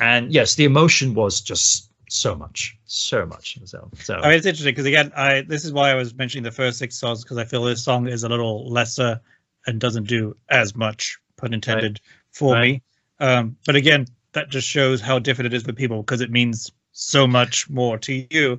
[0.00, 4.46] and yes the emotion was just so much so much so, so I mean, it's
[4.46, 7.36] interesting because again, I this is why I was mentioning the first six songs because
[7.38, 9.20] I feel this song is a little lesser
[9.66, 12.00] and doesn't do as much, pun intended,
[12.30, 12.62] for Right.
[12.62, 12.82] me.
[13.18, 16.70] Um, but again, that just shows how different it is for people because it means
[16.98, 18.58] so much more to you,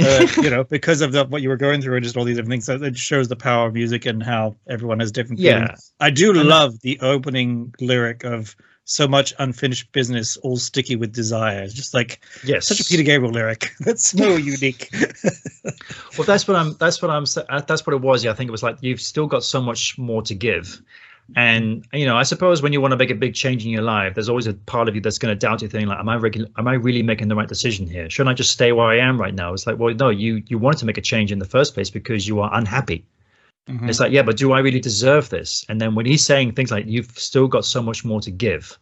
[0.00, 2.34] uh, you know, because of the, what you were going through and just all these
[2.36, 2.66] different things.
[2.66, 5.60] So it shows the power of music and how everyone has different Yeah.
[5.60, 5.92] feelings.
[6.00, 8.56] I do And- love the opening lyric of
[8.88, 11.62] so much unfinished business, all sticky with desire.
[11.62, 13.70] It's just like yes such a Peter Gabriel lyric.
[13.80, 14.90] That's so unique.
[16.16, 16.76] Well, that's what I'm.
[16.78, 17.24] That's what I'm.
[17.66, 18.24] That's what it was.
[18.24, 20.80] Yeah, I think it was like you've still got so much more to give,
[21.34, 23.82] and you know, I suppose when you want to make a big change in your
[23.82, 26.08] life, there's always a part of you that's going to doubt you, thinking like, "Am
[26.08, 28.08] I regu- Am I really making the right decision here?
[28.08, 30.58] Shouldn't I just stay where I am right now?" It's like, well, no, you you
[30.58, 33.04] wanted to make a change in the first place because you are unhappy.
[33.68, 33.88] Mhm.
[33.88, 35.64] It's like, yeah, but do I really deserve this?
[35.68, 38.78] And then when he's saying things like, "You've still got so much more to give,"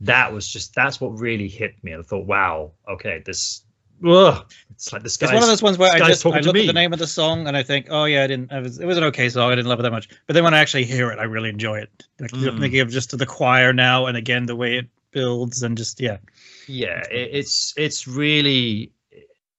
[0.00, 1.94] that was just that's what really hit me.
[1.94, 3.63] I thought, wow, okay, this.
[4.06, 6.66] Ugh, it's like this It's one of those ones where I just I look at
[6.66, 8.52] the name of the song and I think, oh yeah, I didn't.
[8.52, 9.50] It was, it was an okay song.
[9.50, 10.08] I didn't love it that much.
[10.26, 11.90] But then when I actually hear it, I really enjoy it.
[12.20, 12.60] Like, I'm Mm.
[12.60, 16.18] thinking of just the choir now, and again the way it builds and just yeah.
[16.66, 18.90] yeah it's it's really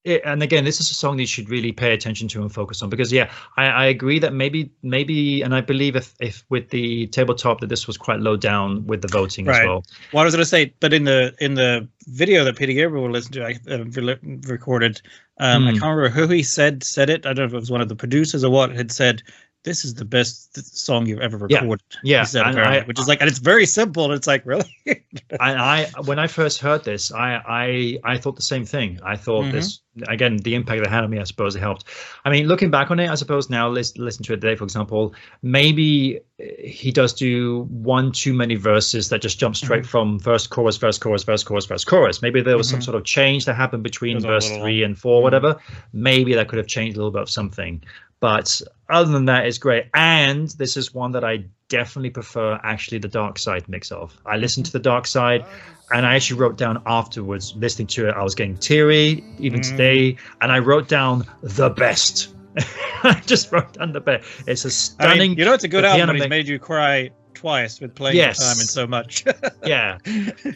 [0.06, 2.53] it, and again this is a song that you should really pay attention to and
[2.53, 6.45] focus on because yeah I, I agree that maybe maybe and i believe if if
[6.49, 9.61] with the tabletop that this was quite low down with the voting as Right.
[9.61, 12.73] well Well, I was going to say, but in the in the video that Peter
[12.73, 15.02] Gabriel listened to, I uh, re- recorded.
[15.40, 15.73] Um, I Hmm.
[15.73, 17.26] can't remember who he said said it.
[17.26, 19.22] I don't know if it was one of the producers or what had said
[19.65, 21.83] this is the best th- song you've ever recorded.
[22.03, 24.05] Yeah, and I- which is like, and it's very simple.
[24.05, 24.69] And it's like, really?
[24.85, 25.01] and
[25.41, 28.99] I when I first heard this, I I I thought the same thing.
[29.03, 31.19] I thought this again the impact it had on me.
[31.19, 31.85] I suppose it helped.
[32.25, 34.63] I mean, looking back on it, I suppose now listen listen to it today, for
[34.63, 40.19] example, maybe uh, he does do one too many verses that just jump straight from
[40.19, 42.21] verse chorus verse chorus verse chorus verse chorus.
[42.21, 42.83] Maybe there was some Mhm.
[42.83, 45.55] sort of change that happened between verse three and 4 whatever.
[45.93, 47.81] Maybe that could have changed a little bit of something.
[48.19, 49.86] But other than that, it's great.
[49.94, 54.16] And this is one that I definitely prefer actually the dark side mix of.
[54.26, 55.45] I listened to the dark side
[55.91, 59.70] and I actually wrote down afterwards, listening to it, I was getting teary even Mm.
[59.72, 60.18] today.
[60.41, 62.34] And I wrote down the best.
[63.03, 64.28] I just wrote down the best.
[64.48, 65.32] It's a stunning.
[65.32, 68.16] mean, you know, it's a good album, but he's made you cry twice with playing
[68.18, 68.40] Yes.
[68.40, 69.26] time and so much.
[69.66, 69.98] yeah.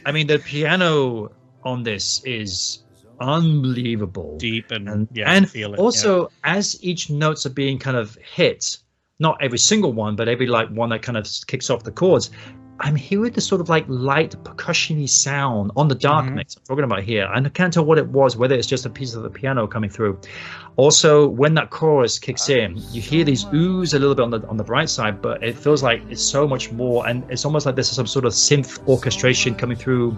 [0.06, 1.30] I mean, the piano
[1.64, 2.84] on this is
[3.22, 4.38] unbelievable.
[4.38, 5.56] Deep and, and, yeah, and it.
[5.56, 5.68] yeah.
[5.78, 8.78] also as each notes are being kind of hit
[9.20, 12.32] not every single one but every like one that kind of kicks off the chords
[12.80, 16.36] i'm hearing this sort of like light percussion-y sound on the dark Mhm.
[16.36, 18.86] mix i'm talking about here and i can't tell what it was whether it's just
[18.86, 20.18] a piece of the piano coming through
[20.78, 24.48] also when that chorus kicks in you hear these oohs a little bit on the
[24.48, 27.66] on the bright side but it feels like it's so much more and it's almost
[27.66, 30.18] like there's some sort of synth orchestration coming through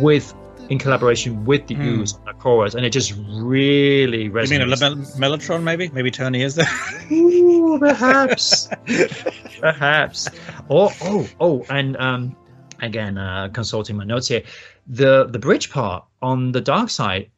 [0.00, 0.32] with
[0.70, 2.00] in collaboration with the Hmm.
[2.00, 4.50] oohs on the chorus and it just really resonates.
[4.52, 4.96] you mean a Mel-
[5.38, 5.90] Mellotron, maybe?
[5.92, 6.68] Maybe Tony is there?
[7.12, 8.68] Ooh, perhaps,
[9.60, 10.28] perhaps.
[10.70, 12.36] Oh, oh, oh, and um,
[12.80, 14.42] again, uh, consulting my notes here,
[14.86, 17.30] the the bridge part on the dark side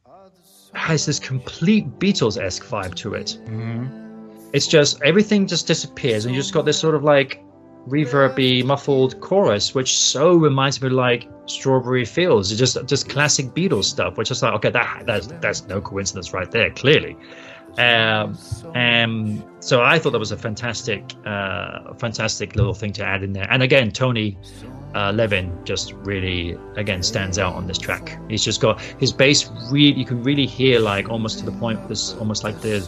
[0.73, 3.37] has this complete Beatles esque vibe to it.
[3.47, 3.87] Mhm.
[4.53, 7.43] It's just everything just disappears, and you just got this sort of like
[7.87, 12.51] reverby, muffled chorus, which so reminds me of like Strawberry Fields.
[12.51, 16.33] It's just just classic Beatles stuff, which is like okay, that that's that's no coincidence
[16.33, 17.17] right there, clearly.
[17.77, 18.37] Um,
[18.75, 23.33] um, so I thought that was a fantastic, uh, fantastic little thing to add in
[23.33, 23.47] there.
[23.49, 24.37] And again, Tony
[24.93, 28.19] uh, Levin just really, again, stands out on this track.
[28.29, 29.49] He's just got his bass.
[29.71, 31.87] Really, you can really hear like almost to the point.
[31.87, 32.87] This almost like the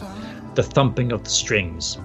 [0.56, 1.98] the thumping of the strings.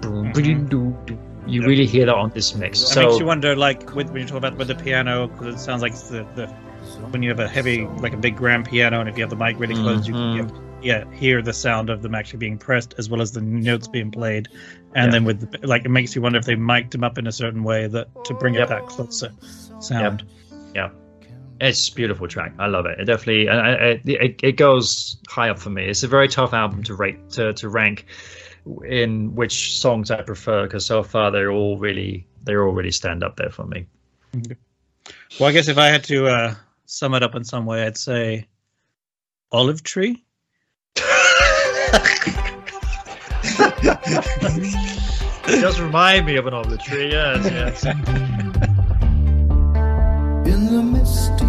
[1.44, 2.80] You really hear that on this mix.
[2.82, 5.56] It So makes you wonder, like, with, when you talk about with the piano, because
[5.56, 6.46] it sounds like the, the
[7.10, 9.36] when you have a heavy, like a big grand piano, and if you have the
[9.36, 10.48] mic really close, you Mhm.
[10.48, 13.86] can yeah hear the sound of them actually being pressed as well as the notes
[13.88, 14.48] being played.
[14.94, 15.10] And Yeah.
[15.10, 17.32] then with the, like, it makes you wonder if they mic'd them up in a
[17.32, 18.64] certain way that to bring Yep.
[18.64, 19.30] it that closer
[19.80, 20.22] sound.
[20.74, 20.90] yeah,
[21.68, 22.52] it's a beautiful track.
[22.58, 22.98] I love it.
[23.00, 25.84] It definitely, and I- I- it, it goes high up for me.
[25.86, 28.06] It's a very tough album to rate to, to rank
[28.84, 33.24] in which songs I prefer because so far they're all really they all really stand
[33.24, 33.86] up there for me.
[35.40, 36.54] Well, I guess if I had to uh,
[36.86, 38.46] sum it up in some way, I'd say
[39.50, 40.24] olive tree.
[45.44, 47.10] It does remind me of an olive tree.
[47.10, 47.84] Yes, yes.
[50.46, 51.44] In the misty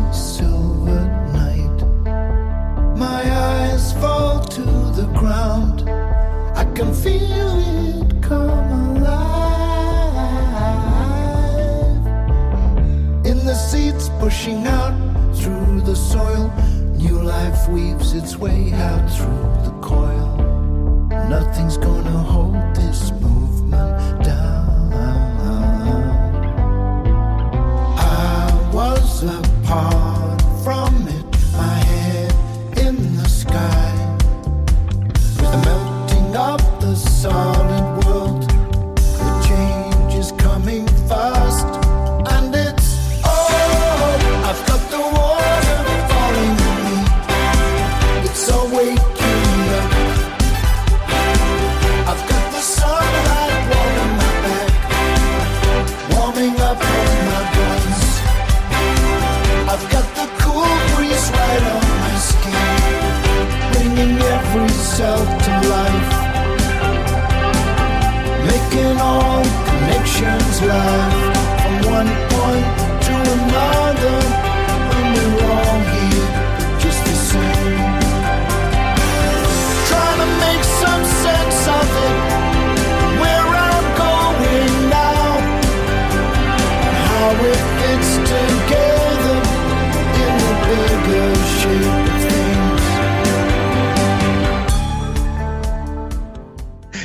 [3.04, 4.66] my eyes fall to
[5.00, 5.78] the ground.
[6.62, 9.34] I can feel it come alive.
[13.32, 14.96] In the seeds pushing out
[15.40, 16.46] through the soil,
[17.04, 20.32] new life weaves its way out through the coil.
[21.36, 23.94] Nothing's gonna hold this movement
[24.24, 24.94] down.
[27.98, 28.48] I
[28.78, 30.13] was a from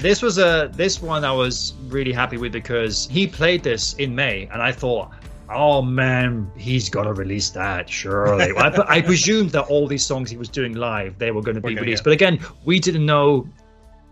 [0.02, 4.14] this was a this one I was really happy with because he played this in
[4.14, 5.12] May, and I thought,
[5.50, 8.52] oh man, he's got to release that surely.
[8.56, 11.60] I, I presumed that all these songs he was doing live they were going to
[11.60, 13.48] be released, but again, we didn't know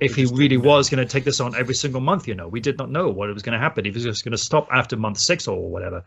[0.01, 2.29] if he really was going to take this on every single month.
[2.29, 3.87] You know, we did not know what it was going to happen.
[3.87, 6.05] If he was just going to stop after month six or whatever.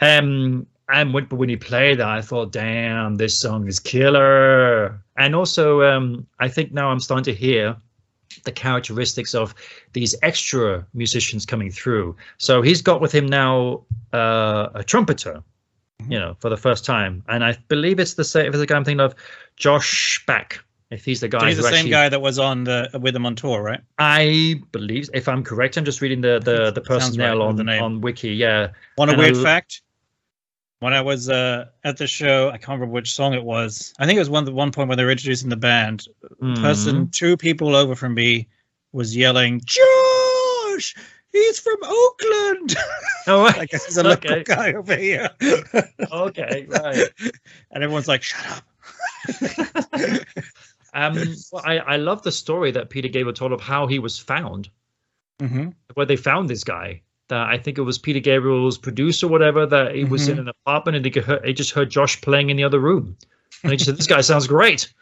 [0.00, 5.00] Um, and when, but when he played that, I thought, damn, this song is killer.
[5.16, 7.76] And also, um, I think now I'm starting to hear
[8.44, 9.54] the characteristics of
[9.92, 12.16] these extra musicians coming through.
[12.38, 15.42] So he's got with him now uh, a trumpeter,
[16.08, 18.46] you know, for the first time, and I believe it's the same.
[18.46, 19.14] If it's the guy I'm thinking of,
[19.56, 20.58] Josh Shpak.
[20.90, 23.16] If he's the guy, So he's the same actually- guy that was on the with
[23.16, 23.80] him on tour, right?
[23.98, 27.56] I believe, if I'm correct, I'm just reading the the, the Sounds right personnel on
[27.56, 27.82] the name.
[27.82, 28.28] on Wiki.
[28.30, 28.68] Yeah,
[28.98, 29.80] Want a And weird I- fact?
[30.84, 33.94] When I was uh, at the show, I can't remember which song it was.
[33.98, 36.06] I think it was one one point when they were introducing the band.
[36.40, 36.52] Hmm.
[36.56, 38.48] Person two people over from me
[38.92, 40.94] was yelling, "Josh,
[41.32, 42.76] he's from Oakland."
[43.26, 44.42] Oh, I guess he's a local Okay.
[44.44, 45.30] guy over here.
[46.12, 47.08] okay, right.
[47.70, 48.64] and everyone's like, "Shut up."
[50.92, 54.18] Um, well, I I love the story that Peter Gabriel told of how he was
[54.18, 54.68] found,
[55.40, 57.00] hmm where they found this guy.
[57.28, 59.66] That I think it was Peter Gabriel's producer, or whatever.
[59.66, 62.56] That he was in an apartment and he, could he just heard Josh playing in
[62.56, 63.16] the other room,
[63.62, 64.92] and he just said, "This guy sounds great,"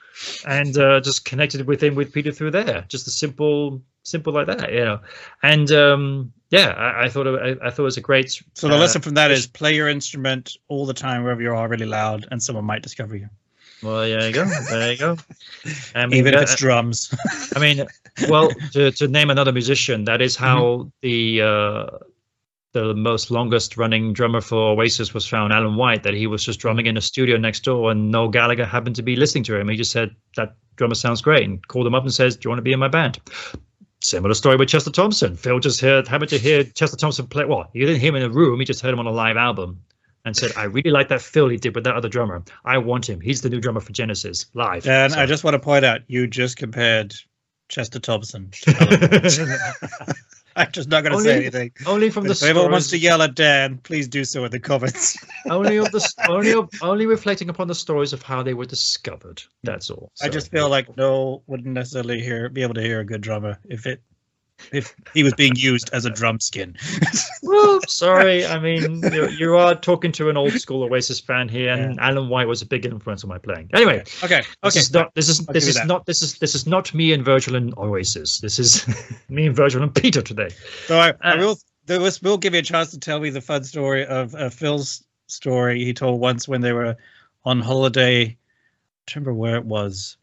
[0.47, 2.85] and uh, just connected with him with Peter through there.
[2.89, 5.01] Just a simple, simple like that, you know.
[5.43, 8.43] And um, yeah, I, I thought it, I, I thought it was a great.
[8.55, 11.55] So the uh, lesson from that is play your instrument all the time wherever you
[11.55, 13.29] are, really loud, and someone might discover you,
[13.83, 14.45] Well, there you go.
[14.45, 15.17] There you go.
[15.95, 17.13] I mean, even if it's drums.
[17.57, 17.87] I mean,
[18.29, 21.87] well, to, to name another musician, that is how the uh,
[22.73, 26.03] the most longest running drummer for Oasis was found, Alan White.
[26.03, 29.03] That he was just drumming in a studio next door, and Noel Gallagher happened to
[29.03, 29.69] be listening to him.
[29.69, 32.51] He just said that drummer sounds great, and called him up and says, "Do you
[32.51, 33.19] want to be in my band?"
[34.01, 35.37] Similar story with Chester Thompson.
[35.37, 37.45] Phil just heard happened to hear Chester Thompson play.
[37.45, 39.37] Well, he didn't hear him in a room; he just heard him on a live
[39.37, 39.81] album.
[40.25, 42.43] And said, "I really like that Phil he did with that other drummer.
[42.65, 43.21] I want him.
[43.21, 46.01] He's the new drummer for Genesis live." And So- I just want to point out,
[46.07, 47.13] you just compared
[47.69, 48.49] Chester Thompson.
[48.63, 50.17] to Alan White.
[50.57, 51.73] I'm just not going to say anything.
[51.87, 54.51] only from But the if anyone wants to yell at Dan, please do so in
[54.51, 55.19] the comments.
[55.51, 59.43] only of the only of, only reflecting upon the stories of how they were discovered.
[59.63, 60.13] That's all.
[60.23, 63.59] I just feel like Noel wouldn't necessarily hear be able to hear a good drummer
[63.65, 64.03] if it
[64.73, 66.77] if he was being used as a drum skin.
[67.43, 68.47] well, sorry.
[68.47, 72.29] I mean, you, you are talking to an old school Oasis fan here, and Alan
[72.29, 73.71] White was a big influence on my playing.
[73.73, 74.81] Anyway, okay, this okay.
[74.81, 75.87] is not this is I'll this is that.
[75.87, 78.41] not this is this is not me and Virgil and Oasis.
[78.41, 78.87] This is
[79.29, 80.51] me and Virgil and Peter today.
[80.87, 83.31] So I, I Uh, will there was will give you a chance to tell me
[83.31, 86.97] the fun story of uh, Phil's story he told once when they were
[87.45, 88.23] on holiday.
[88.25, 88.37] I
[89.07, 90.17] don't remember where it was.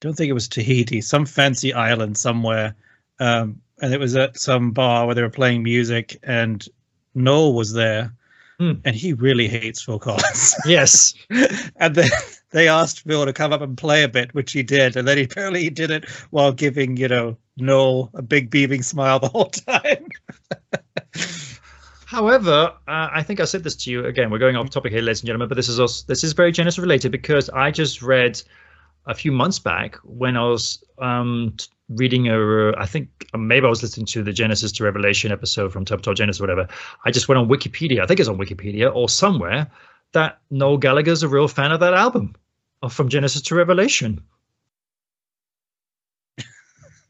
[0.00, 2.76] Don't think it was Tahiti, some fancy island somewhere.
[3.20, 6.66] Um, and it was at some bar where they were playing music, and
[7.14, 8.12] Noel was there,
[8.58, 8.74] Hmm.
[8.84, 10.54] and he really hates Phil Collins.
[10.64, 11.12] Yes.
[11.76, 12.08] and then
[12.50, 15.18] they asked Phil to come up and play a bit, which he did, and then
[15.18, 19.28] he apparently he did it while giving you know Noel a big beaming smile the
[19.28, 20.06] whole time.
[22.06, 24.30] However, uh, I think I said this to you again.
[24.30, 26.52] We're going off topic here, ladies and gentlemen, but this is also, this is very
[26.52, 28.40] Genesis related because I just read
[29.06, 31.56] a few months back when I was um,
[31.88, 35.72] reading a, I think uh, maybe I was listening to the Genesis to Revelation episode
[35.72, 36.68] from Top Genesis, or whatever.
[37.04, 38.00] I just went on Wikipedia.
[38.00, 39.70] I think it's on Wikipedia or somewhere
[40.12, 42.34] that Noel Gallagher's a real fan of that album,
[42.88, 44.22] From Genesis to Revelation.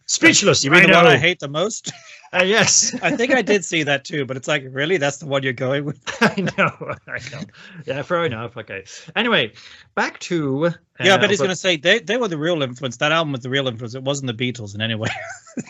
[0.06, 0.62] Speechless.
[0.62, 1.06] You mean I the one.
[1.06, 1.90] I hate the most?
[2.32, 2.94] Uh, yes.
[3.02, 5.52] I think I did see that too, but it's like really that's the one you're
[5.55, 5.98] going with.
[6.20, 7.40] I know, I know.
[7.86, 8.56] Yeah, fair enough.
[8.56, 8.85] Okay.
[9.16, 9.52] Anyway,
[9.94, 10.70] back to uh,
[11.02, 12.98] yeah, but he's going to say they they were the real influence.
[12.98, 13.94] That album was the real influence.
[13.94, 15.09] It wasn't the Beatles in any way.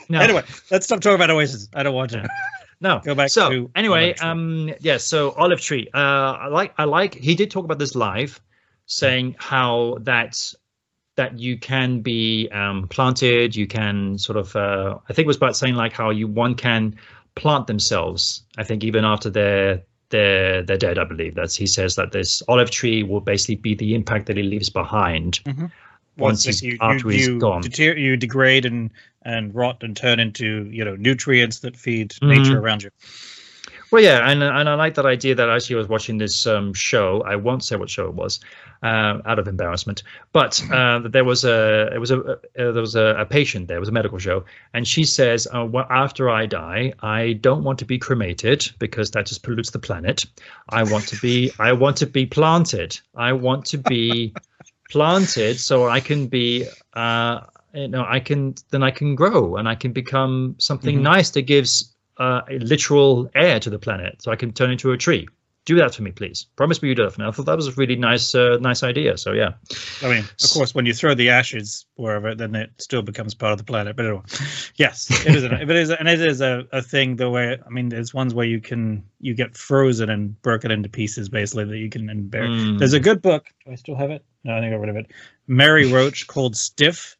[0.08, 1.68] no, Anyway, let's stop talking about Oasis.
[1.74, 2.28] I don't want to.
[2.80, 3.00] No.
[3.04, 4.96] go back So to anyway, um, yeah.
[4.96, 5.88] So Olive Tree.
[5.94, 6.74] Uh, I like.
[6.76, 7.14] I like.
[7.14, 8.40] He did talk about this live,
[8.86, 10.52] saying how that
[11.16, 13.54] that you can be um, planted.
[13.54, 14.54] You can sort of.
[14.56, 16.96] Uh, I think it was about saying like how you one can
[17.34, 18.42] plant themselves.
[18.58, 20.98] I think even after they're they're they're dead.
[20.98, 24.36] I believe that's he says that this olive tree will basically be the impact that
[24.36, 25.40] he leaves behind.
[26.16, 27.60] once like he's- after he's you gone.
[27.62, 28.90] deter- you degrade and
[29.22, 32.28] and rot and turn into you know nutrients that feed Mhm.
[32.38, 32.90] nature around you.
[33.94, 36.74] Well, yeah, and and I like that idea that actually I was watching this um,
[36.74, 37.22] show.
[37.24, 38.40] I won't say what show it was,
[38.82, 40.02] uh, out of embarrassment.
[40.32, 43.68] But uh, that there was a it was a uh, there was a, a patient
[43.68, 43.76] there.
[43.76, 47.62] It was a medical show, and she says, uh, well, after I die, I don't
[47.62, 50.24] want to be cremated because that just pollutes the planet.
[50.70, 52.98] I want to be I want to be planted.
[53.14, 54.34] I want to be
[54.90, 56.66] planted so I can be.
[56.94, 57.42] Uh,
[57.72, 61.02] you know, I can then I can grow and I can become something Mhm.
[61.02, 64.92] nice that gives uh, a literal air to the planet, so I can turn into
[64.92, 65.28] a tree.
[65.64, 66.46] do that for me, please.
[66.56, 67.26] Promise me you do that for me.
[67.26, 69.16] I thought that was a really nice, uh, nice idea.
[69.16, 69.52] So yeah,
[70.02, 73.52] I mean, of course, when you throw the ashes wherever, then it still becomes part
[73.52, 73.96] of the planet.
[73.96, 74.22] But anyway,
[74.76, 75.42] yes, it is.
[75.44, 77.16] An, it is, and it is a, a thing.
[77.16, 80.88] The way I mean, there's ones where you can you get frozen and broken into
[80.88, 82.48] pieces, basically that you can and bury.
[82.48, 82.78] Mm.
[82.78, 83.46] There's a good book.
[83.64, 84.24] Do I still have it?
[84.44, 85.10] No, I think I got rid of it.
[85.46, 87.16] Mary Roach called Stiff,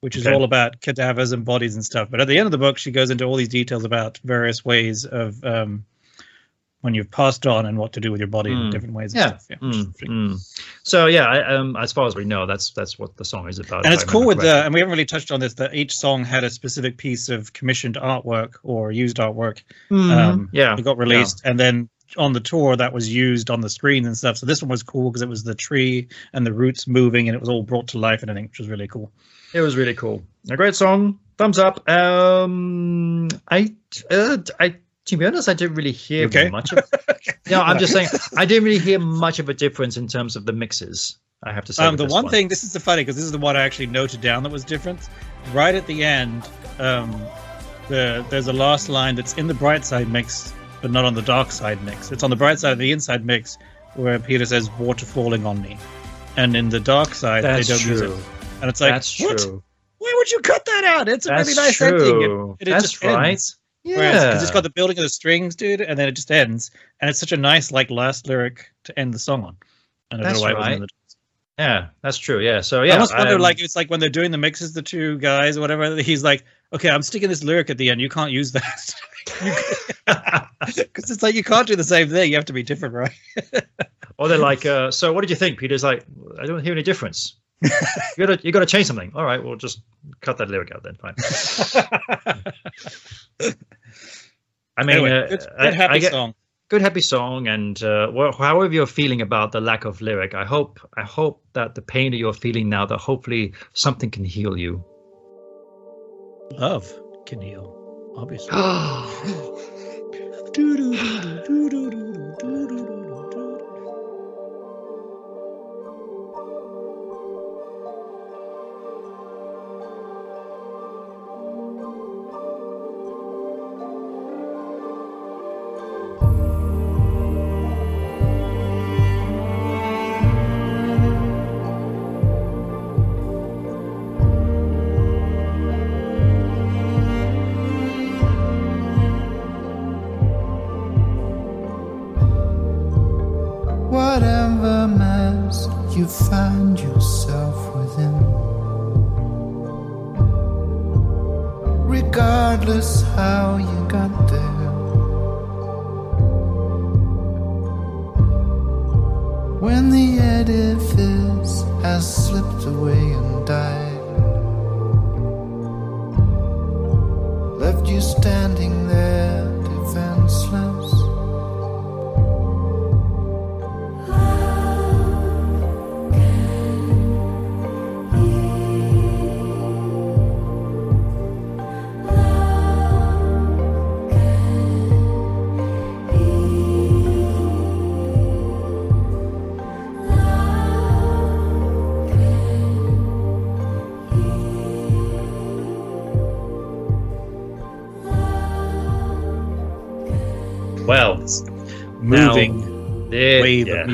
[0.00, 0.34] which is Okay.
[0.34, 2.08] all about cadavers and bodies and stuff.
[2.10, 4.64] But at the end of the book, she goes into all these details about various
[4.64, 5.84] ways of um,
[6.82, 8.70] when you've passed on and what to do with your body in Mm.
[8.70, 9.12] different ways.
[9.12, 9.26] And yeah.
[9.38, 9.46] stuff.
[9.50, 10.56] yeah Mm, mm.
[10.84, 13.58] So yeah, I, um, as far as we know, that's that's what the song is
[13.58, 13.84] about.
[13.84, 16.24] and it's cool with the and we haven't really touched on this that each song
[16.24, 20.10] had a specific piece of commissioned artwork or used artwork Mhm.
[20.12, 23.68] um yeah, it got released and then on the tour that was used on the
[23.68, 26.52] screen and stuff so this one was cool because it was the tree and the
[26.52, 29.12] roots moving and it was all brought to life and everything which was really cool
[29.52, 30.22] It was really cool.
[30.50, 31.18] A great song.
[31.38, 31.88] Thumbs up.
[31.88, 33.74] Um, I,
[34.10, 34.76] uh, I,
[35.06, 36.50] to be honest, I didn't really hear Okay.
[36.50, 36.80] much of.
[37.48, 40.44] no, I'm just saying I didn't really hear much of a difference in terms of
[40.46, 41.18] the mixes.
[41.42, 41.84] I have to say.
[41.84, 43.62] um the this one thing this is the funny because this is the one i
[43.62, 44.98] actually noted down that was different
[45.52, 46.42] right at the end
[46.80, 47.12] um
[47.88, 50.52] the there's a last line that's in the bright side mix
[50.82, 53.24] but not on the dark side mix it's on the bright side of the inside
[53.24, 53.58] mix
[53.94, 55.76] where peter says water falling on me
[56.36, 58.10] and in the dark side That's they don't use it
[58.60, 59.38] and it's like That's what?
[59.38, 59.62] true.
[59.98, 62.56] why would you cut that out it's a That's really nice ending true.
[62.58, 63.30] and it That's just right.
[63.30, 63.58] ends.
[63.84, 63.96] Yeah.
[63.96, 67.08] Because it's got the building of the strings, dude, and then it just ends, and
[67.08, 69.56] it's such a nice like last lyric to end the song on.
[70.10, 70.80] And I don't That's know why it in right.
[70.80, 70.88] the
[71.58, 72.40] yeah, that's true.
[72.40, 72.60] Yeah.
[72.60, 74.82] So yeah, I almost wonder, um, like, it's like when they're doing the mixes, the
[74.82, 75.96] two guys or whatever.
[75.96, 78.00] He's like, "Okay, I'm sticking this lyric at the end.
[78.00, 78.94] You can't use that
[80.76, 82.30] because it's like you can't do the same thing.
[82.30, 83.12] You have to be different, right?"
[84.18, 85.58] or they're like, uh, so what did you think?
[85.58, 86.04] Peter's like,
[86.40, 87.36] I don't hear any difference.
[87.62, 87.70] you
[88.26, 89.10] gotta you gotta change something.
[89.14, 89.80] All right, we'll just
[90.20, 90.94] cut that lyric out then.
[90.94, 91.14] Fine.
[94.76, 96.34] I mean, anyway, uh, good, good happy I get- song.
[96.68, 100.44] good happy song, and uh, well, however you're feeling about the lack of lyric, I
[100.44, 104.56] hope I hope that the pain that you're feeling now, that hopefully something can heal
[104.56, 104.84] you.
[106.52, 106.92] Love
[107.26, 107.74] can heal,
[108.16, 108.50] obviously.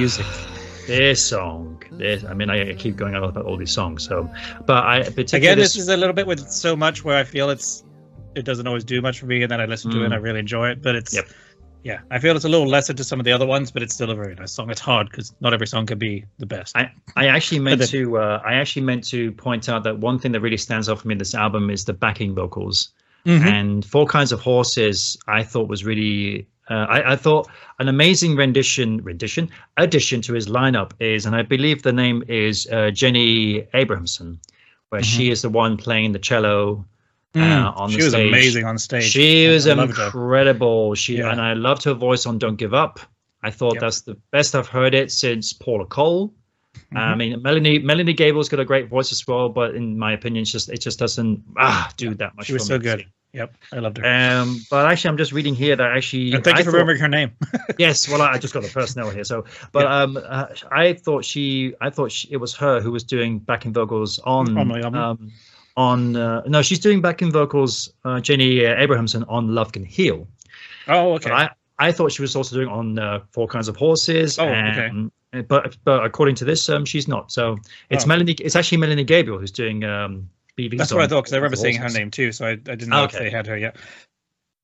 [0.04, 0.26] Music.
[0.86, 4.04] This song, this, I mean, I, keep going on about all these songs.
[4.06, 4.30] So,
[4.66, 7.24] but I particularly Again, this, this is a little bit with so much where I
[7.24, 7.84] feel it's
[8.34, 10.18] it doesn't always do much for me, and then I listen to it and I
[10.18, 10.82] really enjoy it.
[10.82, 11.16] But it's Mm.
[11.16, 11.28] Yep.
[11.84, 13.94] yeah, I feel it's a little lesser to some of the other ones, but it's
[13.94, 14.70] still a very nice song.
[14.70, 16.76] It's hard because not every song can be the best.
[16.76, 20.18] I, I actually meant then- to uh, I actually meant to point out that one
[20.18, 22.90] thing that really stands out for me in this album is the backing vocals.
[23.24, 23.46] Mhm.
[23.46, 28.36] And Four Kinds of Horses, I thought was really uh, I, I thought an amazing
[28.36, 33.66] rendition rendition addition to his lineup is, and I believe the name is uh, Jennie
[33.74, 34.38] Abrahamson,
[34.88, 36.84] where she is the one playing the cello
[37.36, 39.10] uh, Mm, on she the was amazing on stage.
[39.10, 39.82] She was I her.
[39.82, 40.94] incredible.
[40.94, 41.30] She Yeah.
[41.32, 43.00] and I loved her voice on "Don't Give Up."
[43.42, 43.80] I thought Yep.
[43.80, 46.32] that's the best I've heard it since Paula Cole.
[46.94, 47.16] I Mhm.
[47.18, 50.52] mean, Melanie Melanie Gabriel's got a great voice as well, but in my opinion, it's
[50.52, 52.46] just it just doesn't ah do that much.
[52.46, 52.84] She was for so me.
[52.84, 53.06] good.
[53.34, 54.04] Yep, I loved her.
[54.06, 56.32] Um, but actually, I'm just reading here that actually.
[56.32, 57.32] and thank I you for thought- remembering her name.
[57.78, 60.02] yes well i just got the personnel here so but Yeah.
[60.02, 63.72] um uh, i thought she i thought she, it was her who was doing backing
[63.72, 64.94] vocals on On the album?
[64.94, 65.32] um
[65.76, 70.28] on uh, no she's doing backing vocals uh jenny uh, abrahamson on love can heal
[70.88, 71.30] oh, okay.
[71.30, 74.38] but i I thought she was also doing on uh, Four Kinds of Horses.
[74.38, 74.92] Oh, okay.
[75.48, 77.32] But but according to this, um, she's not.
[77.32, 77.58] So
[77.90, 78.06] it's Oh.
[78.06, 78.34] Melanie.
[78.34, 81.76] It's actually Melanie Gabriel who's doing um, That's what I thought because I remember seeing
[81.76, 83.16] her name too, so I, I didn't know Okay.
[83.16, 83.76] if they had her yet.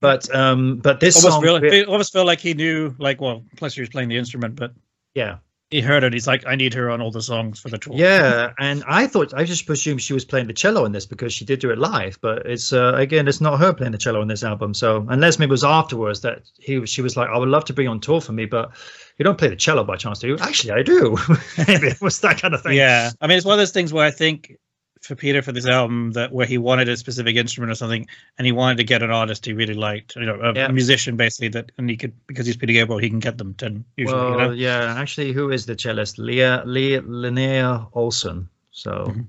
[0.00, 3.44] But um, but this Almost song, feel, it almost felt like he knew, like, well,
[3.56, 4.72] plus he was playing the instrument, but
[5.14, 5.38] yeah,
[5.70, 6.14] he heard it.
[6.14, 7.94] He's like, I need her on all the songs for the tour.
[7.96, 8.52] yeah.
[8.58, 11.44] And I thought I just presumed she was playing the cello in this because she
[11.44, 12.18] did do it live.
[12.22, 14.72] But it's uh, again, it's not her playing the cello in this album.
[14.72, 17.66] So unless maybe it was afterwards that he was- she was like, I would love
[17.66, 18.70] to bring on tour for me, but
[19.18, 20.38] you don't play the cello by chance, do you?
[20.38, 21.18] Actually, I do.
[21.68, 22.72] maybe it was that kind of thing.
[22.72, 24.56] Yeah, I mean, it's one of those things where I think
[25.00, 28.06] for Peter for this album that where he wanted a specific instrument or something,
[28.36, 30.68] and he wanted to get an artist he really liked, you know, a Yeah.
[30.68, 33.84] musician basically that, and he could because he's Peter Gabriel, he can get them ten
[33.96, 34.20] usually.
[34.20, 34.50] well, you know?
[34.50, 34.94] yeah.
[34.98, 36.18] Actually, who is the cellist?
[36.18, 38.46] Leah, Leah, Linnea Olsson.
[38.72, 39.26] So, Mhm.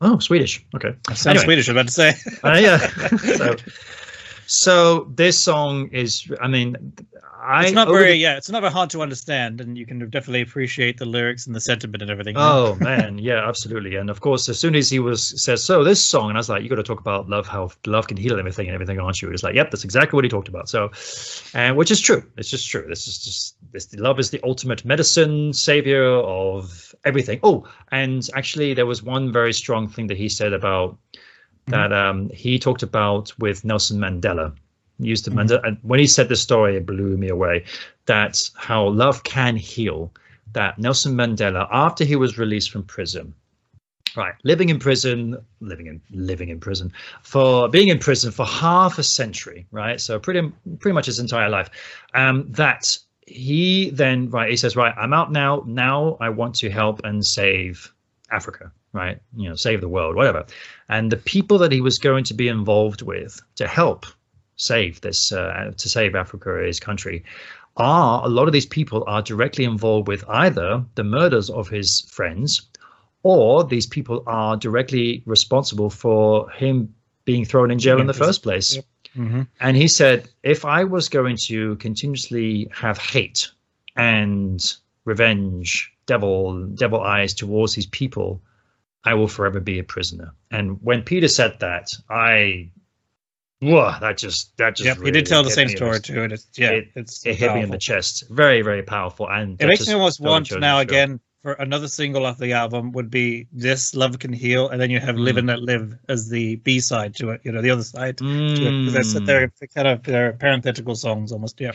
[0.00, 0.64] oh, Swedish.
[0.74, 0.94] Okay.
[1.08, 1.44] Sounds anyway.
[1.44, 2.14] Swedish, I'm about to say.
[2.42, 2.78] Uh, yeah.
[3.36, 3.56] so,
[4.50, 6.28] so this song is.
[6.40, 6.92] I mean,
[7.40, 10.00] I it's not very, the- yeah, it's not very hard to understand, and you can
[10.10, 12.34] definitely appreciate the lyrics and the sentiment and everything.
[12.36, 13.94] Oh man, yeah, absolutely.
[13.94, 16.48] And of course, as soon as he was says, "So this song," and I was
[16.48, 19.22] like, "You got to talk about love, how love can heal everything and everything, aren't
[19.22, 20.90] you?" It's like, "Yep, that's exactly what he talked about." So,
[21.54, 22.24] and which is true.
[22.36, 22.86] It's just true.
[22.88, 23.94] This is just this.
[23.94, 27.38] Love is the ultimate medicine, savior of everything.
[27.44, 30.98] Oh, and actually, there was one very strong thing that he said about
[31.66, 31.92] that.
[31.92, 34.54] Um, he talked about with Nelson Mandela.
[35.00, 37.64] He Used the Mandela, and when he said this story, it blew me away.
[38.04, 40.12] That's how love can heal
[40.52, 43.32] that Nelson Mandela, after he was released from prison,
[44.16, 46.92] right, living in prison, living in living in prison,
[47.22, 51.48] for being in prison for half a century, right, so pretty pretty much his entire
[51.48, 51.70] life,
[52.14, 55.62] um, that he then right, he says, right, I'm out now.
[55.66, 57.90] Now I want to help and save
[58.30, 60.44] Africa, right, you know, save the world, whatever,
[60.88, 64.06] and the people that he was going to be involved with to help
[64.56, 67.24] save this uh, to save Africa, his country,
[67.76, 72.02] are a lot of these people are directly involved with either the murders of his
[72.02, 72.62] friends
[73.22, 76.92] or these people are directly responsible for him
[77.24, 78.76] being thrown in jail in the first place.
[78.76, 78.84] Yep.
[79.16, 79.46] Mhm.
[79.60, 83.50] And he said, if I was going to continuously have hate
[83.96, 84.62] and
[85.04, 88.42] revenge, devil, devil eyes towards his people,
[89.04, 90.32] I will forever be a prisoner.
[90.50, 92.70] And when Peter said that, I,
[93.60, 96.48] whoa, that just, that just, Yep, he did tell the same story too, and it's
[96.58, 98.24] yeah, it- it's It hit me in the chest.
[98.28, 99.30] Very, very powerful.
[99.30, 103.10] And It makes me almost want now again for another single off the album would
[103.10, 105.38] be this "Love Can Heal," and then you have "Live Mm.
[105.38, 107.40] and Let Live" as the B side to it.
[107.44, 108.18] You know, the other side.
[108.18, 108.92] to it, 'cause Mm.
[108.92, 111.60] They're, they're they're kind of they're parenthetical songs almost.
[111.60, 111.72] Yeah.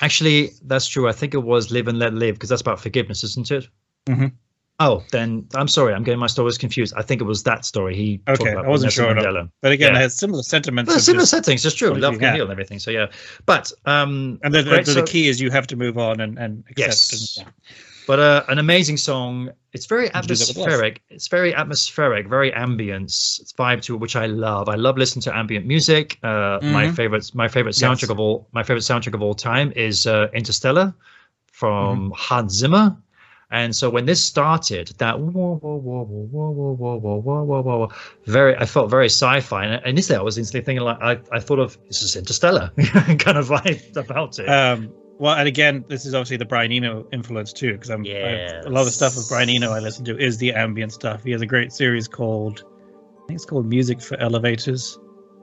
[0.00, 1.08] Actually, that's true.
[1.08, 3.68] I think it was Live and Let Live because that's about forgiveness, isn't it?
[4.06, 4.26] mm-hmm.
[4.82, 5.92] Oh, then I'm sorry.
[5.92, 6.94] I'm getting my stories confused.
[6.96, 8.64] I think it was that story he Okay, about.
[8.64, 9.14] I wasn't sure.
[9.14, 9.50] Mandela.
[9.60, 9.98] But again, Yeah.
[9.98, 10.88] it has similar sentiments.
[10.88, 11.92] Well, similar settings, just true.
[11.92, 12.34] Love can have.
[12.36, 12.78] heal and everything.
[12.78, 13.08] So yeah,
[13.44, 16.20] but um, and the, the, great, the, so- key is you have to move on
[16.20, 16.78] and and accept.
[16.78, 17.38] Yes.
[17.38, 17.46] And,
[18.10, 19.50] but uh, an amazing song.
[19.72, 20.48] It's very you do that with us.
[20.58, 20.94] atmospheric.
[21.10, 23.40] It's very atmospheric, very ambience.
[23.40, 24.68] It's vibe to it, which I love.
[24.68, 26.18] I love listening to ambient music.
[26.24, 26.94] Uh, My Mhm.
[26.96, 28.14] favorite, my favorite soundtrack Yes.
[28.14, 30.92] of all, my favorite soundtrack of all time is uh, Interstellar
[31.60, 32.12] from Mm-hmm.
[32.16, 32.96] Hans Zimmer.
[33.52, 37.42] And so when this started, that whoa, whoa, whoa, whoa, whoa, whoa, whoa, whoa, whoa,
[37.44, 37.92] whoa, whoa, whoa,
[38.26, 39.64] very, I felt very sci-fi.
[39.66, 42.72] And initially, I was instantly thinking like, I, I thought of this is Interstellar,
[43.24, 44.48] kind of vibe about it.
[44.48, 48.62] Um, well, and again, this is obviously the Brian Eno influence too, because I'm I,
[48.64, 51.22] a lot of stuff with Brian Eno I listen to is the ambient stuff.
[51.22, 54.98] He has a great series called, I think it's called Music for Elevators.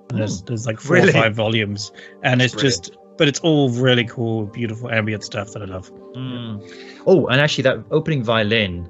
[0.10, 1.10] And there's there's like four Really?
[1.10, 1.92] or five volumes,
[2.24, 2.86] and it's Brilliant.
[2.86, 5.92] just, but it's all really cool, beautiful ambient stuff that I love.
[6.16, 7.04] Mm.
[7.06, 8.90] Oh, and actually, that opening violin,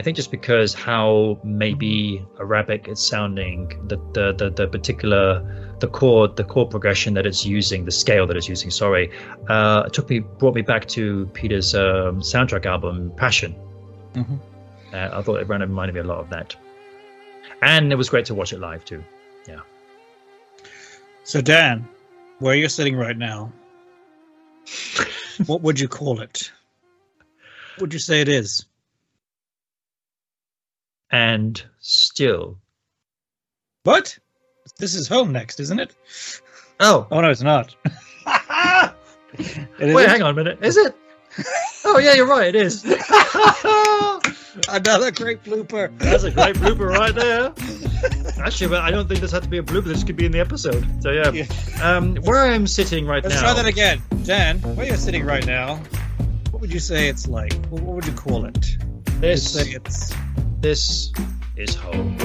[0.00, 5.88] I think just because how maybe Arabic it's sounding, the the the, the particular the
[5.88, 8.70] chord the chord progression that it's using, the scale that it's using.
[8.70, 9.10] Sorry,
[9.48, 13.54] uh, it took me brought me back to Peter's um, soundtrack album Passion.
[14.14, 14.38] Mhm.
[14.92, 16.56] Uh, I thought it reminded me a lot of that,
[17.62, 19.04] and it was great to watch it live too.
[19.46, 19.60] Yeah.
[21.24, 21.86] So Dan,
[22.38, 23.52] where you're sitting right now,
[25.46, 26.50] what would you call it?
[27.76, 28.64] What would you say it is?
[31.10, 32.58] And still,
[33.84, 34.18] What?
[34.78, 35.94] This is home next, isn't it?
[36.80, 37.74] oh Oh no, it's not.
[39.80, 40.96] It wait, hang on a minute, is it?
[41.84, 42.82] oh yeah, you're right, it is.
[44.68, 45.96] Another great blooper.
[45.98, 47.52] That's a great blooper right there.
[48.44, 49.84] Actually, but I don't think this had to be a blooper.
[49.84, 50.84] This could be in the episode.
[51.02, 51.46] So yeah, Yeah.
[51.82, 53.28] um, where I am sitting right now.
[53.28, 53.52] Let's now.
[53.52, 54.02] try that again.
[54.24, 55.76] Dan, where you're sitting right now,
[56.50, 57.52] what would you say it's like?
[57.66, 58.76] What, what would you call it?
[59.20, 60.14] This say it's
[60.60, 61.12] this
[61.56, 62.16] is home.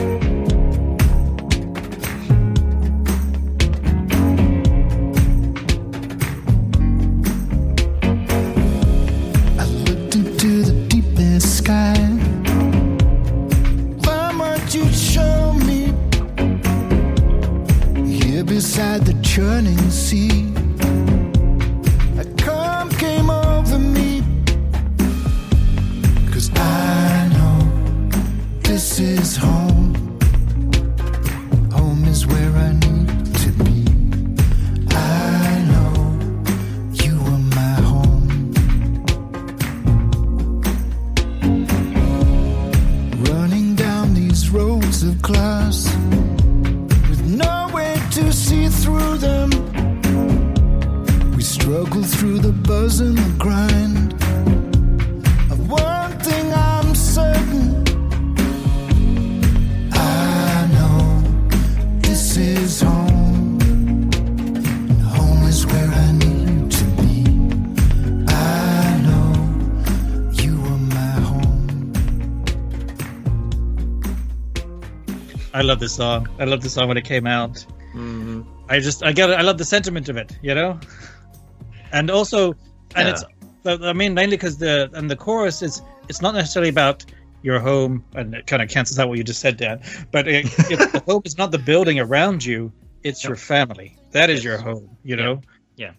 [75.94, 76.28] This song.
[76.40, 77.66] I love this song when it came out.
[77.94, 78.42] Mm-hmm.
[78.70, 79.20] I just I it.
[79.20, 80.80] I love the sentiment of it, you know,
[81.92, 82.54] and also,
[82.96, 83.16] and Yeah.
[83.66, 87.06] it's I mean mainly because the and the chorus is it's not necessarily about
[87.44, 89.82] your home and it kind of cancels out what you just said, Dan.
[90.12, 92.72] But it, it, the home is not the building around you;
[93.04, 93.96] it's your family.
[94.12, 95.42] That is your home, you know.
[95.76, 95.92] Yeah.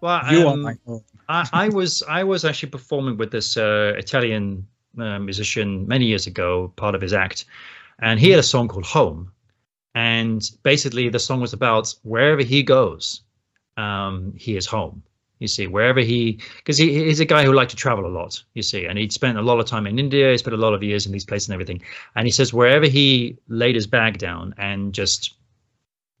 [0.00, 1.02] Well, You are um, my home.
[1.28, 4.66] I, I was I was actually performing with this uh, Italian
[4.98, 7.44] uh, musician many years ago, part of his act,
[8.00, 9.32] and he had a song called Home,
[9.94, 13.22] and basically the song was about wherever he goes,
[13.76, 15.02] um, he is home.
[15.38, 18.42] You see, wherever he, because he, he's a guy who liked to travel a lot.
[18.54, 20.32] You see, and he'd spent a lot of time in India.
[20.32, 21.80] He spent a lot of years in these places and everything.
[22.16, 25.34] And he says wherever he laid his bag down and just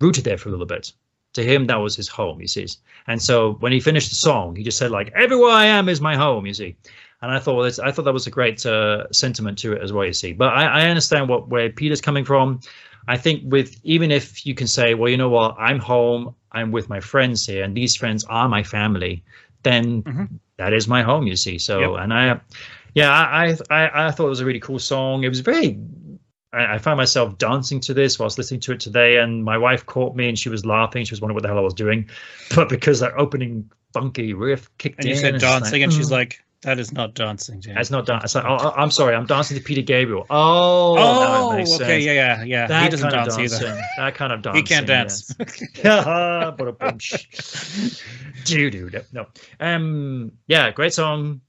[0.00, 0.92] rooted there for a little bit,
[1.32, 2.40] to him that was his home.
[2.40, 2.68] You see,
[3.08, 6.00] and so when he finished the song, he just said like, "Everywhere I am is
[6.00, 6.76] my home." You see,
[7.22, 10.04] and I thought I thought that was a great uh, sentiment to it as well.
[10.04, 12.60] You see, but I, I understand what where Peter's coming from.
[13.08, 16.72] I think with even if you can say, well, you know what, I'm home, I'm
[16.72, 19.24] with my friends here, and these friends are my family,
[19.62, 20.28] then Mhm.
[20.58, 21.26] that is my home.
[21.26, 22.02] You see, so Yep.
[22.02, 22.40] and I,
[22.94, 25.24] yeah, I, I I thought it was a really cool song.
[25.24, 25.78] It was very.
[26.50, 30.16] I, found myself dancing to this whilst listening to it today, and my wife caught
[30.16, 31.04] me and she was laughing.
[31.04, 32.08] She was wondering what the hell I was doing,
[32.56, 35.92] but because that opening funky riff kicked And in, And you said dancing, like, and
[35.92, 38.42] she's "Mm." like, "That is not dancing, Dan." That's not dancing.
[38.42, 40.26] Like, oh, I'm sorry, I'm dancing to Peter Gabriel.
[40.30, 42.04] Oh, oh, okay, sense.
[42.04, 42.66] yeah, yeah, yeah.
[42.66, 43.80] That he doesn't dance either.
[43.98, 44.56] That kind of dancing.
[44.62, 45.34] He can't dance.
[45.84, 46.50] Yeah.
[46.56, 47.14] but a bunch.
[48.44, 49.26] Do do no.
[49.60, 50.32] Um.
[50.46, 50.70] Yeah.
[50.70, 51.40] Great song.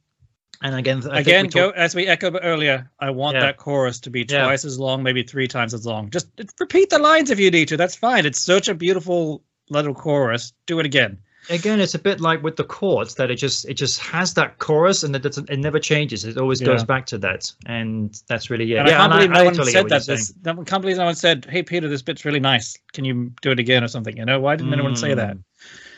[0.62, 2.90] And again, I Again, go talked- as we echoed earlier.
[3.00, 3.42] I want Yeah.
[3.46, 4.44] that chorus to be Yeah.
[4.44, 6.10] twice as long, maybe three times as long.
[6.10, 6.28] Just
[6.60, 7.78] repeat the lines if you need to.
[7.78, 8.26] That's fine.
[8.26, 10.52] It's such a beautiful little chorus.
[10.66, 11.18] Do it again.
[11.50, 14.60] Again, it's a bit like with the chords that it just it just has that
[14.60, 16.24] chorus and it doesn't it never changes.
[16.26, 18.78] It always goes back to that, and that's really it.
[18.78, 20.06] and yeah, I can't believe no one totally said that.
[20.06, 22.78] This, can't believe no one said, "Hey, Peter, this bit's really nice.
[22.94, 25.36] Can you do it again or something?" You know, why didn't anyone say that?
[25.36, 25.44] Mm.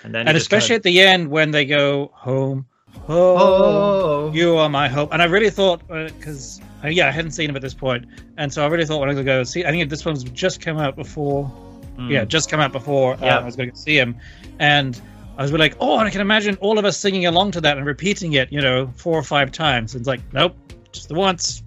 [0.03, 2.65] And then And especially at the end when they go home,
[3.01, 5.13] home, oh, you are my hope.
[5.13, 8.05] And I really thought because uh, yeah, I hadn't seen him at this point,
[8.37, 10.05] and so I really thought when I was going to go see, I think this
[10.05, 11.51] one's just come out before
[11.97, 12.09] Mm.
[12.09, 13.39] yeah, just come out before uh, Yeah.
[13.39, 14.15] I was going to see him,
[14.59, 14.99] and
[15.41, 17.75] I was like, oh, and I can imagine all of us singing along to that
[17.75, 19.95] and repeating it, you know, four or five times.
[19.95, 20.55] And it's like, nope,
[20.91, 21.63] just the once.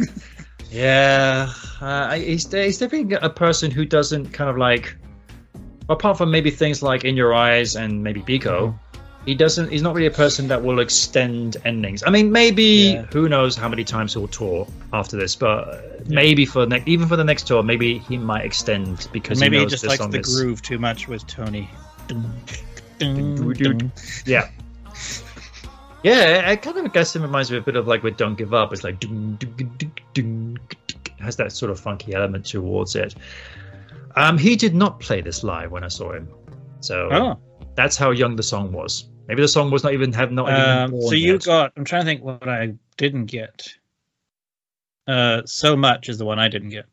[0.70, 4.96] Yeah, uh, he's he's definitely a person who doesn't kind of like,
[5.90, 8.74] apart from maybe things like In Your Eyes and maybe Biko,
[9.26, 9.70] he doesn't.
[9.70, 12.02] He's not really a person that will extend endings.
[12.06, 13.02] I mean, maybe Yeah.
[13.12, 17.16] who knows how many times he'll tour after this, but maybe for ne- even for
[17.16, 20.62] the next tour, maybe he might extend because Maybe he he just likes the groove
[20.62, 21.68] too much with Tony.
[24.26, 24.48] Yeah.
[26.02, 28.52] Yeah, I kind of guess it reminds me a bit of like with Don't Give
[28.52, 28.72] Up.
[28.72, 30.58] It's like dun,
[31.20, 33.14] has that sort of funky element towards it.
[34.16, 36.28] Um, he did not play this live when I saw him,
[36.80, 37.38] so Oh,
[37.76, 39.08] that's how young the song was.
[39.28, 41.44] Maybe the song was not even have not even um, so you yet.
[41.44, 41.72] got.
[41.76, 43.68] I'm trying to think what I didn't get.
[45.06, 46.86] Uh, so much is the one I didn't get.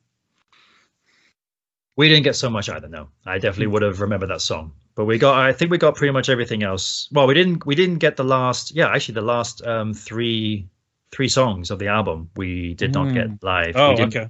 [1.95, 2.87] We didn't get so much either.
[2.87, 4.71] No, I definitely would have remembered that song.
[4.99, 5.37] But we got.
[5.37, 7.07] I think we got pretty much everything else.
[7.13, 7.65] Well, we didn't.
[7.65, 8.75] We didn't get the last.
[8.75, 10.67] Yeah, actually, the last um, three
[11.09, 13.77] three songs of the album we did not get live.
[13.77, 14.27] Oh, we didn't, okay.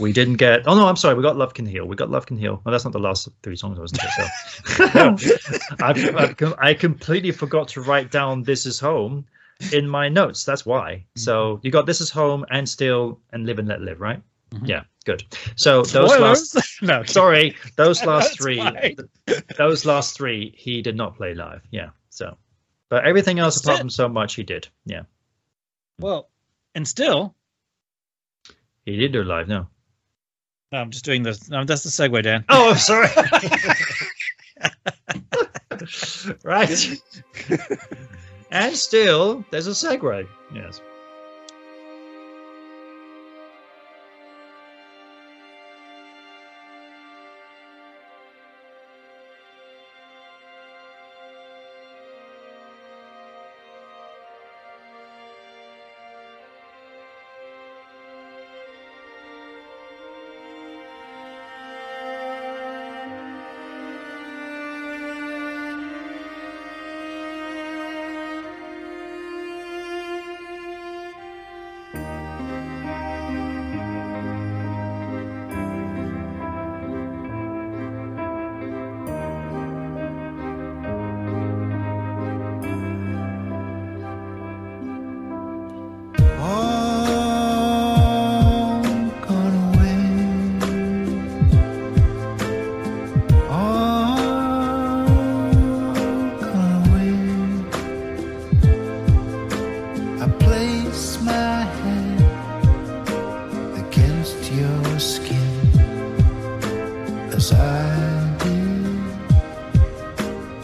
[0.00, 0.66] We didn't get.
[0.66, 1.14] Oh no, I'm sorry.
[1.14, 1.84] We got Love Can Heal.
[1.86, 2.60] We got Love Can Heal.
[2.64, 4.30] Well, that's not the last three songs, I wasn't it?
[4.66, 6.02] So I've,
[6.40, 9.24] I've, I completely forgot to write down "This Is Home"
[9.72, 10.42] in my notes.
[10.42, 11.04] That's why.
[11.14, 14.20] So you got "This Is Home" and "Still" and "Live and Let Live," right?
[14.50, 14.66] Mhm.
[14.66, 15.24] Yeah, good.
[15.56, 16.58] So those last.
[16.82, 18.58] No, Sorry, those last three.
[18.58, 18.96] fine.
[19.56, 21.62] Those last three, he did not play live.
[21.70, 21.90] Yeah.
[22.10, 22.36] So,
[22.88, 23.82] but everything else That's apart it.
[23.82, 24.66] from so much, he did.
[24.84, 25.02] Yeah,
[26.00, 26.28] Well,
[26.74, 27.36] and still,
[28.84, 29.46] he did do it live.
[29.46, 29.68] No.
[30.72, 31.48] no, I'm just doing this.
[31.48, 32.44] No, that's the segue, Dan.
[32.48, 33.08] Oh, I'm sorry.
[36.42, 37.00] right.
[38.50, 40.26] and still, there's a segue.
[40.54, 40.80] Yes.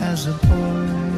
[0.08, 1.17] as a boy.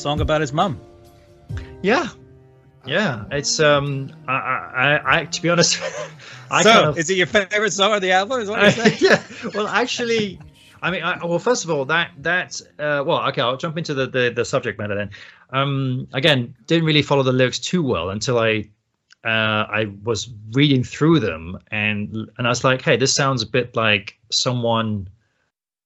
[0.00, 0.80] Song about his mum.
[1.82, 2.08] Yeah,
[2.86, 3.24] yeah.
[3.30, 5.80] It's um, I, I, I to be honest,
[6.50, 8.40] I so, kind of, is it your favorite song on the album?
[8.40, 8.96] Is what you're saying?
[9.00, 9.22] yeah.
[9.54, 10.38] Well, actually,
[10.82, 13.94] I mean, I, well, first of all, that that uh, well, okay, I'll jump into
[13.94, 15.10] the, the the subject matter then.
[15.50, 18.68] Um, again, didn't really follow the lyrics too well until I
[19.24, 23.46] uh, I was reading through them, and and I was like, hey, this sounds a
[23.46, 25.08] bit like someone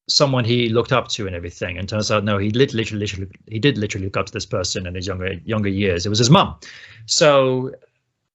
[0.09, 1.79] someone he looked up to and everything.
[1.79, 4.47] And turns out no he lit- literally literally he did literally look up to this
[4.47, 6.07] person in his younger younger years.
[6.07, 6.57] It was his mum.
[7.07, 7.73] So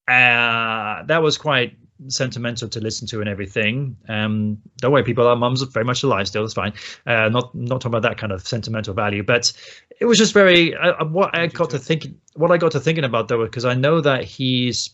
[0.07, 1.75] uh that was quite
[2.09, 3.97] sentimental to listen to and everything.
[4.07, 6.73] Um don't worry people our mums are very much alive still it's fine.
[7.05, 9.51] Uh not not talking about that kind of sentimental value but
[9.99, 13.03] it was just very uh, what i got to thinking what i got to thinking
[13.03, 14.91] about though because i know that he's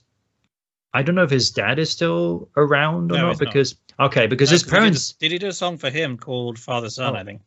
[0.94, 3.48] i don't know if his dad is still around or No, not he's not.
[3.54, 5.78] because okay because No, his 'cause he did a- parents Did he do a song
[5.78, 7.16] for him called Father Son?
[7.16, 7.20] Oh.
[7.20, 7.42] I think.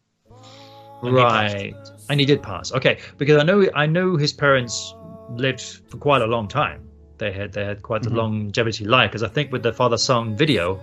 [1.03, 1.75] And he right
[2.09, 4.95] and he did pass okay because i know i know his parents
[5.31, 6.81] lived for quite a long time
[7.19, 8.13] they had they had quite Mhm.
[8.13, 10.81] a longevity life because i think with the father son video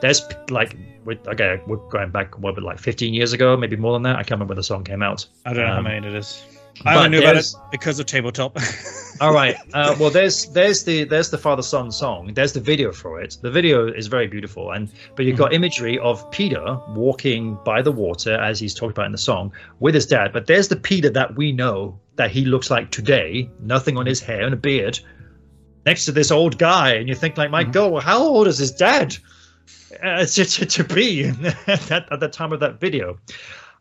[0.00, 4.02] there's like with okay we're going back what like 15 years ago maybe more than
[4.02, 6.06] that i can't remember when the song came out I don't know how Um, many
[6.06, 6.44] it is.
[6.86, 8.56] I only knew about it because of tabletop.
[9.20, 12.32] all right uh, well there's there's the there's the father son song.
[12.32, 13.36] There's the video for it.
[13.42, 17.92] The video is very beautiful and but you've got imagery of peter walking by the
[17.92, 20.32] water as he's talked about in the song with his dad.
[20.32, 23.50] But there's the peter that we know that he looks like today.
[23.60, 24.98] Nothing on his hair and a beard
[25.84, 26.94] next to this old guy.
[26.94, 29.16] And you think like my god how old is his dad?
[30.02, 31.24] Uh, to, to, to be
[31.66, 33.18] at, at the time of that video.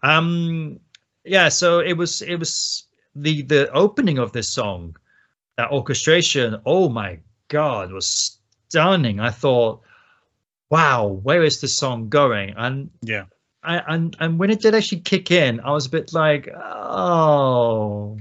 [0.03, 0.81] Um
[1.23, 4.95] yeah so it was it was the the opening of this song
[5.57, 9.81] that orchestration oh my god was stunning i thought
[10.69, 13.25] wow where is this song going and yeah.
[13.63, 18.17] I, and and when it did actually kick in i was a bit like oh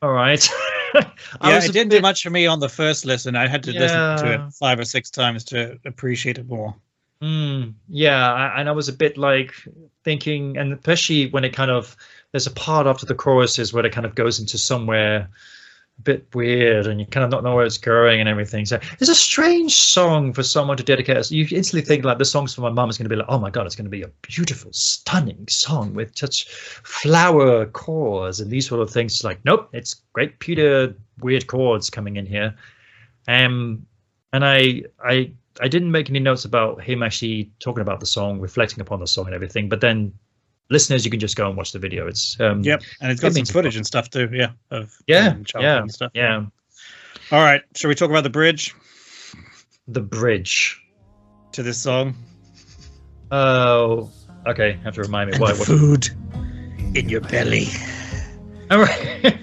[0.00, 0.48] all right
[0.94, 3.36] Yeah, it didn't bit- do much for me on the first listen.
[3.36, 6.74] I had to listen to it five or six times to appreciate it more.
[7.22, 9.52] Mm, yeah, I, and I was a bit like
[10.04, 11.96] thinking, and especially when it kind of
[12.32, 15.28] there's a part after the choruses where it kind of goes into somewhere
[15.98, 18.64] a bit weird, and you kind of don't know where it's going and everything.
[18.64, 21.30] So it's a strange song for someone to dedicate.
[21.30, 23.38] You instantly think like the songs for my mum is going to be like, oh
[23.38, 28.50] my god, it's going to be a beautiful, stunning song with such flower chords and
[28.50, 29.14] these sort of things.
[29.14, 32.54] It's like, nope, it's great, Peter weird chords coming in here.
[33.26, 33.86] Um,
[34.32, 38.40] and I I I didn't make any notes about him actually talking about the song,
[38.40, 39.68] reflecting upon the song and everything.
[39.68, 40.12] But then,
[40.70, 42.06] listeners, you can just go and watch the video.
[42.06, 44.28] It's um, Yep, and it's got It some means- footage and stuff too.
[44.32, 46.12] Yeah, of yeah, um, yeah, and stuff.
[46.14, 46.44] yeah.
[47.30, 48.74] All right, shall we talk about the bridge
[49.86, 50.80] The bridge.
[51.52, 52.14] to this song?
[53.30, 54.10] Oh,
[54.46, 54.78] okay.
[54.84, 55.58] Have to remind me And what.
[55.58, 56.08] what food
[56.94, 57.68] in your belly.
[58.70, 59.34] all right.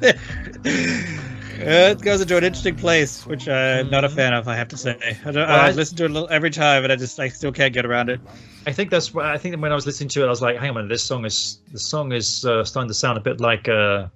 [1.60, 4.48] Uh, it goes into an interesting place, which I'm not a fan of.
[4.48, 4.96] I have to say.
[5.24, 7.20] I, don't, Well, I I- listen to it a little, every time, but I just
[7.20, 8.20] I still can't get around it.
[8.66, 10.56] I think that's what I think when I was listening to it, I was like,
[10.56, 13.20] "Hang on, a minute, this song is the song is uh, starting to sound a
[13.20, 14.08] bit like uh,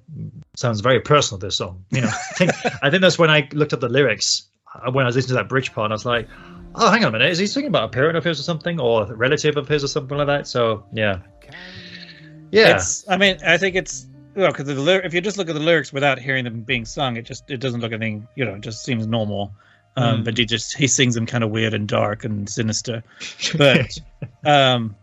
[0.55, 2.51] sounds very personal." This song, you know, I think
[2.83, 4.45] I think that's when I looked up the lyrics
[4.75, 5.91] uh, when I was listening to that bridge part.
[5.91, 6.29] I was like,
[6.75, 8.81] "Oh, hang on a minute, is he singing about a parent of his or something,
[8.81, 11.19] or a relative of his or something like that?" So yeah,
[12.53, 15.55] yeah, It's, I mean, I think it's well because the if you just look at
[15.55, 18.27] the lyrics without hearing them being sung, it just it doesn't look anything.
[18.35, 19.53] You know, it just seems normal.
[19.97, 20.25] Um, Mm.
[20.25, 23.03] But he just he sings them kind of weird and dark and sinister.
[23.57, 23.97] But
[24.45, 24.97] um,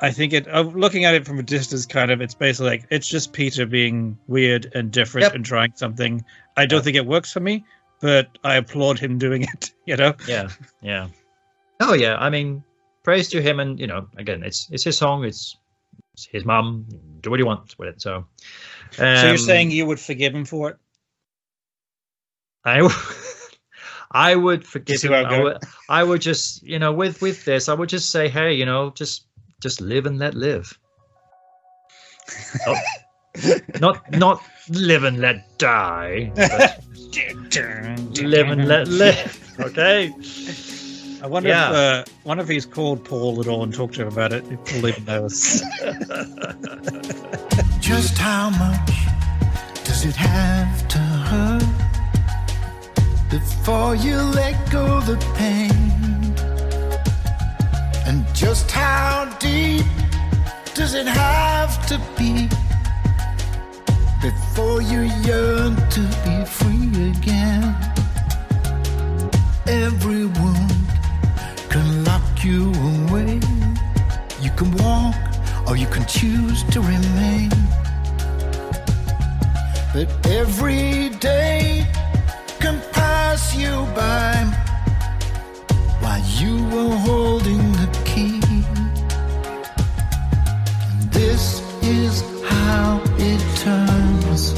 [0.00, 2.86] I think it uh, looking at it from a distance, kind of, it's basically like
[2.90, 5.34] it's just Peter being weird and different Yep.
[5.36, 6.24] and trying something.
[6.56, 7.64] I don't think it works for me,
[8.00, 9.70] but I applaud him doing it.
[9.86, 10.14] You know.
[10.26, 10.48] yeah,
[10.80, 11.06] yeah.
[11.80, 12.64] Oh yeah, I mean,
[13.04, 15.61] praise to him, and you know, again, it's it's his song, it's, it's
[16.30, 16.86] his mum.
[17.20, 18.02] Do what he wants with it.
[18.02, 18.26] So,
[18.90, 20.76] so you're um, saying you would forgive him for it?
[22.64, 22.94] I, w-
[24.12, 25.12] I would forgive him.
[25.12, 25.58] I'm I would,
[25.88, 28.90] I would just, you know, with with this, I would just say, hey, you know,
[28.90, 29.26] just
[29.60, 30.78] just live and let live.
[32.66, 32.78] not,
[33.80, 36.30] not not live and let die.
[38.12, 39.54] live and let live.
[39.60, 40.12] Okay.
[41.22, 41.70] I wonder Yeah.
[41.70, 44.44] if uh, wonder if he's called Paul at all and talked to him about it.
[44.50, 45.62] If Paul even knows.
[47.80, 48.90] Just how much
[49.84, 51.62] does it have to hurt
[53.30, 55.70] before you let go the pain?
[58.04, 59.86] And just how deep
[60.74, 62.48] does it have to be
[64.20, 67.76] before you yearn to be free again?
[69.68, 70.71] Every wound can lock
[72.44, 73.40] you away.
[74.40, 75.14] You can walk
[75.68, 77.50] or you can choose to remain.
[79.94, 81.86] but every day
[82.58, 84.32] can pass you by
[86.00, 88.40] while you were holding the key.
[91.10, 94.54] This is how it turns.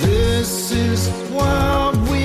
[0.00, 2.21] This is what we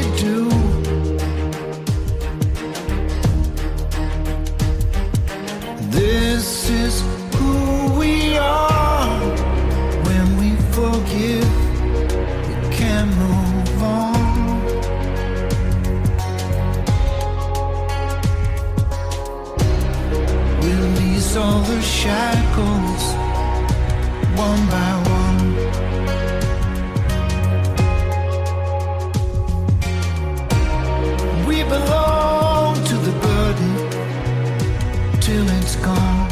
[21.67, 23.03] the shackles
[24.37, 25.55] one by one.
[31.45, 33.75] We belong to the burden
[35.19, 36.27] till it's gone.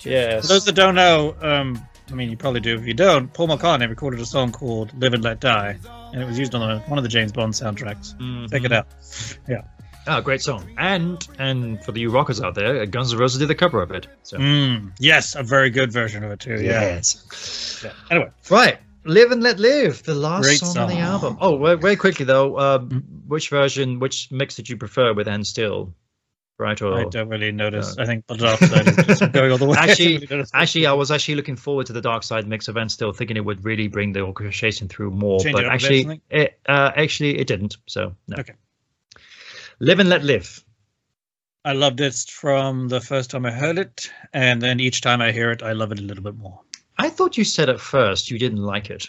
[0.00, 0.42] Yes.
[0.42, 2.76] For those that don't know, um, I mean, you probably do.
[2.76, 5.78] If you don't, Paul McCartney recorded a song called "Live and Let Die,"
[6.12, 8.14] and it was used on the, one of the James Bond soundtracks.
[8.50, 8.88] Check it out.
[9.48, 9.62] Yeah.
[10.08, 10.70] Oh, great song.
[10.78, 13.90] And and for the you rockers out there, Guns N' Roses did a cover of
[13.90, 14.06] it.
[14.22, 16.54] So Mm, yes, a very good version of it too.
[16.62, 16.80] Yeah.
[16.82, 17.80] yes.
[17.84, 17.92] yeah.
[18.10, 18.78] Anyway, Right.
[19.04, 21.38] Live and Let Live, the last Great song, on the album.
[21.40, 23.02] Oh, very, very quickly though, um, Mm.
[23.28, 25.94] which version, which mix did you prefer with And Still?
[26.58, 27.98] Right or I don't really notice.
[27.98, 29.76] I think the dark side is just going all the way.
[29.78, 32.76] I Actually, really actually, I was actually looking forward to the Dark Side mix of
[32.78, 35.38] And Still, thinking it would really bring the orchestration through more.
[35.40, 37.76] Change but it up a bit, actually, it uh, actually it didn't.
[37.86, 38.36] So no.
[38.38, 38.54] Okay.
[39.80, 40.64] Live and Let Live.
[41.64, 45.32] I loved it from the first time I heard it, and then each time I
[45.32, 46.60] hear it, I love it a little bit more.
[46.98, 49.06] I thought you said at first you didn't like it.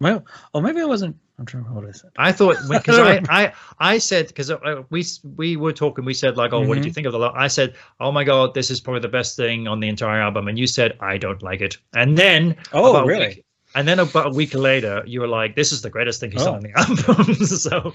[0.00, 1.16] Well, or maybe I wasn't.
[1.38, 2.10] I'm trying to remember what I said.
[2.18, 5.04] I thought because I, I I said because uh, we
[5.36, 6.86] we were talking, we said like, oh, what did Mm-hmm.
[6.88, 7.18] you think of the?
[7.18, 10.20] lo-" I said, oh my god, this is probably the best thing on the entire
[10.20, 13.26] album, and you said I don't like it, and then Oh, really?
[13.28, 13.42] week-
[13.74, 16.42] and then about a week later, you were like, this is the greatest thing he's
[16.46, 16.52] Oh.
[16.52, 17.34] done on the album.
[17.34, 17.92] so,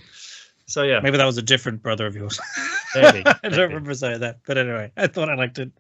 [0.72, 2.40] so yeah, Maybe that was a different brother of yours.
[2.96, 5.72] maybe, I don't remember saying that, but anyway, I thought I liked it.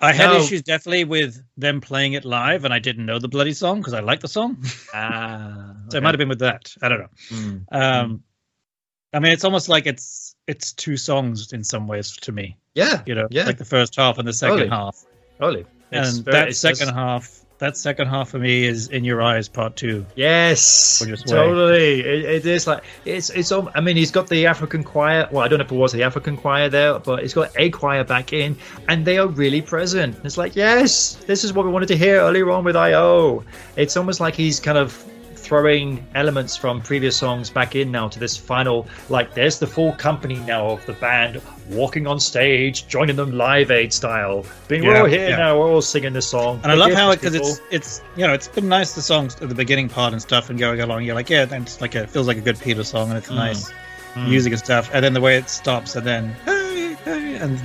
[0.00, 0.38] I had No.
[0.38, 3.94] issues definitely with them playing it live, and I didn't know the bloody song because
[3.94, 4.64] I like the song.
[4.92, 6.74] Ah, So it might have been with that.
[6.82, 7.08] I don't know.
[7.30, 7.64] Mm.
[7.70, 8.22] Um,
[9.14, 12.56] I mean, it's almost like it's it's two songs in some ways to me.
[12.74, 13.44] Yeah, You know, Yeah.
[13.44, 14.70] like the first half and the second Totally.
[14.70, 15.04] half,
[15.38, 15.66] totally.
[15.92, 19.22] It's and very- that second just- half, that second half for me is "In Your
[19.22, 20.04] Eyes" Part Two.
[20.16, 21.32] Yes, Or just way.
[21.32, 22.00] totally.
[22.00, 23.52] It, it is like it's it's.
[23.52, 25.28] I mean, he's got the African choir.
[25.30, 27.70] Well, I don't know if it was the African choir there, but he's got a
[27.70, 28.56] choir back in,
[28.88, 30.16] and they are really present.
[30.24, 33.44] It's like, yes, this is what we wanted to hear earlier on with I.O.
[33.76, 35.02] It's almost like he's kind of
[35.52, 38.86] throwing elements from previous songs back in now to this final.
[39.10, 43.70] Like, there's the full company now of the band walking on stage, joining them live
[43.70, 44.46] aid style.
[44.68, 45.36] Being we're all here yeah.
[45.36, 46.58] now, we're all singing this song.
[46.62, 49.36] And I love how it because it's it's you know it's been nice the songs
[49.42, 51.04] at the beginning part and stuff and going along.
[51.04, 53.18] You're like yeah, and it's like a, it feels like a good Peter song and
[53.18, 53.34] it's Mm.
[53.34, 53.70] nice
[54.14, 54.28] Mm.
[54.30, 54.88] music and stuff.
[54.94, 56.34] And then the way it stops and then
[56.76, 57.58] and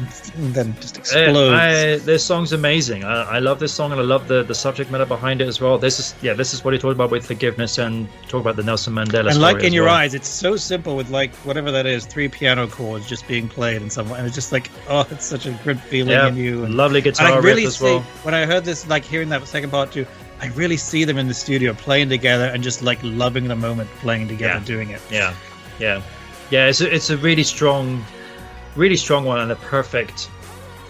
[0.53, 1.38] then just explodes.
[1.53, 3.03] I, this song's amazing.
[3.03, 5.61] I, I love this song and I love the, the subject matter behind it as
[5.61, 5.77] well.
[5.77, 8.63] This is yeah, this is what he talked about with forgiveness and talk about the
[8.63, 9.29] Nelson Mandela.
[9.31, 9.95] and like in your well.
[9.95, 13.81] eyes, it's so simple with like whatever that is, three piano chords just being played
[13.81, 16.35] in some way, and it's just like oh, it's such a good feeling Yeah, in
[16.35, 16.63] you.
[16.63, 18.01] And, lovely and I really as see well.
[18.23, 20.05] when I heard this, like hearing that second part too.
[20.39, 23.89] I really see them in the studio playing together and just like loving the moment
[24.01, 24.65] playing together, Yeah.
[24.65, 25.01] doing it.
[25.09, 25.34] Yeah,
[25.79, 26.03] yeah,
[26.51, 26.67] yeah.
[26.67, 28.05] It's a, it's a really strong,
[28.78, 30.30] really strong one and a perfect.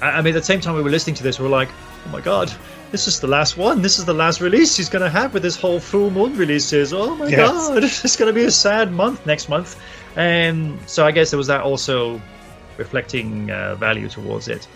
[0.02, 1.70] I, I mean, at the same time we were listening to this, we were like,
[2.06, 2.52] oh my god.
[2.90, 3.82] This is the last one.
[3.82, 6.94] This is the last release he's going to have with this whole full moon releases.
[6.94, 7.38] Oh my Yes.
[7.68, 9.78] god, it's going to be a sad month next month.
[10.16, 12.22] And so I guess there was that also
[12.78, 14.68] reflecting uh, value towards it.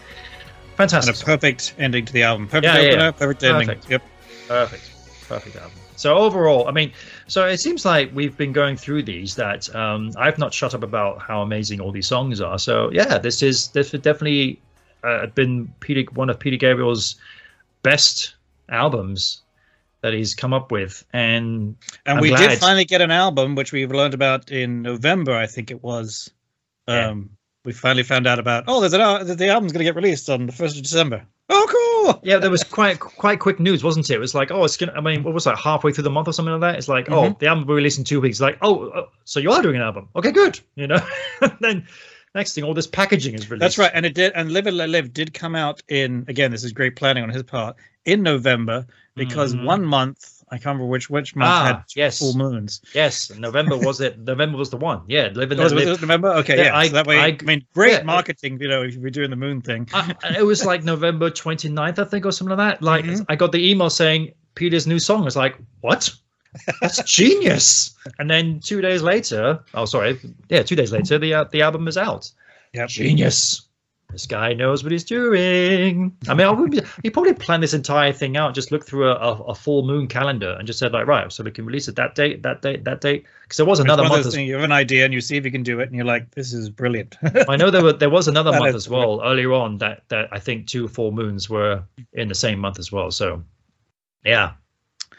[0.78, 1.22] And Fantastic.
[1.22, 2.48] a perfect ending to the album.
[2.48, 3.12] Perfect Yeah, yeah, opener, yeah.
[3.12, 3.68] perfect ending.
[3.68, 3.90] Perfect.
[3.90, 4.02] Yep.
[4.48, 4.92] Perfect.
[5.30, 5.72] Perfect album.
[5.96, 6.92] So overall, I mean,
[7.32, 10.84] so it seems like we've been going through these that um, I've not shut up
[10.84, 12.60] about how amazing all these songs are.
[12.60, 14.60] So yeah, this is this has definitely
[15.02, 17.16] uh, been Peter one of Peter Gabriel's
[17.84, 18.36] best
[18.68, 19.44] albums
[20.02, 21.76] that he's come up with, and
[22.06, 22.50] And I'm we glad.
[22.50, 26.30] did finally get an album, which we've learned about in November, I think it was.
[26.88, 27.08] Yeah.
[27.12, 27.30] Um,
[27.64, 28.66] we finally found out about.
[28.68, 31.26] Oh, there's an al- the album's going to get released on the first of December.
[31.50, 31.91] Oh, cool!
[32.24, 34.16] yeah, there was quite quite quick news, wasn't it?
[34.16, 34.94] It was like, oh, it's gonna.
[34.94, 35.58] I mean, what was that?
[35.58, 36.78] Halfway through the month or something like that.
[36.78, 37.40] It's like, oh, Mhm.
[37.40, 38.40] the album will be released in two weeks.
[38.42, 40.10] Like, oh, uh, so you are doing an album?
[40.16, 40.60] Okay, good.
[40.76, 41.00] You know,
[41.62, 41.86] then
[42.36, 43.62] next thing, all this packaging is released.
[43.62, 44.32] That's right, and it did.
[44.36, 46.52] And Live and Let Live did come out in again.
[46.52, 47.76] This is great planning on his part
[48.06, 49.66] in November, because Mhm.
[49.66, 52.20] one month I can't remember which which month Ah, had yes.
[52.20, 52.82] full moons.
[52.94, 54.20] Yes, November was it?
[54.32, 55.02] November was the one.
[55.08, 56.28] Yeah, living Was, that was it November?
[56.40, 56.78] Okay, Yeah, yeah.
[56.78, 58.04] I- so that way, I- I, mean, great yeah.
[58.04, 58.60] marketing.
[58.60, 59.88] You know, if we're doing the moon thing.
[59.94, 62.84] I, it was like November 29th, I think, or something like that.
[62.84, 63.26] Like Mhm.
[63.30, 65.22] I got the email saying Peter's new song.
[65.22, 66.10] I was like, what?
[66.82, 67.96] That's genius.
[68.20, 70.20] And then two days later, oh sorry,
[70.50, 72.30] yeah, two days later, the uh, the album is out.
[72.74, 72.90] Yep.
[72.90, 73.68] Genius.
[74.12, 76.16] This guy knows what he's doing.
[76.28, 78.54] I mean, I would be, he probably planned this entire thing out.
[78.54, 81.44] Just looked through a, a, a full moon calendar and just said like, right, so
[81.44, 83.26] we can release it that date, that date, that date.
[83.44, 84.26] Because there was another month.
[84.26, 85.96] As, things, you have an idea and you see if you can do it, and
[85.96, 87.18] you're like, "This is brilliant."
[87.50, 90.40] I know there were there was another month as well earlier on that that I
[90.40, 91.84] think two full moons were
[92.14, 93.12] in the same month as well.
[93.12, 93.44] So
[94.24, 94.54] yeah,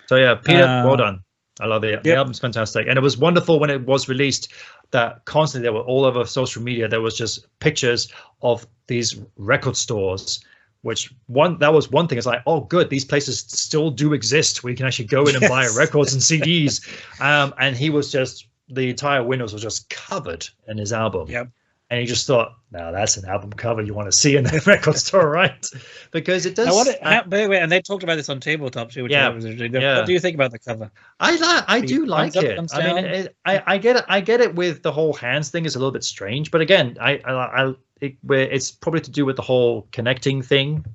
[0.07, 1.23] so yeah, Peter, Uh, well done.
[1.61, 2.03] I love it.
[2.03, 2.19] The yep.
[2.19, 4.53] album's fantastic, and it was wonderful when it was released.
[4.93, 6.89] That constantly there were all over social media.
[6.89, 10.45] There was just pictures of these record stores.
[10.83, 11.59] Which one?
[11.59, 12.19] That was one thing.
[12.19, 12.91] It's like, oh, good.
[12.91, 14.65] These places still do exist.
[14.65, 16.87] We can actually go in and buy records and CDs.
[17.21, 21.29] Um, and he was just the entire windows was just covered in his album.
[21.29, 21.49] Yep.
[21.93, 24.63] And he just thought, now that's an album cover you want to see in the
[24.67, 25.67] record store, right?
[26.11, 26.69] Because it does.
[26.69, 29.03] Now, what, I- how, wait, wait, and they talked about this on tabletop too.
[29.03, 29.79] Which Yeah, I was interesting.
[29.79, 29.99] yeah.
[29.99, 30.91] What do you think about the cover?
[31.21, 31.65] I like.
[31.69, 32.87] I The do like thumbs up, it.
[32.87, 34.05] I mean, it, I I get it.
[34.09, 36.97] I get it with the whole hands thing is a little bit strange, but again,
[36.99, 37.33] I I,
[37.67, 40.87] I it, where it's probably to do with the whole connecting thing.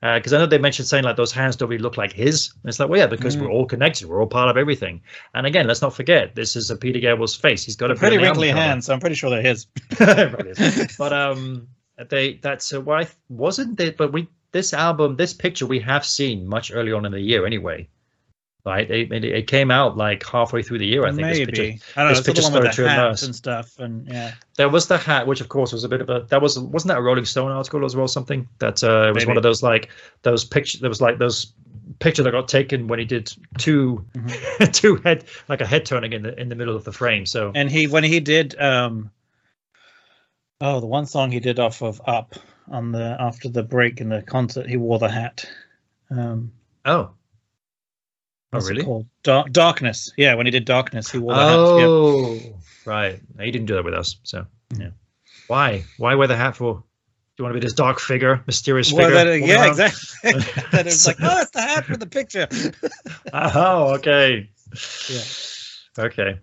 [0.00, 2.52] Because I know they mentioned saying like those hands don't really look like his.
[2.62, 3.40] And it's like, well, yeah, because Mm.
[3.42, 5.00] we're all connected, we're all part of everything.
[5.34, 7.64] And again, let's not forget, this is a Peter Gabriel's face.
[7.64, 9.66] He's got a Pretty wrinkly hands, so I'm pretty sure they're his.
[10.98, 11.66] But um
[12.10, 16.46] they that's uh, why wasn't it but we this album this picture we have seen
[16.46, 17.88] much early on in the year anyway
[18.66, 18.90] right?
[18.90, 21.46] It, it, it came out like halfway through the year i think Maybe.
[21.46, 21.62] picture,
[21.96, 22.18] I don't know.
[22.18, 24.34] It's the one with the hats and stuff, and yeah.
[24.56, 26.88] there was the hat which of course was a bit of a that was wasn't
[26.88, 28.46] that a rolling stone article as well something?
[28.58, 29.88] That uh it was one of those like
[30.22, 31.52] those pictures there was like those
[32.00, 34.04] picture that got taken when he did 2
[34.72, 37.52] two head like a head turning in the in the middle of the frame so.
[37.54, 39.10] And he when he did um
[40.60, 42.34] oh the one song he did off of Up
[42.68, 45.48] on the after the break in the concert he wore the hat.
[46.10, 46.52] Um.
[46.84, 47.10] Oh
[48.64, 49.06] oh really called?
[49.22, 50.12] Dark, Darkness.
[50.16, 51.60] Yeah, when he did Darkness he wore the hat.
[51.76, 51.86] Yeah.
[51.88, 53.20] Oh, right.
[53.36, 54.16] No, He didn't do that with us.
[54.22, 54.46] So,
[54.78, 54.90] yeah.
[55.46, 55.84] Why?
[55.96, 56.74] Why wear the hat for?
[56.74, 56.82] Do
[57.42, 59.24] you want to be this dark figure, mysterious Well, figure?
[59.24, 59.68] that, walking yeah, around?
[59.68, 60.40] exactly.
[60.72, 62.48] that it like, oh, that's the hat for the picture.
[63.32, 64.48] Oh, okay.
[65.10, 65.20] Yeah.
[66.06, 66.38] Okay.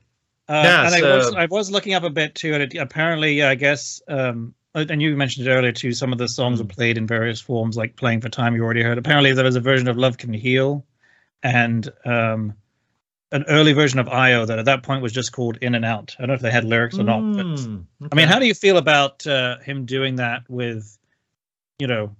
[0.47, 3.43] Uh, Yeah, and I was I was looking up a bit too, and it, apparently,
[3.43, 5.93] I guess, um, and you mentioned it earlier too.
[5.93, 6.67] Some of the songs Hmm.
[6.67, 8.97] were played in various forms, like "Playing for Time." You already heard.
[8.97, 10.85] Apparently, there was a version of "Love Can Heal,"
[11.43, 12.53] and um,
[13.31, 16.15] an early version of "IO" that at that point was just called "In and Out."
[16.17, 17.35] I don't know if they had lyrics or not.
[17.35, 20.97] But Mm, I mean, how do you feel about uh, him doing that with,
[21.79, 22.15] you know,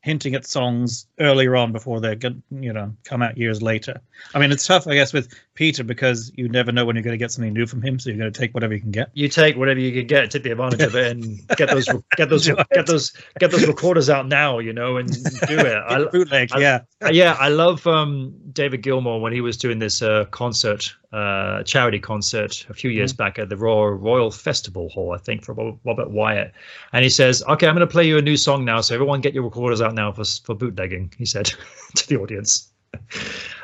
[0.00, 4.00] hinting at songs earlier on before they get, you know, come out years later?
[4.34, 7.14] I mean, it's tough, I guess, with Peter because you never know when you're going
[7.14, 9.10] to get something new from him, so you're going to take whatever you can get.
[9.14, 12.28] you take whatever you can get, take the advantage of it, and get those, get
[12.28, 15.82] those, get those, get those recorders out now, you know, and do it.
[15.88, 16.80] I, Bootleg, I- yeah.
[17.10, 21.98] Yeah, I love um, David Gilmour when he was doing this uh, concert, uh, charity
[21.98, 25.52] concert a few years back at the Royal Royal Festival Hall, I think, for
[25.84, 26.52] Robert Wyatt.
[26.94, 29.20] And he says, "Okay, I'm going to play you a new song now, so everyone
[29.20, 31.46] get your recorders out now for for bootlegging." He said
[31.96, 32.70] to the audience.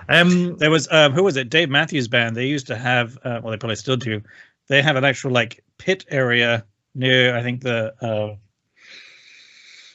[0.08, 1.50] Um, There was um, who was it?
[1.50, 2.34] Dave Matthews Band.
[2.36, 4.20] They used to have, uh, well, they probably still do.
[4.68, 6.64] They have an actual like pit area
[6.94, 8.36] near, I think the uh,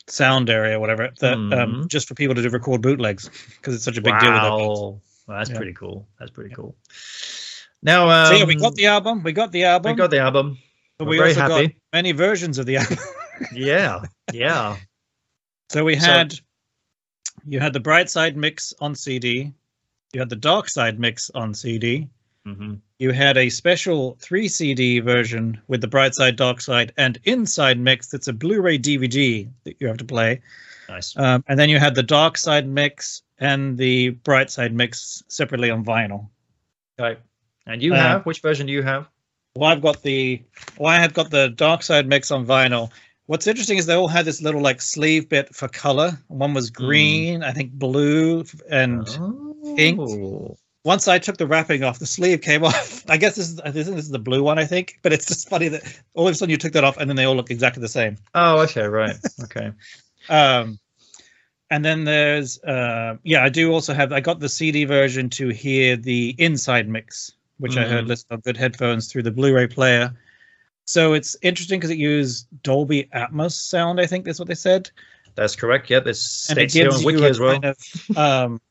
[0.08, 1.88] sound area, whatever, that um, Mhm.
[1.88, 4.32] just for people to do record bootlegs because it's such a big deal.
[4.32, 4.58] Wow,
[5.28, 5.58] Well, that's Yeah.
[5.58, 6.08] pretty cool.
[6.20, 6.76] That's pretty cool.
[7.82, 9.24] Now, um, so yeah, we got the album.
[9.24, 9.92] We got the album.
[9.94, 10.58] we got the album.
[10.98, 12.98] but we're we also got many versions of the album.
[13.54, 14.02] Yeah,
[14.34, 14.78] yeah.
[15.70, 16.36] So we So- had
[17.48, 19.54] you had the bright side mix on CD,
[20.14, 22.08] you had the dark side mix on CD,
[22.46, 27.20] hmm you had a special three CD version with the bright side, dark side, and
[27.26, 30.42] inside mix that's a Blu-ray DVD that you have to play,
[30.88, 31.18] Nice.
[31.18, 35.70] um, and then you had the dark side mix and the bright side mix separately
[35.70, 36.30] on vinyl.
[36.98, 37.20] Right.
[37.68, 39.10] And you uh, have which version do you have?
[39.58, 40.42] Well, I've got the
[40.78, 42.92] well, I have got the dark side mix on vinyl.
[43.28, 46.18] What's interesting is they all had this little like sleeve bit for color.
[46.28, 49.06] One was green, I think blue, and
[49.76, 50.00] pink.
[50.00, 50.58] Oh.
[50.84, 53.04] once I took the wrapping off, the sleeve came off.
[53.10, 55.00] I guess this is I think this is the blue one, I think.
[55.02, 55.82] But it's just funny that
[56.14, 57.88] all of a sudden you took that off and then they all look exactly the
[57.88, 58.18] same.
[58.36, 59.16] Oh, okay, right.
[59.44, 59.72] Okay.
[60.30, 60.80] Um,
[61.72, 65.50] and then there's uh, yeah, I do also have I got the CD version to
[65.50, 68.10] hear the inside mix, which I heard Mhm.
[68.10, 70.14] listed on good headphones through the Blu-ray player.
[70.86, 74.00] So it's interesting because it used Dolby Atmos sound.
[74.00, 74.90] I think that's what they said.
[75.34, 75.90] That's correct.
[75.90, 77.60] Yeah, this states here on Wiki as well.
[77.60, 78.62] kind of um,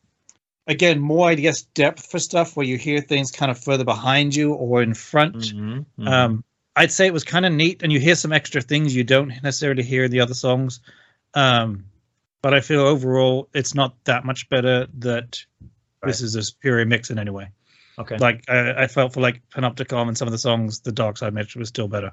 [0.67, 4.35] again more I guess depth for stuff where you hear things kind of further behind
[4.35, 5.37] you or in front.
[5.37, 6.09] Mhm, mhm.
[6.09, 6.45] Um,
[6.77, 9.29] I'd say it was kind of neat, and you hear some extra things you don't
[9.43, 10.81] necessarily hear in the other songs.
[11.35, 11.85] Um,
[12.43, 14.87] but I feel overall it's not that much better.
[14.99, 15.45] That
[16.03, 17.51] this is a superior mix in any way.
[17.99, 18.17] Okay.
[18.19, 21.35] Like I, I felt for like Panopticon and some of the songs, the Dark Side
[21.35, 22.13] mix was still better.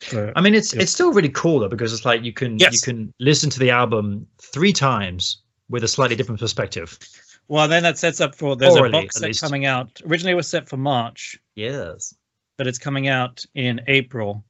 [0.00, 0.82] So, I mean, it's Yeah.
[0.82, 3.70] it's still really cool though because it's like you can you can listen to the
[3.70, 5.38] album three times
[5.68, 6.98] with a slightly different perspective.
[7.48, 9.40] well, then that sets up for there's a box set least.
[9.40, 10.00] coming out.
[10.06, 12.14] Originally, it was set for March, Yes.
[12.58, 14.44] but it's coming out in April,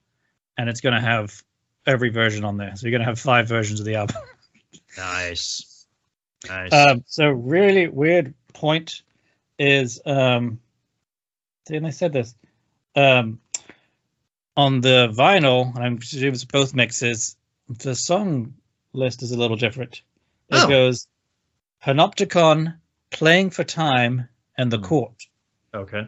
[0.56, 1.42] and it's going to have
[1.86, 2.74] every version on there.
[2.76, 4.16] So you're going to have five versions of the album.
[4.96, 5.86] Nice.
[6.48, 6.72] Nice.
[6.72, 9.02] Um, so really weird point
[9.58, 10.58] is um
[11.70, 12.34] and I said this
[12.96, 13.40] um
[14.56, 17.36] on the vinyl, and I'm assuming it's both mixes,
[17.68, 18.52] the song
[18.92, 20.02] list is a little different.
[20.50, 20.68] It Oh.
[20.68, 21.06] goes
[21.82, 22.76] Panopticon,
[23.10, 24.84] Playing for Time, and The Hmm.
[24.84, 25.26] Court.
[25.74, 26.06] okay.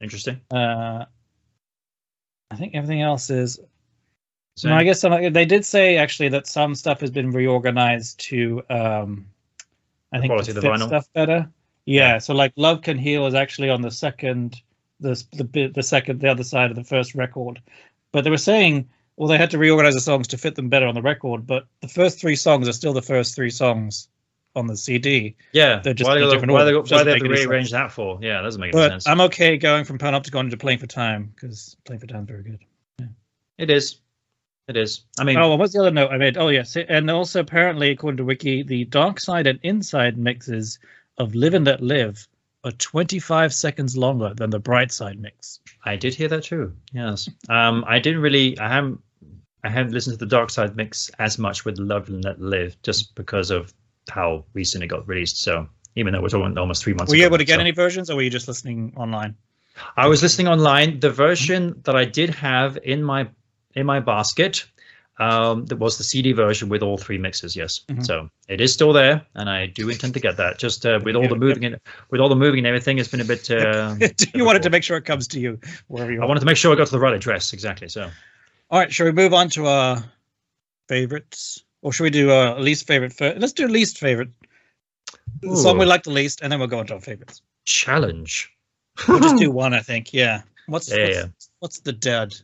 [0.00, 0.40] Interesting.
[0.50, 1.04] Uh
[2.50, 3.60] I think everything else is
[4.56, 8.18] So, No, I guess some, they did say actually that some stuff has been reorganized
[8.28, 9.26] to, um,
[10.12, 10.86] I The think, quality to of the fit vinyl?
[10.88, 11.48] stuff better.
[11.86, 14.60] Yeah, so like "Love Can Heal" is actually on the second,
[15.00, 17.60] the the the second, the other side of the first record.
[18.12, 20.86] But they were saying, well, they had to reorganize the songs to fit them better
[20.86, 21.46] on the record.
[21.46, 24.08] But the first three songs are still the first three songs
[24.56, 25.36] on the CD.
[25.52, 25.78] yeah.
[25.78, 26.88] they're just why they, different why they, order.
[26.92, 28.18] why they have to rearrange that for?
[28.20, 29.06] Yeah, that doesn't make any But sense.
[29.06, 32.42] I'm okay going from Panopticon into "Playing for Time" because "Playing for Time" is very
[32.42, 32.58] good.
[32.98, 33.06] Yeah.
[33.58, 33.98] it is.
[34.68, 35.02] It is.
[35.18, 36.36] I mean, Oh, what's the other note I made?
[36.36, 36.76] Oh, yes.
[36.76, 40.78] And also, apparently, according to Wiki, the dark side and inside mixes
[41.20, 42.26] of Live and Let Live
[42.64, 45.60] are 25 seconds longer than the bright side mix.
[45.84, 46.72] I did hear that too.
[46.92, 47.28] Yes.
[47.48, 48.58] Um, I didn't really.
[48.58, 49.00] I haven't.
[49.62, 52.80] I haven't listened to the Dark Side mix as much with Love and Let Live,
[52.82, 53.74] just because of
[54.08, 55.42] how recent it got released.
[55.42, 57.12] So even though we're talking almost three months.
[57.12, 59.36] Were you able to get so- any versions, or were you just listening online?
[59.96, 61.00] I was listening online.
[61.00, 63.28] The version that I did have in my
[63.74, 64.64] in my basket,
[65.20, 67.54] um, that was the CD version with all three mixes.
[67.54, 68.04] Yes, Mhm.
[68.04, 70.58] so it is still there, and I do intend to get that.
[70.58, 71.78] Just uh, with all the moving and
[72.10, 73.48] with all the moving and everything, it's been a bit.
[73.50, 73.96] Uh,
[74.34, 76.28] you wanted to make sure it comes to you wherever you I are.
[76.28, 77.88] wanted to make sure I got to the right address exactly.
[77.88, 78.10] So
[78.70, 80.02] All right, shall we move on to our
[80.88, 81.62] favorites?
[81.82, 83.38] Or should we do our least favorite first?
[83.40, 84.28] Let's do least favorite.
[85.42, 85.88] The song we Ooh.
[85.88, 87.42] like the least, and then we'll go on to our favorites.
[87.64, 88.50] challenge.
[89.08, 90.12] We'll just do one, I think.
[90.12, 90.42] Yeah.
[90.70, 91.24] What's, Yeah, what's, yeah.
[91.58, 92.34] what's the dud?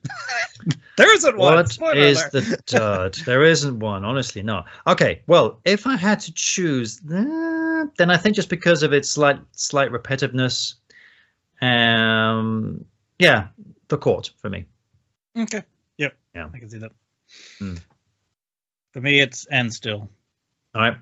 [0.98, 1.54] there isn't one.
[1.54, 2.32] What Spoiler is alert.
[2.32, 3.14] the dud?
[3.24, 4.42] there isn't one, honestly.
[4.42, 4.64] No.
[4.88, 5.22] Okay.
[5.28, 9.38] Well, if I had to choose, uh, then I think just because of its slight,
[9.52, 10.74] slight repetitiveness,
[11.62, 12.84] um,
[13.20, 13.46] yeah,
[13.88, 14.66] the court for me.
[15.38, 15.62] Okay.
[15.98, 16.16] Yep.
[16.34, 16.48] Yeah.
[16.52, 16.92] I can see that.
[17.60, 17.76] Hmm.
[18.92, 20.08] For me, it's and still.
[20.74, 20.96] All right.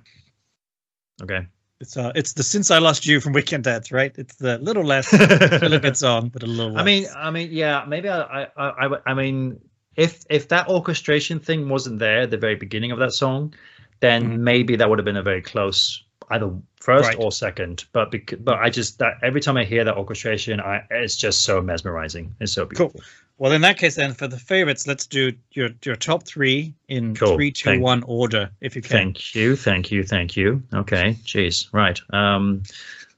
[1.22, 1.46] Okay.
[1.80, 4.12] It's uh, it's the since I lost you from Weekend Dance, right?
[4.16, 6.78] It's the little less, good song, but a little.
[6.78, 7.06] I mean.
[7.14, 9.60] I mean, yeah, maybe I, I, I, I- mean,
[9.96, 13.54] if if that orchestration thing wasn't there at the very beginning of that song,
[14.00, 14.38] then Mhm.
[14.38, 17.18] maybe that would have been a very close either first Right.
[17.18, 17.84] or second.
[17.92, 21.42] But because, but I just that every time I hear that orchestration, I it's just
[21.42, 22.34] so mesmerizing.
[22.40, 23.00] It's so beautiful.
[23.38, 27.14] Well, in that case, then for the favorites, let's do your your top three in
[27.14, 27.34] Cool.
[27.36, 28.90] three, two, Thank- one order, if you can.
[28.90, 30.62] Thank you, thank you, thank you.
[30.72, 31.98] Okay, jeez, right.
[32.10, 32.62] Um,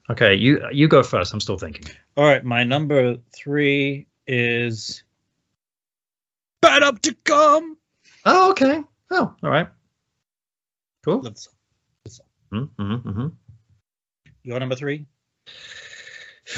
[0.09, 1.33] okay, you you go first.
[1.33, 1.85] I'm still thinking.
[2.15, 5.03] All right, my number three is
[6.61, 7.77] Bad Up to Come.
[8.25, 8.83] Oh, okay.
[9.11, 9.67] Oh, all right.
[11.05, 11.21] Cool.
[11.21, 11.47] Let's,
[12.51, 13.27] Mm-hmm, mm-hmm.
[14.43, 15.05] your number three.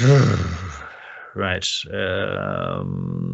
[1.34, 1.66] right.
[1.92, 3.29] Um,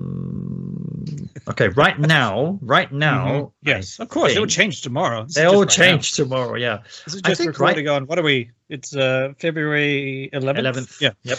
[1.49, 1.69] okay.
[1.69, 3.53] Right now, right now, Mhm.
[3.63, 5.25] yes, of course, it will change tomorrow.
[5.25, 5.85] This they all right now.
[5.85, 6.55] change tomorrow.
[6.57, 8.07] Yeah, This is I just think recording on.
[8.07, 8.51] What are we?
[8.69, 10.59] It's uh February 11th.
[10.59, 11.01] eleventh.
[11.01, 11.11] Yeah.
[11.23, 11.39] Yep.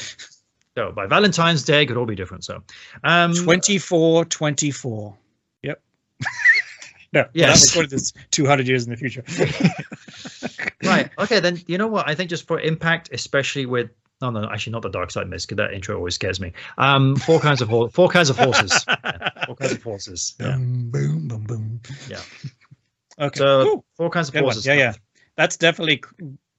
[0.75, 2.43] So by Valentine's Day, it could all be different.
[2.45, 2.61] So,
[3.03, 5.17] um, 24 24
[5.63, 5.81] yep
[7.13, 9.23] no yes i recorded this 200 years in the future
[10.83, 11.09] right.
[11.19, 11.39] Okay.
[11.39, 12.07] Then you know what?
[12.07, 13.89] I think just for impact, especially with.
[14.21, 16.51] No, no, actually, not the dark side Miss, cause that intro always scares me.
[16.77, 18.83] Um, four kinds of hor- four kinds of horses.
[19.03, 20.35] Yeah, four kinds of horses.
[20.39, 20.55] Yeah.
[20.57, 22.21] boom boom boom boom Yeah.
[23.19, 23.85] okay So Cool.
[23.95, 24.47] four kinds of Good one.
[24.53, 24.65] horses.
[24.65, 24.93] yeah yeah
[25.35, 26.01] that's definitely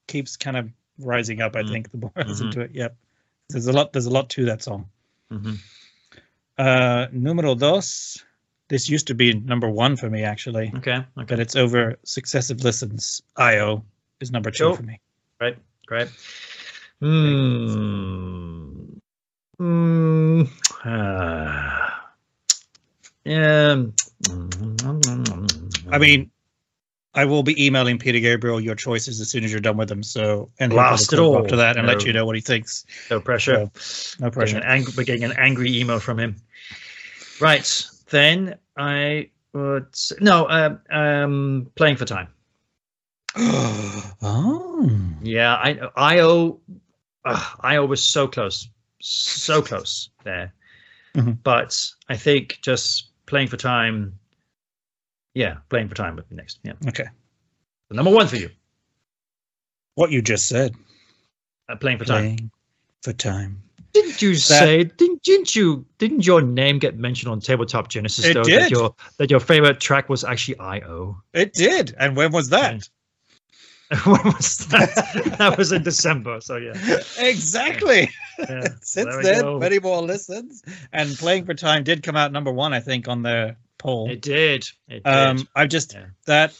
[0.07, 0.71] keeps kind of
[1.01, 1.69] rising up i Mhm.
[1.69, 2.53] think the more i listen Mhm.
[2.53, 2.97] to it yep
[3.51, 4.89] there's a lot there's a lot to that song
[5.31, 5.55] hmm
[6.59, 8.25] uh numero dos
[8.69, 10.97] this used to be number one for me actually Okay.
[10.97, 11.25] Okay.
[11.29, 13.85] but it's over successive listens io
[14.21, 14.77] is number two Cool.
[14.77, 15.01] for me
[15.39, 15.57] Great,
[15.87, 16.09] great.
[17.01, 18.85] Hmm.
[19.59, 20.43] Hmm.
[20.85, 22.11] Ah.
[23.25, 23.83] yeah.
[25.91, 26.31] I mean,
[27.15, 30.03] I will be emailing Peter Gabriel your choices as soon as you're done with them.
[30.03, 31.39] So and Blast he'll it all.
[31.43, 32.85] after that and let you know what he thinks.
[33.11, 33.59] No pressure.
[33.59, 34.57] No Getting pressure.
[34.59, 36.37] an ang- we're getting an angry email from him.
[37.41, 37.85] Right.
[38.11, 42.29] Then I would s- no um um playing for time.
[43.37, 44.91] oh.
[45.21, 46.61] Yeah, I IO
[47.29, 48.69] uh, IO was so close,
[49.01, 50.53] so close there.
[51.15, 51.39] Mhm.
[51.43, 51.77] But
[52.09, 54.19] I think just playing for time.
[55.35, 56.59] Yeah, playing for time would be next.
[56.65, 57.07] Yeah, Okay.
[57.89, 58.51] the number one for you.
[59.95, 60.75] What you just said.
[61.69, 62.23] Uh, playing for time.
[62.37, 62.51] Playing
[63.03, 63.63] for time.
[63.93, 64.85] Didn't you say?
[64.85, 65.85] Didn't, didn't you?
[65.99, 68.27] Didn't your name get mentioned on Tabletop Genesis?
[68.27, 68.63] It though, did.
[68.63, 71.21] That your that your favorite track was actually IO.
[71.33, 71.95] It did.
[71.99, 72.89] And when was that?
[74.07, 75.35] was that?
[75.39, 76.41] that was in December.
[76.41, 76.73] So yeah.
[77.19, 78.11] exactly.
[78.39, 78.69] yeah.
[78.83, 79.59] Since then, go.
[79.59, 80.63] many more listens.
[80.93, 84.11] And Playing for Time did come out number one, I think, on the poll.
[84.11, 84.67] It did.
[84.89, 85.07] It did.
[85.07, 86.07] um, I just Yeah.
[86.27, 86.55] that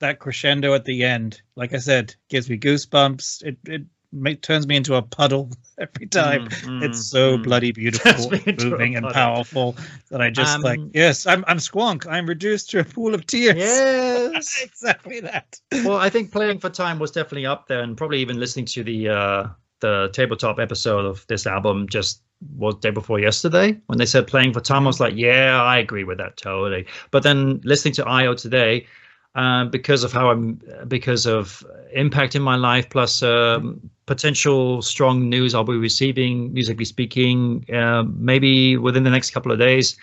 [0.00, 3.42] that crescendo at the end, like I said, gives me goosebumps.
[3.42, 3.82] It it
[4.14, 6.48] ma- turns me into a puddle every time.
[6.48, 7.42] Mm, It's mm, so mm.
[7.42, 9.76] bloody beautiful, Turns me into a moving, and powerful
[10.10, 10.78] that I just like.
[10.78, 12.06] Um, Yes, I'm I'm Squonk.
[12.10, 13.56] I'm reduced to a pool of tears.
[13.56, 14.60] Yes.
[14.64, 15.60] exactly that.
[15.84, 18.84] well, I think playing for time was definitely up there, and probably even listening to
[18.84, 19.46] the uh,
[19.80, 22.22] the tabletop episode of this album just
[22.56, 24.84] was day before yesterday when they said playing for time.
[24.84, 26.86] I was like, yeah, I agree with that totally.
[27.10, 28.86] But then listening to IO today,
[29.34, 35.28] um, because of how I'm, because of impact in my life, plus um, potential strong
[35.28, 39.96] news I'll be receiving, musically speaking, uh, maybe within the next couple of days.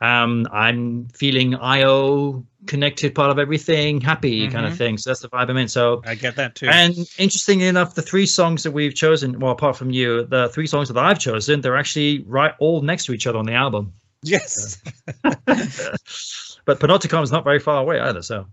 [0.00, 4.76] Um, I'm feeling IO connected, part of everything, happy kind of Mhm.
[4.78, 4.98] thing.
[4.98, 5.68] So that's the vibe I'm in.
[5.68, 6.68] So I get that too.
[6.68, 10.66] and interestingly enough, the three songs that we've chosen, well, apart from you, the three
[10.66, 13.92] songs that I've chosen, they're actually right all next to each other on the album.
[14.22, 14.82] yes,
[15.24, 18.46] but Panopticon is not very far away either, so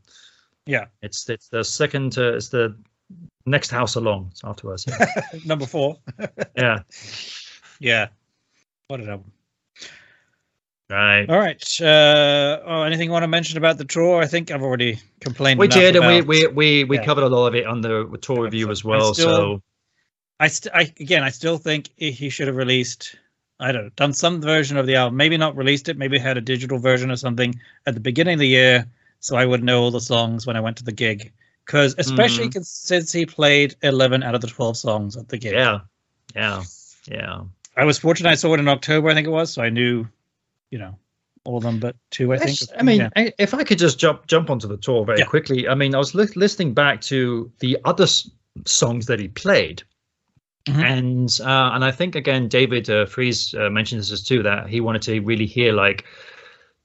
[0.65, 0.85] yeah.
[1.01, 2.75] it's it's the second, uh, it's the
[3.45, 4.29] next house along.
[4.31, 4.85] It's afterwards.
[4.87, 5.05] Yeah.
[5.45, 5.97] Number four.
[6.57, 6.79] yeah.
[7.79, 8.07] Yeah.
[8.87, 9.31] What an album.
[10.89, 11.27] Right.
[11.29, 11.81] All right.
[11.81, 14.21] Uh, oh, anything you want to mention about the tour?
[14.21, 15.59] I think I've already complained.
[15.59, 17.05] We did, and we about- we we, we yeah.
[17.05, 19.13] covered a lot of it on the tour review as well.
[19.13, 19.61] still- so
[20.39, 23.15] I, st- I again, I still think he should have released.
[23.59, 25.15] I don't know, done some version of the album.
[25.15, 25.97] Maybe not released it.
[25.97, 28.85] Maybe had a digital version or something at the beginning of the year,
[29.23, 31.31] so I would know all the songs when I went to the gig.
[31.65, 35.53] Because especially 'cause since he played eleven out of the twelve songs at the gig.
[35.53, 35.79] yeah,
[36.35, 36.61] yeah,
[37.07, 37.41] yeah.
[37.77, 38.29] I was fortunate.
[38.29, 40.05] I saw it in October, I think it was, so I knew,
[40.71, 40.97] you know,
[41.45, 42.57] all of them, but two, I think.
[42.77, 43.09] I mean, Yeah.
[43.15, 45.25] I- if I could just jump jump onto the tour very Yeah.
[45.25, 45.67] quickly.
[45.69, 48.29] I mean, I was li- listening back to the other s-
[48.65, 49.83] songs that he played,
[50.67, 50.83] Mhm.
[50.83, 54.81] and uh, and I think again, David uh, Fries uh, mentioned this too that he
[54.81, 56.03] wanted to really hear like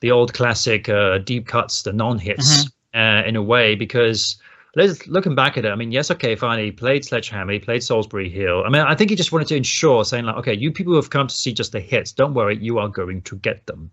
[0.01, 4.37] the old classic uh, deep cuts, the non-hits, uh, in a way because.
[4.77, 6.63] Let's, looking back at it, I mean, yes, okay, fine.
[6.63, 8.63] He played Sledgehammer, he played Solsbury Hill.
[8.65, 10.99] I mean, I think he just wanted to ensure, saying like, okay, you people who
[10.99, 13.91] have come to see just the hits, don't worry, you are going to get them.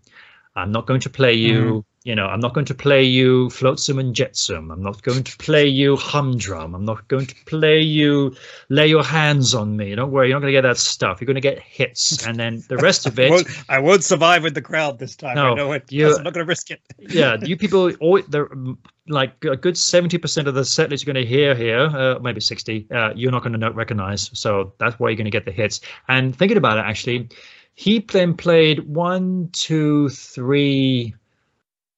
[0.54, 3.98] I'm not going to play you, you know, I'm not going to play you Flotsam
[3.98, 4.70] and Jetsam.
[4.70, 6.72] I'm not going to play you Humdrum.
[6.72, 8.32] I'm not going to play you
[8.68, 9.92] Lay Your Hands on Me.
[9.96, 11.20] Don't worry, you're not going to get that stuff.
[11.20, 12.24] You're going to get hits.
[12.28, 15.16] And then the rest of I it, won't, I won't survive with the crowd this
[15.16, 15.36] time.
[15.36, 15.90] I No, know it.
[15.90, 16.80] you- I'm not going to risk it.
[16.98, 18.76] yeah, you people, all, the,
[19.08, 22.40] like a good 70% of the set list you're going to hear here, uh, maybe
[22.40, 24.30] 60, uh, you're not going to recognize.
[24.32, 25.80] So that's where you're going to get the hits.
[26.06, 27.30] And thinking about it, actually,
[27.74, 31.14] he then played one, two, three,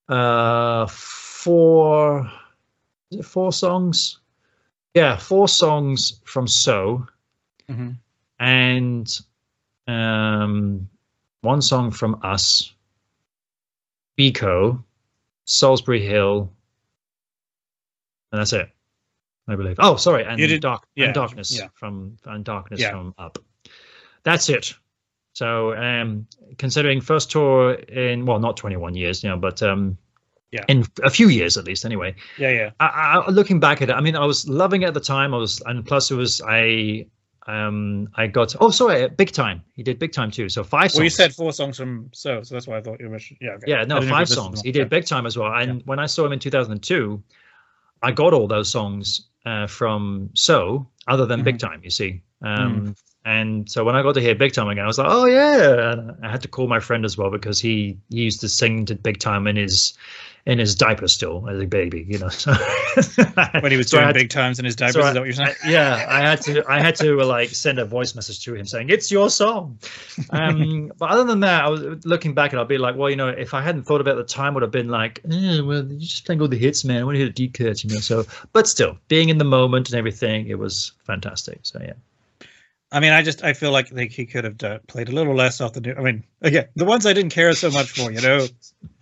[0.08, 2.30] uh, four,
[3.10, 4.20] is it four songs?
[4.94, 7.06] Yeah, four songs from So
[7.68, 7.96] Mhm.
[8.40, 9.20] and
[9.86, 10.88] um,
[11.42, 12.74] one song from Us,
[14.18, 14.82] Biko,
[15.46, 16.52] Solsbury Hill,
[18.32, 18.70] and that's it.
[19.46, 19.76] I believe.
[19.78, 21.68] Oh, sorry, and did- dark yeah, and darkness yeah.
[21.74, 22.90] from and darkness Yeah.
[22.90, 23.38] from Up.
[24.24, 24.74] That's it.
[25.38, 26.26] So, um,
[26.58, 29.96] considering first tour in well, not 21 years, you know, but um,
[30.50, 30.64] Yeah.
[30.66, 32.16] in a few years at least, anyway.
[32.38, 32.70] Yeah, yeah.
[32.80, 32.86] I,
[33.24, 35.32] I, looking back at it, I mean, I was loving it at the time.
[35.34, 37.06] I was, and plus it was I,
[37.46, 38.56] um, I got.
[38.60, 39.62] Oh, sorry, big time.
[39.74, 40.48] He did big time too.
[40.48, 40.98] So five songs.
[40.98, 43.38] Well, you said four songs from So, so that's why I thought you mentioned.
[43.40, 43.70] Yeah, okay.
[43.70, 44.60] yeah, no, didn't know if five songs.
[44.62, 45.52] He did big time as well.
[45.54, 47.22] And when I saw him in 2002,
[48.02, 51.68] I got all those songs uh, from So, other than Big Mm-hmm.
[51.68, 51.80] Time.
[51.84, 52.22] You see.
[52.42, 52.96] Um,
[53.28, 55.92] And so when I got to hear Big Time again, I was like, "Oh yeah!"
[55.92, 58.86] And I had to call my friend as well because he, he used to sing
[58.86, 59.92] to Big Time in his
[60.46, 62.30] in his diaper still as a baby, you know.
[62.38, 62.54] So
[63.60, 64.94] when he was so doing had to- big times in his diapers.
[64.94, 65.54] so is that what you're saying?
[65.62, 68.54] I- yeah, I had to I had to uh, like send a voice message to
[68.54, 69.78] him saying it's your song.
[70.30, 73.16] Um, but other than that, I was looking back and I'd be like, well, you
[73.16, 75.98] know, if I hadn't thought about the time, would have been like, eh, well, you
[75.98, 77.02] just playing all the hits, man.
[77.02, 78.00] I want to hear the deep cuts, you know.
[78.00, 78.24] So,
[78.54, 81.60] but still, being in the moment and everything, it was fantastic.
[81.62, 81.92] So yeah.
[82.90, 85.34] I mean, I just I feel like like he could have done, played a little
[85.34, 85.94] less off the new.
[85.94, 88.46] I mean, again, the ones I didn't care so much for, you know,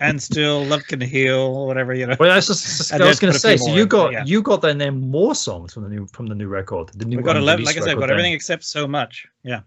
[0.01, 2.17] and still love can heal, or whatever, you know.
[2.19, 3.89] Well, I was just, I was going to put a few say, so you in,
[3.89, 4.25] got yeah.
[4.25, 6.91] you got then then more songs from the new from the new record.
[6.95, 8.11] The new We got eleven, like I said, got then.
[8.11, 9.25] everything except so much.
[9.45, 9.61] Yeah,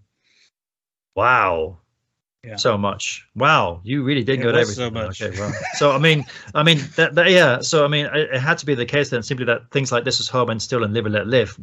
[1.15, 1.79] Wow.
[2.43, 2.55] Yeah.
[2.55, 3.27] So much.
[3.35, 5.21] Wow, you really did It go to was so much.
[5.21, 5.53] Okay, well.
[5.73, 6.25] So I mean,
[6.55, 7.59] I mean that, that yeah.
[7.59, 10.05] So I mean, it, it had to be the case then, simply that things like
[10.05, 11.59] "This Is Home" and "Still" and "Live and Let Live"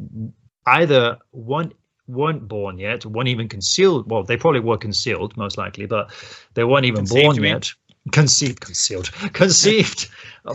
[0.67, 1.73] either weren't
[2.07, 4.09] weren't born yet, weren't even concealed.
[4.09, 6.11] Well, they probably were concealed, most likely, but
[6.53, 7.71] they weren't even Conceived, born yet.
[8.13, 10.09] Conceived, concealed, conceived,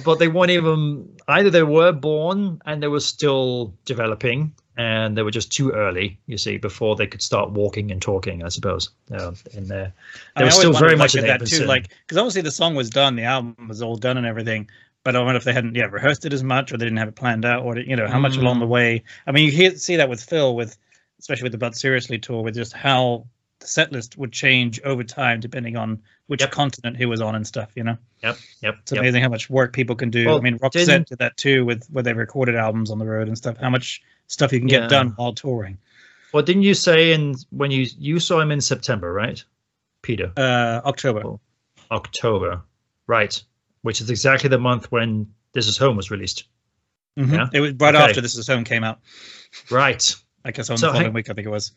[0.05, 1.07] but they weren't even.
[1.29, 6.19] Either they were born and they were still developing, and they were just too early.
[6.27, 8.43] You see, before they could start walking and talking.
[8.43, 8.89] I suppose.
[9.13, 9.93] Uh, in there,
[10.35, 12.75] I they mean, were still very much in that too, like because obviously the song
[12.75, 14.71] was done, the album was all done and everything.
[15.05, 17.09] But I wonder if they hadn't yeah rehearsed it as much, or they didn't have
[17.09, 18.61] it planned out, or you know how much along Mm.
[18.61, 19.03] the way.
[19.27, 20.79] I mean, you hear, see that with Phil, with
[21.23, 23.27] especially with the But Seriously tour, with just how
[23.61, 26.51] the set list would change over time depending on which Yep.
[26.51, 27.71] continent he was on and stuff.
[27.77, 29.01] You know, Yep, yep, it's yep.
[29.01, 30.27] amazing how much work people can do.
[30.27, 33.07] Well, I mean, Roxette didn't- did that too with where they recorded albums on the
[33.07, 33.57] road and stuff.
[33.59, 35.79] How much stuff you can get done while touring.
[36.33, 39.43] Well, didn't you say in when you you saw him in September, right,
[40.03, 40.33] Peter?
[40.37, 41.21] Uh, October.
[41.23, 41.41] Cool.
[41.93, 42.63] October,
[43.07, 43.41] right?
[43.83, 46.45] Which is exactly the month when This Is Home was released.
[47.19, 47.33] Mhm.
[47.33, 47.49] yeah.
[47.53, 48.05] It was right Okay.
[48.05, 48.99] after This Is Home came out.
[49.71, 50.15] Right,
[50.45, 51.73] I guess on So the hang- following week, I think it was.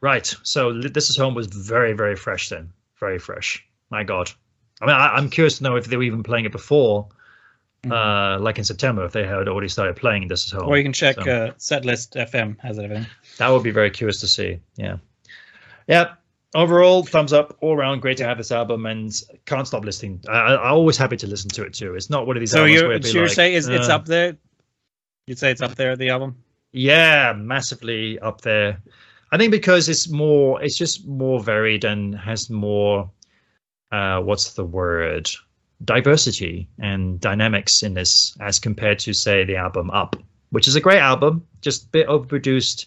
[0.00, 0.32] right.
[0.42, 2.72] So This Is Home was very, very fresh then.
[3.00, 3.64] Very fresh.
[3.90, 4.30] My God.
[4.80, 7.08] I mean, I, I'm curious to know if they were even playing it before,
[7.90, 10.68] uh, like in September, if they had already started playing This Is Home.
[10.68, 13.06] Or you can check So- uh, Setlist FM has it everything.
[13.38, 14.58] That would be very curious to see.
[14.76, 14.96] Yeah.
[15.86, 16.14] Yeah.
[16.54, 18.00] Overall, thumbs up all around.
[18.00, 19.12] Great to have this album and
[19.44, 20.22] can't stop listening.
[20.28, 21.94] I, I'm always happy to listen to it too.
[21.96, 23.54] It's not one of these So albums you where it'd be so you're like, saying
[23.56, 24.36] it's, it's uh, up there?
[25.26, 26.36] You'd say it's up there, the album?
[26.76, 28.82] Yeah, massively up there.
[29.30, 33.08] I think because it's more, it's just more varied and has more,
[33.92, 35.30] uh, what's the word?
[35.84, 40.16] Diversity and dynamics in this as compared to, say, the album Up,
[40.50, 42.86] which is a great album, just a bit overproduced.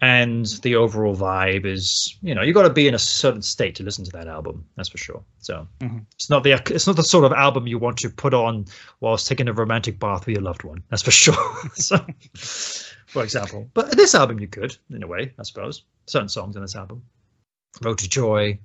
[0.00, 3.74] And the overall vibe is, you know, you got to be in a certain state
[3.76, 4.64] to listen to that album.
[4.76, 5.24] That's for sure.
[5.40, 6.06] So Mhm.
[6.14, 8.66] it's not the it's not the sort of album you want to put on
[9.00, 10.84] whilst taking a romantic bath with your loved one.
[10.88, 11.34] That's for sure.
[11.74, 11.98] so,
[13.06, 15.82] for example, but this album you could, in a way, I suppose.
[16.06, 17.02] Certain songs in this album,
[17.82, 18.56] "Road to Joy,"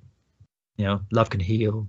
[0.76, 1.88] you know, "Love Can Heal,"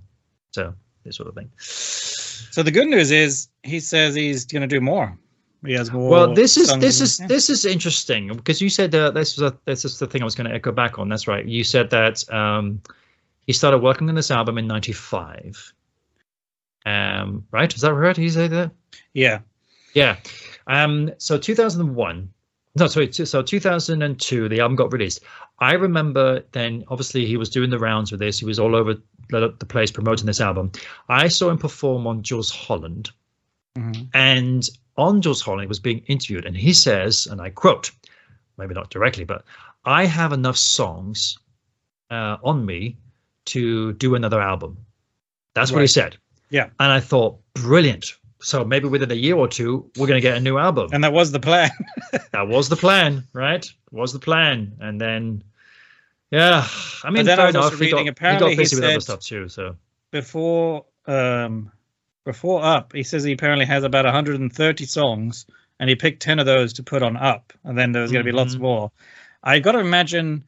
[0.50, 1.50] so this sort of thing.
[1.58, 5.16] So the good news is he says he's going to do more.
[5.66, 6.10] He has more.
[6.10, 7.26] Well, this is this is yeah.
[7.26, 10.24] this is interesting because you said uh, this was a, this is the thing I
[10.24, 11.08] was going to echo back on.
[11.08, 11.44] That's right.
[11.44, 12.80] You said that um,
[13.46, 15.72] he started working on this album in '95.
[16.86, 17.74] Um, right?
[17.74, 18.16] Is that right?
[18.16, 18.70] He said that.
[19.12, 19.40] Yeah.
[19.94, 20.16] Yeah.
[20.68, 22.32] Um, so 2001.
[22.78, 23.10] No, sorry.
[23.12, 25.20] So 2002, the album got released.
[25.58, 26.84] I remember then.
[26.88, 28.38] Obviously, he was doing the rounds with this.
[28.38, 28.94] He was all over
[29.30, 30.70] the, place promoting this album.
[31.08, 33.10] I saw him perform on Jools Holland.
[33.76, 34.08] Mhm.
[34.14, 37.90] And on Jools Holland, was being interviewed, and he says, and I quote,
[38.56, 39.44] maybe not directly, but
[39.84, 41.38] I have enough songs
[42.10, 42.96] uh, on me
[43.46, 44.76] to do another album.
[45.54, 46.16] That's what he said.
[46.50, 46.68] Yeah.
[46.80, 48.14] And I thought, brilliant.
[48.40, 50.90] So maybe within a year or two, we're going to get a new album.
[50.92, 51.70] And that was the plan.
[52.32, 53.66] that was the plan, right?
[53.90, 54.76] Was the plan.
[54.80, 55.42] And then,
[56.30, 56.66] yeah,
[57.02, 57.72] I mean, then I was enough.
[57.72, 59.48] He got, reading, he apparently got he busy with other stuff too.
[59.48, 59.76] So,
[60.10, 61.70] before um
[62.26, 65.46] before up he says he apparently has about 130 songs
[65.80, 68.30] and he picked 10 of those to put on up and then there's going to
[68.30, 68.60] be lots Mhm.
[68.60, 68.90] more
[69.42, 70.44] i got to imagine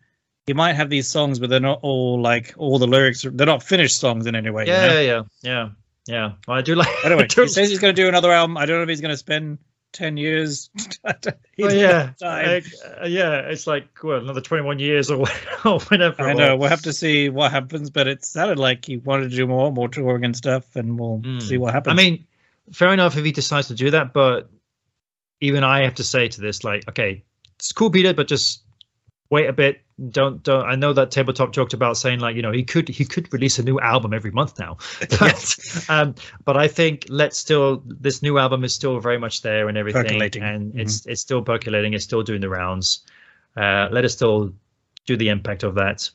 [0.47, 3.63] he might have these songs but they're not all like all the lyrics they're not
[3.63, 5.01] finished songs in any way you yeah, know?
[5.01, 5.69] yeah, yeah, yeah,
[6.07, 6.33] yeah.
[6.47, 7.05] Well, I do like.
[7.05, 9.01] Anyway do he says he's going to do another album i don't know if he's
[9.01, 9.59] going to spend
[9.93, 10.71] 10 years
[11.61, 12.65] Oh, yeah, like,
[13.03, 13.41] uh, yeah.
[13.41, 15.27] It's like well, another twenty-one years or,
[15.65, 16.23] or whatever.
[16.23, 19.37] I know we'll have to see what happens, but it sounded like he wanted to
[19.37, 21.43] do more, more touring and stuff, and we'll Mm.
[21.43, 21.93] see what happens.
[21.93, 22.25] I mean,
[22.73, 24.49] fair enough if he decides to do that, but
[25.41, 27.25] even I have to say to this, like, okay,
[27.57, 28.63] it's cool, Peter, but just
[29.31, 29.81] wait a bit.
[30.11, 30.65] Don't don't.
[30.65, 33.59] I know that tabletop talked about saying like, you know, he could he could release
[33.59, 34.77] a new album every month now,
[35.19, 35.57] but
[35.89, 39.77] um, but I think let's still this new album is still very much there and
[39.77, 41.95] everything, and it's it's still percolating.
[41.95, 43.01] It's still doing the rounds.
[43.57, 44.53] Uh, let us still
[45.07, 46.09] do the impact of that.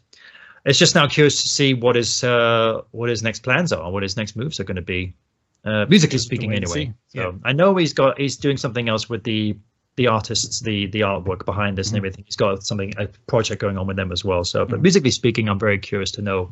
[0.66, 4.02] It's just now curious to see what his uh, what his next plans are, what
[4.02, 5.14] his next moves are going to be.
[5.66, 6.94] uh, musically Just speaking, anyway.
[7.10, 9.58] So I know he's got he's doing something else with the
[9.96, 12.00] the artists, the the artwork behind this and Mhm.
[12.00, 12.24] everything.
[12.26, 14.44] He's got something a project going on with them as well.
[14.44, 14.84] So, but Mhm.
[14.84, 16.52] musically speaking, I'm very curious to know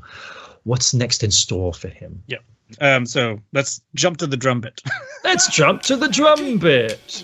[0.64, 2.22] what's next in store for him.
[2.28, 2.38] Yeah.
[2.80, 4.82] Um, so let's jump to the drum bit.
[5.26, 7.24] Let's jump to the drum bit.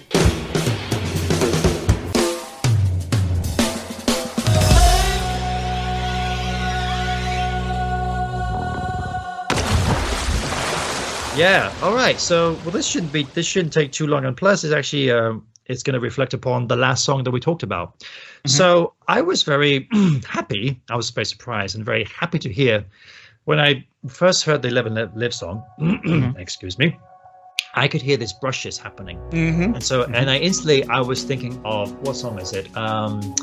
[11.36, 11.72] Yeah.
[11.84, 12.20] All right.
[12.20, 13.22] So, well, this shouldn't be.
[13.36, 14.26] This shouldn't take too long.
[14.26, 17.40] And plus, it's actually um, it's going to reflect upon the last song that we
[17.40, 18.04] talked about.
[18.46, 19.88] So, I was very
[20.28, 20.82] happy.
[20.90, 22.86] I was very surprised and very happy to hear
[23.46, 25.64] when I first heard the Live, Live song.
[26.38, 26.98] Excuse me.
[27.76, 29.18] I could hear these brushes happening.
[29.30, 29.76] Mm-hmm.
[29.76, 32.76] And so, and I instantly, I was thinking of what song is it?
[32.76, 33.36] Um,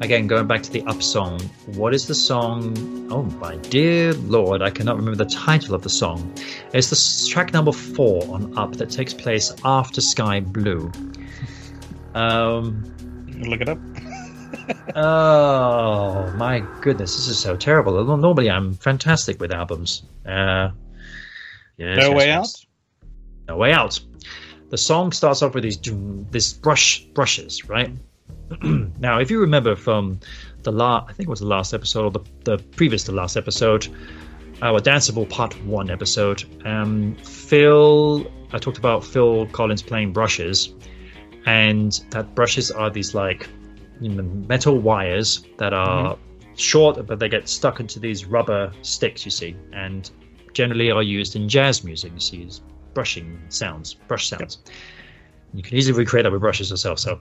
[0.00, 1.40] again, going back to the Up song.
[1.74, 3.08] What is the song?
[3.10, 6.32] Oh my dear Lord, I cannot remember the title of the song.
[6.72, 10.90] It's the track number four on Up that takes place after Sky Blue.
[12.14, 12.84] Um,
[13.40, 13.78] Look it up.
[14.96, 18.04] oh my goodness, this is so terrible.
[18.04, 20.02] Normally, I'm fantastic with albums.
[20.26, 20.70] Uh,
[21.76, 22.38] yes, No yes, way yes.
[22.38, 22.66] out.
[23.50, 23.98] No Way Out.
[24.68, 25.78] The song starts off with these
[26.30, 27.90] this brush brushes, right?
[28.62, 30.20] now, if you remember from
[30.62, 33.36] the last, I think it was the last episode, or the, the previous to last
[33.36, 33.88] episode,
[34.62, 40.72] our Danceable Part One episode, um, Phil, I talked about Phil Collins playing brushes,
[41.46, 43.48] and that brushes are these like
[44.00, 46.16] metal wires that are
[46.54, 50.10] short, but they get stuck into these rubber sticks, you see, and
[50.52, 52.12] generally are used in jazz music.
[52.14, 52.48] You see,
[52.94, 54.58] brushing sounds, brush sounds.
[55.54, 56.98] You can easily recreate that with brushes yourself.
[56.98, 57.20] So,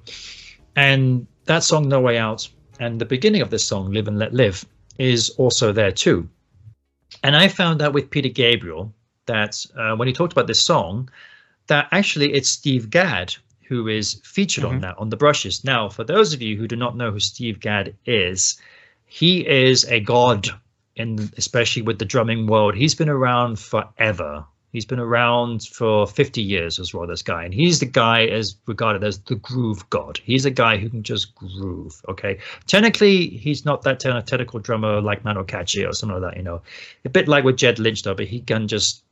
[0.75, 2.47] and that song "No Way Out"
[2.79, 4.65] and the beginning of this song "Live and Let Live"
[4.97, 6.29] is also there too.
[7.23, 8.93] And I found out with Peter Gabriel
[9.25, 11.09] that uh, when he talked about this song,
[11.67, 13.35] that actually it's Steve Gadd
[13.69, 14.81] who is featured on Mhm.
[14.81, 15.63] that on the brushes.
[15.63, 18.59] Now, for those of you who do not know who Steve Gadd is,
[19.05, 20.49] he is a god
[20.95, 22.75] in especially with the drumming world.
[22.75, 24.43] He's been around forever.
[24.73, 27.43] He's been around for 50 years as well, this guy.
[27.43, 30.19] And he's the guy as regarded as the groove god.
[30.23, 32.01] He's a guy who can just groove.
[32.09, 32.37] Okay.
[32.67, 36.61] Technically, he's not that technical drummer like Manu Katché or something like that, you know.
[37.05, 39.03] A bit like with Ged Lynch though, but he can just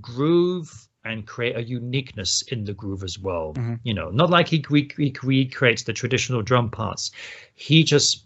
[0.00, 3.52] groove and create a uniqueness in the groove as well.
[3.54, 3.78] Mhm.
[3.82, 7.10] You know, not like he, re- he recreates the traditional drum parts.
[7.54, 8.24] He just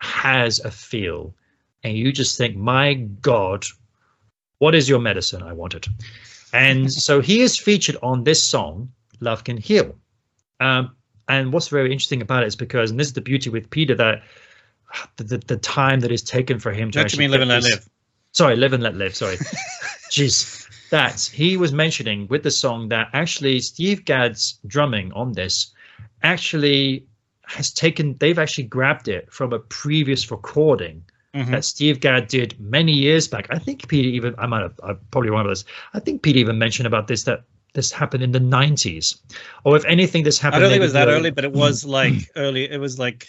[0.00, 1.34] has a feel
[1.82, 3.64] and you just think, my God,
[4.58, 5.42] what is your medicine?
[5.42, 5.88] I want it.
[6.52, 9.96] And so he is featured on this song, Love Can Heal.
[10.60, 10.94] Um,
[11.28, 13.94] and what's very interesting about it is because, and this is the beauty with Peter,
[13.94, 14.22] that
[15.16, 17.40] the, the, the time that is taken for him to Don't you actually mean live
[17.42, 17.88] and let live?
[18.38, 19.16] Sorry, live and let live.
[19.16, 19.36] Sorry.
[20.10, 20.64] Jeez.
[20.90, 25.72] That he was mentioning with the song that actually Steve Gadd's drumming on this
[26.22, 27.04] actually
[27.46, 31.02] has taken, they've actually grabbed it from a previous recording
[31.34, 31.50] Mhm.
[31.50, 33.48] that Steve Gadd did many years back.
[33.50, 35.64] I think Peter even I might have I probably remember this.
[35.94, 37.42] I think Peter even mentioned about this that
[37.74, 39.16] this happened in the nineties,
[39.64, 40.58] or if anything, this happened.
[40.58, 42.70] I don't think it was that early, but it was like early.
[42.70, 43.28] It was like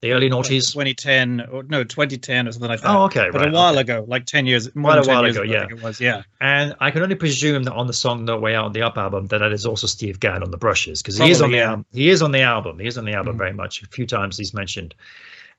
[0.00, 0.72] The early noughties.
[0.72, 2.88] 2010 or no 2010 or something like that.
[2.88, 3.80] Oh, okay, but right, a while okay.
[3.80, 5.66] ago, like 10 years, Quite a 10 while ago, I yeah.
[5.68, 6.00] it was.
[6.00, 8.82] Yeah, And I can only presume that on the song "No Way Out" on the
[8.82, 11.50] Up album, that that is also Steve Gadd on the brushes because he is on
[11.50, 11.70] the yeah.
[11.70, 11.86] album.
[11.92, 12.78] He is on the album.
[12.78, 13.38] He is on the album Mhm.
[13.38, 13.82] very much.
[13.82, 14.94] A few times he's mentioned.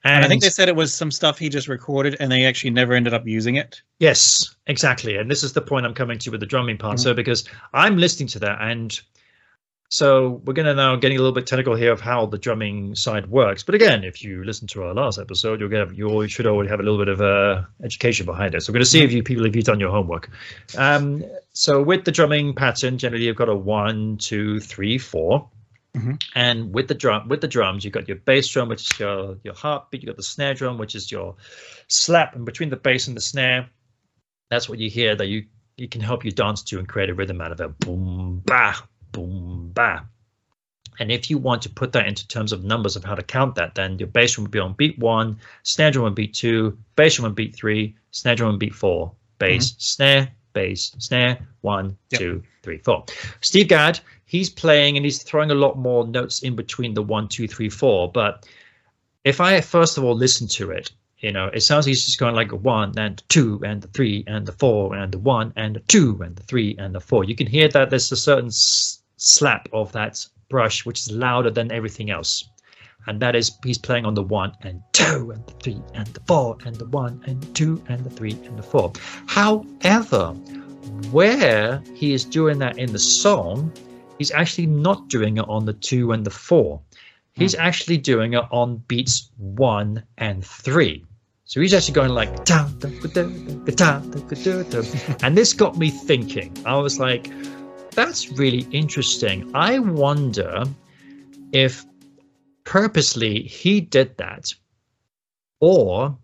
[0.05, 2.45] And, and I think they said it was some stuff he just recorded, and they
[2.45, 3.81] actually never ended up using it.
[3.99, 5.17] Yes, exactly.
[5.17, 7.01] And this is the point I'm coming to with the drumming part.
[7.01, 7.43] So because
[7.73, 8.97] I'm listening to that and
[9.91, 12.93] so we're going to now getting a little bit technical here of how the drumming
[12.93, 13.63] side works.
[13.63, 16.79] But again, if you listen to our last episode, you'll get you should already have
[16.79, 18.61] a little bit of uh, education behind it.
[18.61, 20.29] So we're going to see if you people if you've done your homework.
[20.77, 25.49] Um, so with the drumming pattern, generally you've got a one, two, three, four.
[25.97, 26.21] Mhm.
[26.35, 29.37] And with the drum, with the drums, you've got your bass drum, which is your
[29.43, 30.03] your heartbeat.
[30.03, 31.35] You've got the snare drum, which is your
[31.87, 33.67] slap, and between the bass and the snare,
[34.51, 35.45] that's what you hear that you
[35.77, 37.79] you can help you dance to and create a rhythm out of it.
[37.79, 38.75] Boom ba,
[39.11, 40.05] boom ba.
[40.99, 43.55] And if you want to put that into terms of numbers of how to count
[43.55, 46.77] that, then your bass drum would be on beat one, snare drum on beat two,
[46.97, 51.97] bass drum on beat three, snare drum on beat four, bass, snare, bass, snare, one,
[52.09, 52.19] Yep.
[52.19, 53.05] two, three, four.
[53.39, 57.29] Steve Gadd, he's playing and he's throwing a lot more notes in between the one,
[57.29, 58.11] two, three, four.
[58.11, 58.45] But
[59.23, 62.19] if I first of all listen to it, you know, it sounds like he's just
[62.19, 65.53] going like a one and two and the three and the four and the one
[65.55, 67.23] and the two and the three and the four.
[67.23, 71.51] You can hear that there's a certain s- slap of that brush, which is louder
[71.51, 72.49] than everything else.
[73.07, 76.19] And that is he's playing on the one and two and the three and the
[76.27, 78.91] four and the one and two and the three and the four.
[79.27, 80.33] However,
[81.11, 83.71] where he is doing that in the song,
[84.17, 86.81] he's actually not doing it on the two and the four.
[87.33, 87.59] He's mm.
[87.59, 91.05] actually doing it on beats one and three.
[91.45, 92.29] So he's actually going like,
[95.23, 96.55] and this got me thinking.
[96.63, 97.31] I was like,
[97.91, 99.49] that's really interesting.
[99.53, 100.63] I wonder
[101.51, 101.85] if
[102.63, 104.53] purposely he did that
[105.59, 106.17] or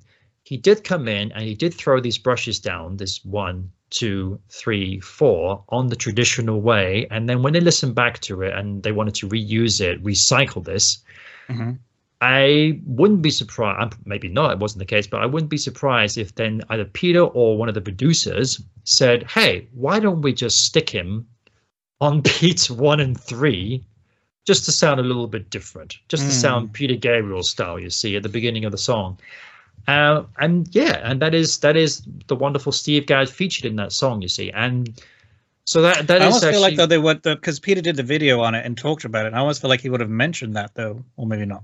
[0.44, 5.00] he did come in and he did throw these brushes down this one two three
[5.00, 8.92] four on the traditional way and then when they listened back to it and they
[8.92, 11.00] wanted to reuse it recycle this
[11.50, 11.78] Mhm.
[12.22, 16.18] i wouldn't be surprised maybe not it wasn't the case but i wouldn't be surprised
[16.18, 20.64] if then either peter or one of the producers said hey why don't we just
[20.64, 21.28] stick him
[22.02, 23.84] on beats one and three
[24.46, 26.42] just to sound a little bit different, just to Mm.
[26.42, 27.80] sound Peter Gabriel style.
[27.80, 29.18] You see at the beginning of the song,
[29.88, 33.92] uh, and yeah, and that is that is the wonderful Steve Gadd featured in that
[33.92, 34.22] song.
[34.22, 35.02] You see, and
[35.66, 38.04] so that that I is almost feel like though they would because Peter did the
[38.04, 39.28] video on it and talked about it.
[39.28, 41.64] And I almost feel like he would have mentioned that though, or maybe not.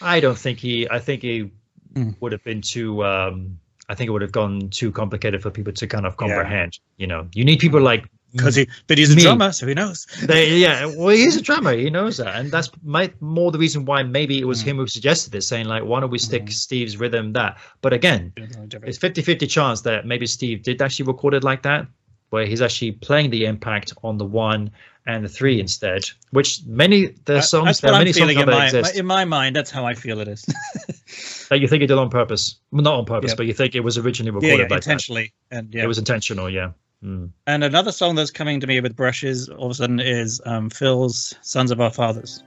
[0.00, 0.88] I don't think he.
[0.90, 1.50] I think he
[1.94, 2.14] Mm.
[2.20, 3.04] would have been too.
[3.04, 6.78] Um, I think it would have gone too complicated for people to kind of comprehend.
[6.98, 8.04] You know, you need people like
[8.36, 9.22] Because he, but he's a Me.
[9.22, 10.06] drummer, so he knows.
[10.22, 11.72] They, yeah, well, he's a drummer.
[11.76, 14.66] He knows that, and that's my, more the reason why maybe it was Mm.
[14.66, 16.52] him who suggested this, saying like, "Why don't we stick Mhm.
[16.52, 21.44] Steve's rhythm that?" But again, it's 50-50 chance that maybe Steve did actually record it
[21.44, 21.86] like that,
[22.30, 24.70] where he's actually playing the impact on the one
[25.08, 26.02] and the three instead.
[26.32, 29.54] Which many the That- songs there are many songs in my, exist in my mind.
[29.54, 30.44] That's how I feel it is.
[31.48, 32.56] that you think he did on purpose.
[32.72, 34.76] Well, not on purpose, but you think it was originally recorded yeah, like that.
[34.78, 35.84] intentionally, and yeah.
[35.84, 36.70] It was intentional, yeah.
[37.06, 37.30] Mm.
[37.46, 40.68] and another song that's coming to me with brushes all of a sudden is um,
[40.70, 42.42] Phil's "Sons of Our Fathers."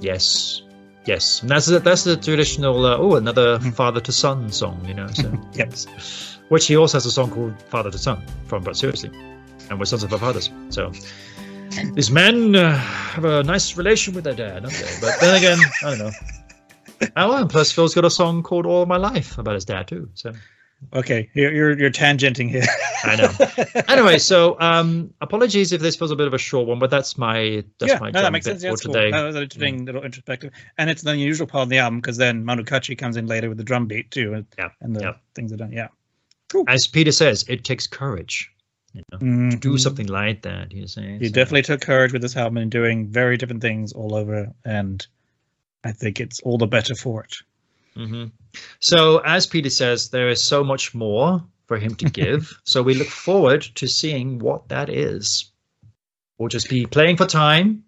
[0.00, 0.62] Yes,
[1.06, 2.84] yes, and that's the, that's the traditional.
[2.84, 3.72] Uh, oh, another Mhm.
[3.74, 5.06] father to son song, you know.
[5.08, 5.32] So.
[5.54, 5.86] Yes.
[6.48, 9.10] which he also has a song called Father to Son from But Seriously,
[9.70, 10.50] and we're sons of our fathers.
[10.68, 10.92] So
[11.94, 14.98] these men uh, have a nice relation with their dad, don't they?
[15.00, 16.10] But then again, I don't know.
[17.16, 20.08] Oh, and plus Phil's got a song called All My Life about his dad too.
[20.14, 20.32] So
[20.94, 22.64] Okay, you're you're, you're tangenting here.
[23.04, 23.84] I know.
[23.88, 27.16] anyway, so um, apologies if this was a bit of a short one, but that's
[27.16, 28.62] my that's yeah, my no, that makes sense.
[28.62, 28.92] Yeah, that's cool.
[28.92, 29.10] today.
[29.10, 32.16] That was an interesting little introspective, and it's an unusual part of the album because
[32.16, 35.00] then Manu Katché comes in later with the drum beat too, and, Yeah, and the
[35.00, 35.12] yeah.
[35.34, 35.72] things are done.
[35.72, 35.88] Yeah,
[36.48, 36.64] cool.
[36.68, 38.50] As Peter says, it takes courage
[38.92, 40.72] you know, to do something like that.
[40.72, 43.92] You say He so- definitely took courage with this album and doing very different things
[43.92, 45.06] all over, and
[45.84, 47.36] I think it's all the better for it.
[47.94, 48.24] Hmm
[48.80, 52.52] So, as Peter says, there is so much more for him to give.
[52.64, 55.50] so, we look forward to seeing what that is.
[56.38, 57.84] We'll just be playing for time.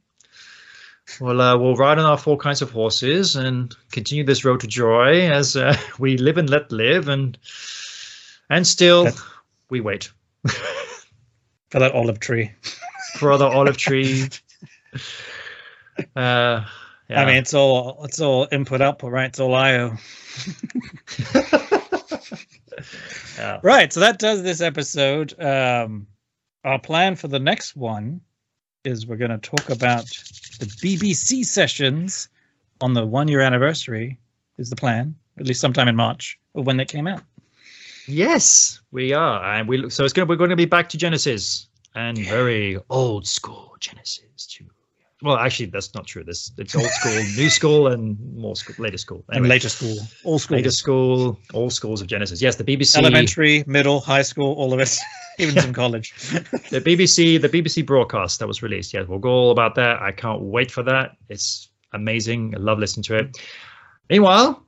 [1.20, 4.66] We'll uh, we'll ride on our four kinds of horses and continue this road to
[4.66, 7.36] joy as uh, we live and let live, and
[8.49, 9.23] and still That's-
[9.70, 10.10] we wait
[11.70, 12.52] For that olive tree.
[13.18, 14.28] for other olive tree.
[16.16, 16.65] Uh,
[17.08, 17.23] yeah.
[17.23, 19.26] I mean, it's all it's all input output, right?
[19.26, 19.97] It's all IO.
[23.39, 23.60] yeah.
[23.62, 23.92] Right.
[23.92, 25.39] So that does this episode.
[25.41, 26.07] Um,
[26.65, 28.20] our plan for the next one
[28.84, 30.05] is we're going to talk about
[30.58, 32.28] the BBC sessions
[32.81, 34.18] on the one year anniversary.
[34.57, 37.23] Is the plan at least sometime in March of when they came out?
[38.07, 40.26] Yes, we are, and we so it's going.
[40.26, 44.66] to We're going to be back to Genesis and very old school Genesis too.
[45.24, 46.22] Well, actually, that's not true.
[46.22, 49.24] This it's old school, new school, and more school, later school.
[49.28, 52.42] And Anyway, later school, all schools, later school, all schools of Genesis.
[52.42, 54.94] Yes, the BBC, elementary, middle, high school, all of it,
[55.38, 56.12] even some college.
[56.68, 58.92] the BBC, the BBC broadcast that was released.
[58.92, 60.02] Yes, we'll go all about that.
[60.02, 61.16] I can't wait for that.
[61.30, 62.54] It's amazing.
[62.54, 63.38] I love listening to it.
[64.10, 64.62] Meanwhile,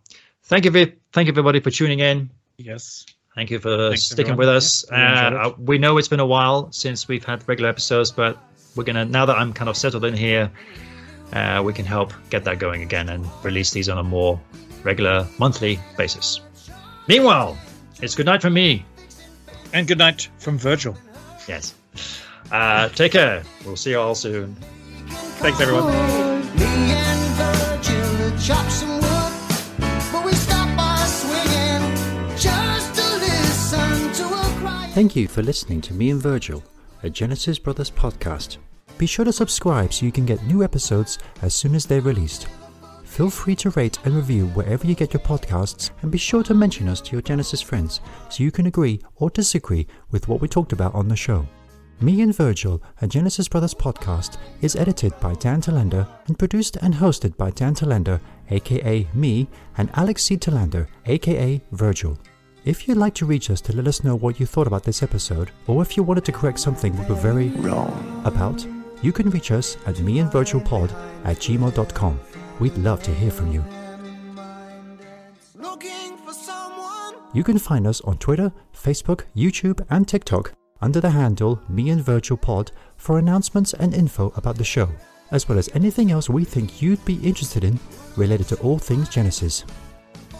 [0.44, 2.30] thank you, thank you everybody for tuning in.
[2.56, 3.04] yes.
[3.34, 4.54] Thank you for Thanks, sticking everyone.
[4.54, 4.86] with us.
[4.90, 8.38] Yeah, uh, we know it's been a while since we've had regular episodes, but
[8.76, 10.50] we're gonna now that I'm kind of settled in here,
[11.32, 14.40] uh, we can help get that going again and release these on a more
[14.84, 16.40] regular monthly basis.
[17.08, 17.58] Meanwhile,
[18.02, 18.84] it's good night from me.
[19.72, 20.96] And good night from Virgil.
[21.48, 21.74] Yes.
[22.52, 23.42] Uh, take care.
[23.64, 24.55] We'll see you all soon.
[25.40, 25.86] Thanks, everyone.
[25.86, 34.12] Me and Virgil had chopped some wood, but we stopped by swinging just to listen
[34.12, 34.88] to a cry.
[34.92, 36.62] Thank you for listening to me and Virgil,
[37.02, 38.58] a Genesis Brothers podcast.
[38.99, 42.47] Be sure to subscribe so you can get new episodes as soon as they're released.
[43.05, 46.55] Feel free to rate and review wherever you get your podcasts, and be sure to
[46.55, 50.49] mention us to your Genesis friends so you can agree or disagree with what we
[50.49, 51.47] talked about on the show.
[52.00, 56.92] Me and Virgil, a Genesis Brothers podcast, is edited by Dan Telander and produced and
[56.92, 60.36] hosted by Dan Telander, aka me, and Alex C.
[60.36, 62.18] Telander, aka Virgil.
[62.66, 65.00] If you'd like to reach us to let us know what you thought about this
[65.00, 68.22] episode, or if you wanted to correct something we were very Wrong.
[68.24, 68.66] about,
[69.02, 70.92] you can reach us at meandvirgilpod
[71.24, 72.20] at gmail.com.
[72.58, 73.64] We'd love to hear from you.
[75.54, 77.14] Looking for someone.
[77.32, 82.02] You can find us on Twitter, Facebook, YouTube, and TikTok under the handle Me and
[82.02, 84.88] Virgil Pod for announcements and info about the show,
[85.30, 87.78] as well as anything else we think you'd be interested in
[88.16, 89.62] related to all things Genesis.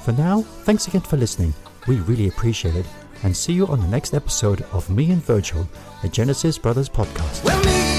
[0.05, 1.55] For now, thanks again for listening.
[1.87, 2.87] We really appreciate it,
[3.23, 5.69] and see you on the next episode of Me and Virgil,
[6.03, 7.45] a Genesis Brothers podcast.
[7.45, 7.96] Well,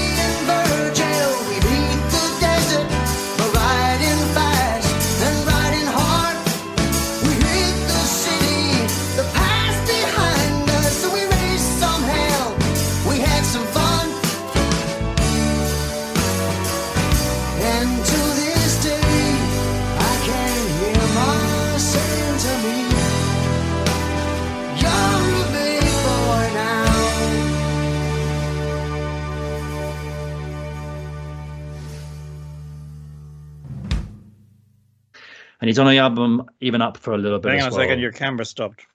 [35.60, 37.76] And he's on the album even up for a little bit Hang as on a
[37.76, 37.84] well.
[37.86, 38.86] second, your camera stopped.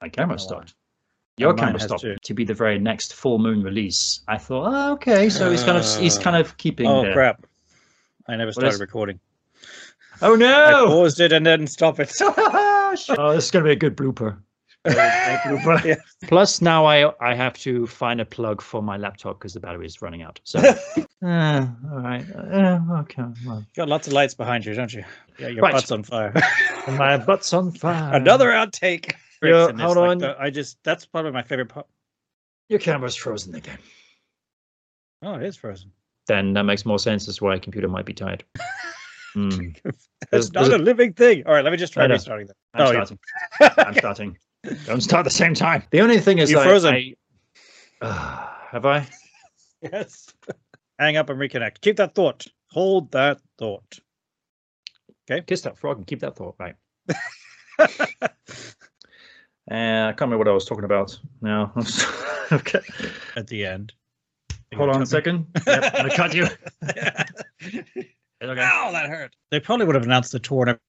[0.00, 0.74] My camera Oh, stopped.
[1.36, 2.16] Your mine camera stopped too.
[2.22, 4.20] to be the very next full moon release.
[4.28, 6.86] I thought, oh, okay, so he's kind of he's kind of keeping.
[6.86, 7.44] Oh the- crap!
[8.28, 9.18] I never started is- recording.
[10.22, 10.86] Oh I no!
[10.86, 12.12] paused it and then stop it.
[12.20, 12.92] oh,
[13.34, 14.38] this is gonna be a good blooper.
[14.86, 15.94] Yeah.
[16.26, 19.86] Plus, now I I have to find a plug for my laptop because the battery
[19.86, 20.40] is running out.
[20.44, 20.74] So, uh,
[21.22, 23.24] all right, uh, okay.
[23.46, 25.04] Well, Got lots of lights behind you, don't you?
[25.38, 25.72] Yeah, your Right.
[25.72, 26.32] butt's on fire.
[26.88, 28.14] my butt's on fire.
[28.14, 29.14] Another outtake.
[29.42, 30.18] Yeah, in this, hold like, on.
[30.18, 31.86] the- I just that's probably my favorite part.
[32.68, 33.78] Your camera's frozen again.
[35.22, 35.90] Oh, it is frozen.
[36.26, 38.44] Then that makes more sense as to why a computer might be tired.
[39.34, 39.48] Hmm.
[39.84, 41.42] It's There's- not there's a living thing.
[41.46, 42.56] All right, let me just try restarting that.
[42.74, 43.04] I'm Oh, yeah.
[43.04, 43.18] starting.
[43.86, 44.38] I'm starting.
[44.86, 45.82] Don't start at the same time.
[45.90, 46.94] The only thing is, You like, frozen.
[46.94, 47.14] I,
[48.00, 49.06] uh, have I?
[49.82, 50.32] Yes.
[50.98, 51.80] Hang up and reconnect.
[51.80, 52.46] Keep that thought.
[52.70, 53.98] Hold that thought.
[55.30, 55.42] Okay.
[55.46, 56.74] Kiss that frog and keep that thought right.
[59.70, 61.72] Uh, I can't remember what I was talking about now.
[62.52, 62.80] okay.
[63.34, 63.94] At the end.
[64.74, 65.46] Hold on a second.
[65.66, 66.46] Yep, I'm cut you.
[68.42, 68.60] Okay.
[68.60, 69.34] Ow, that hurt.
[69.50, 70.82] They probably would have announced the tour and everything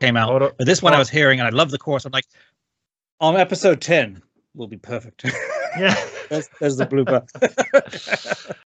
[0.00, 0.28] came out.
[0.28, 0.52] Hold.
[0.56, 2.04] But this one I was hearing and I love the chorus.
[2.04, 2.26] I'm like,
[3.20, 4.22] on episode 10
[4.54, 5.24] will be perfect.
[5.78, 5.94] Yeah.
[6.30, 7.20] there's, there's the blooper.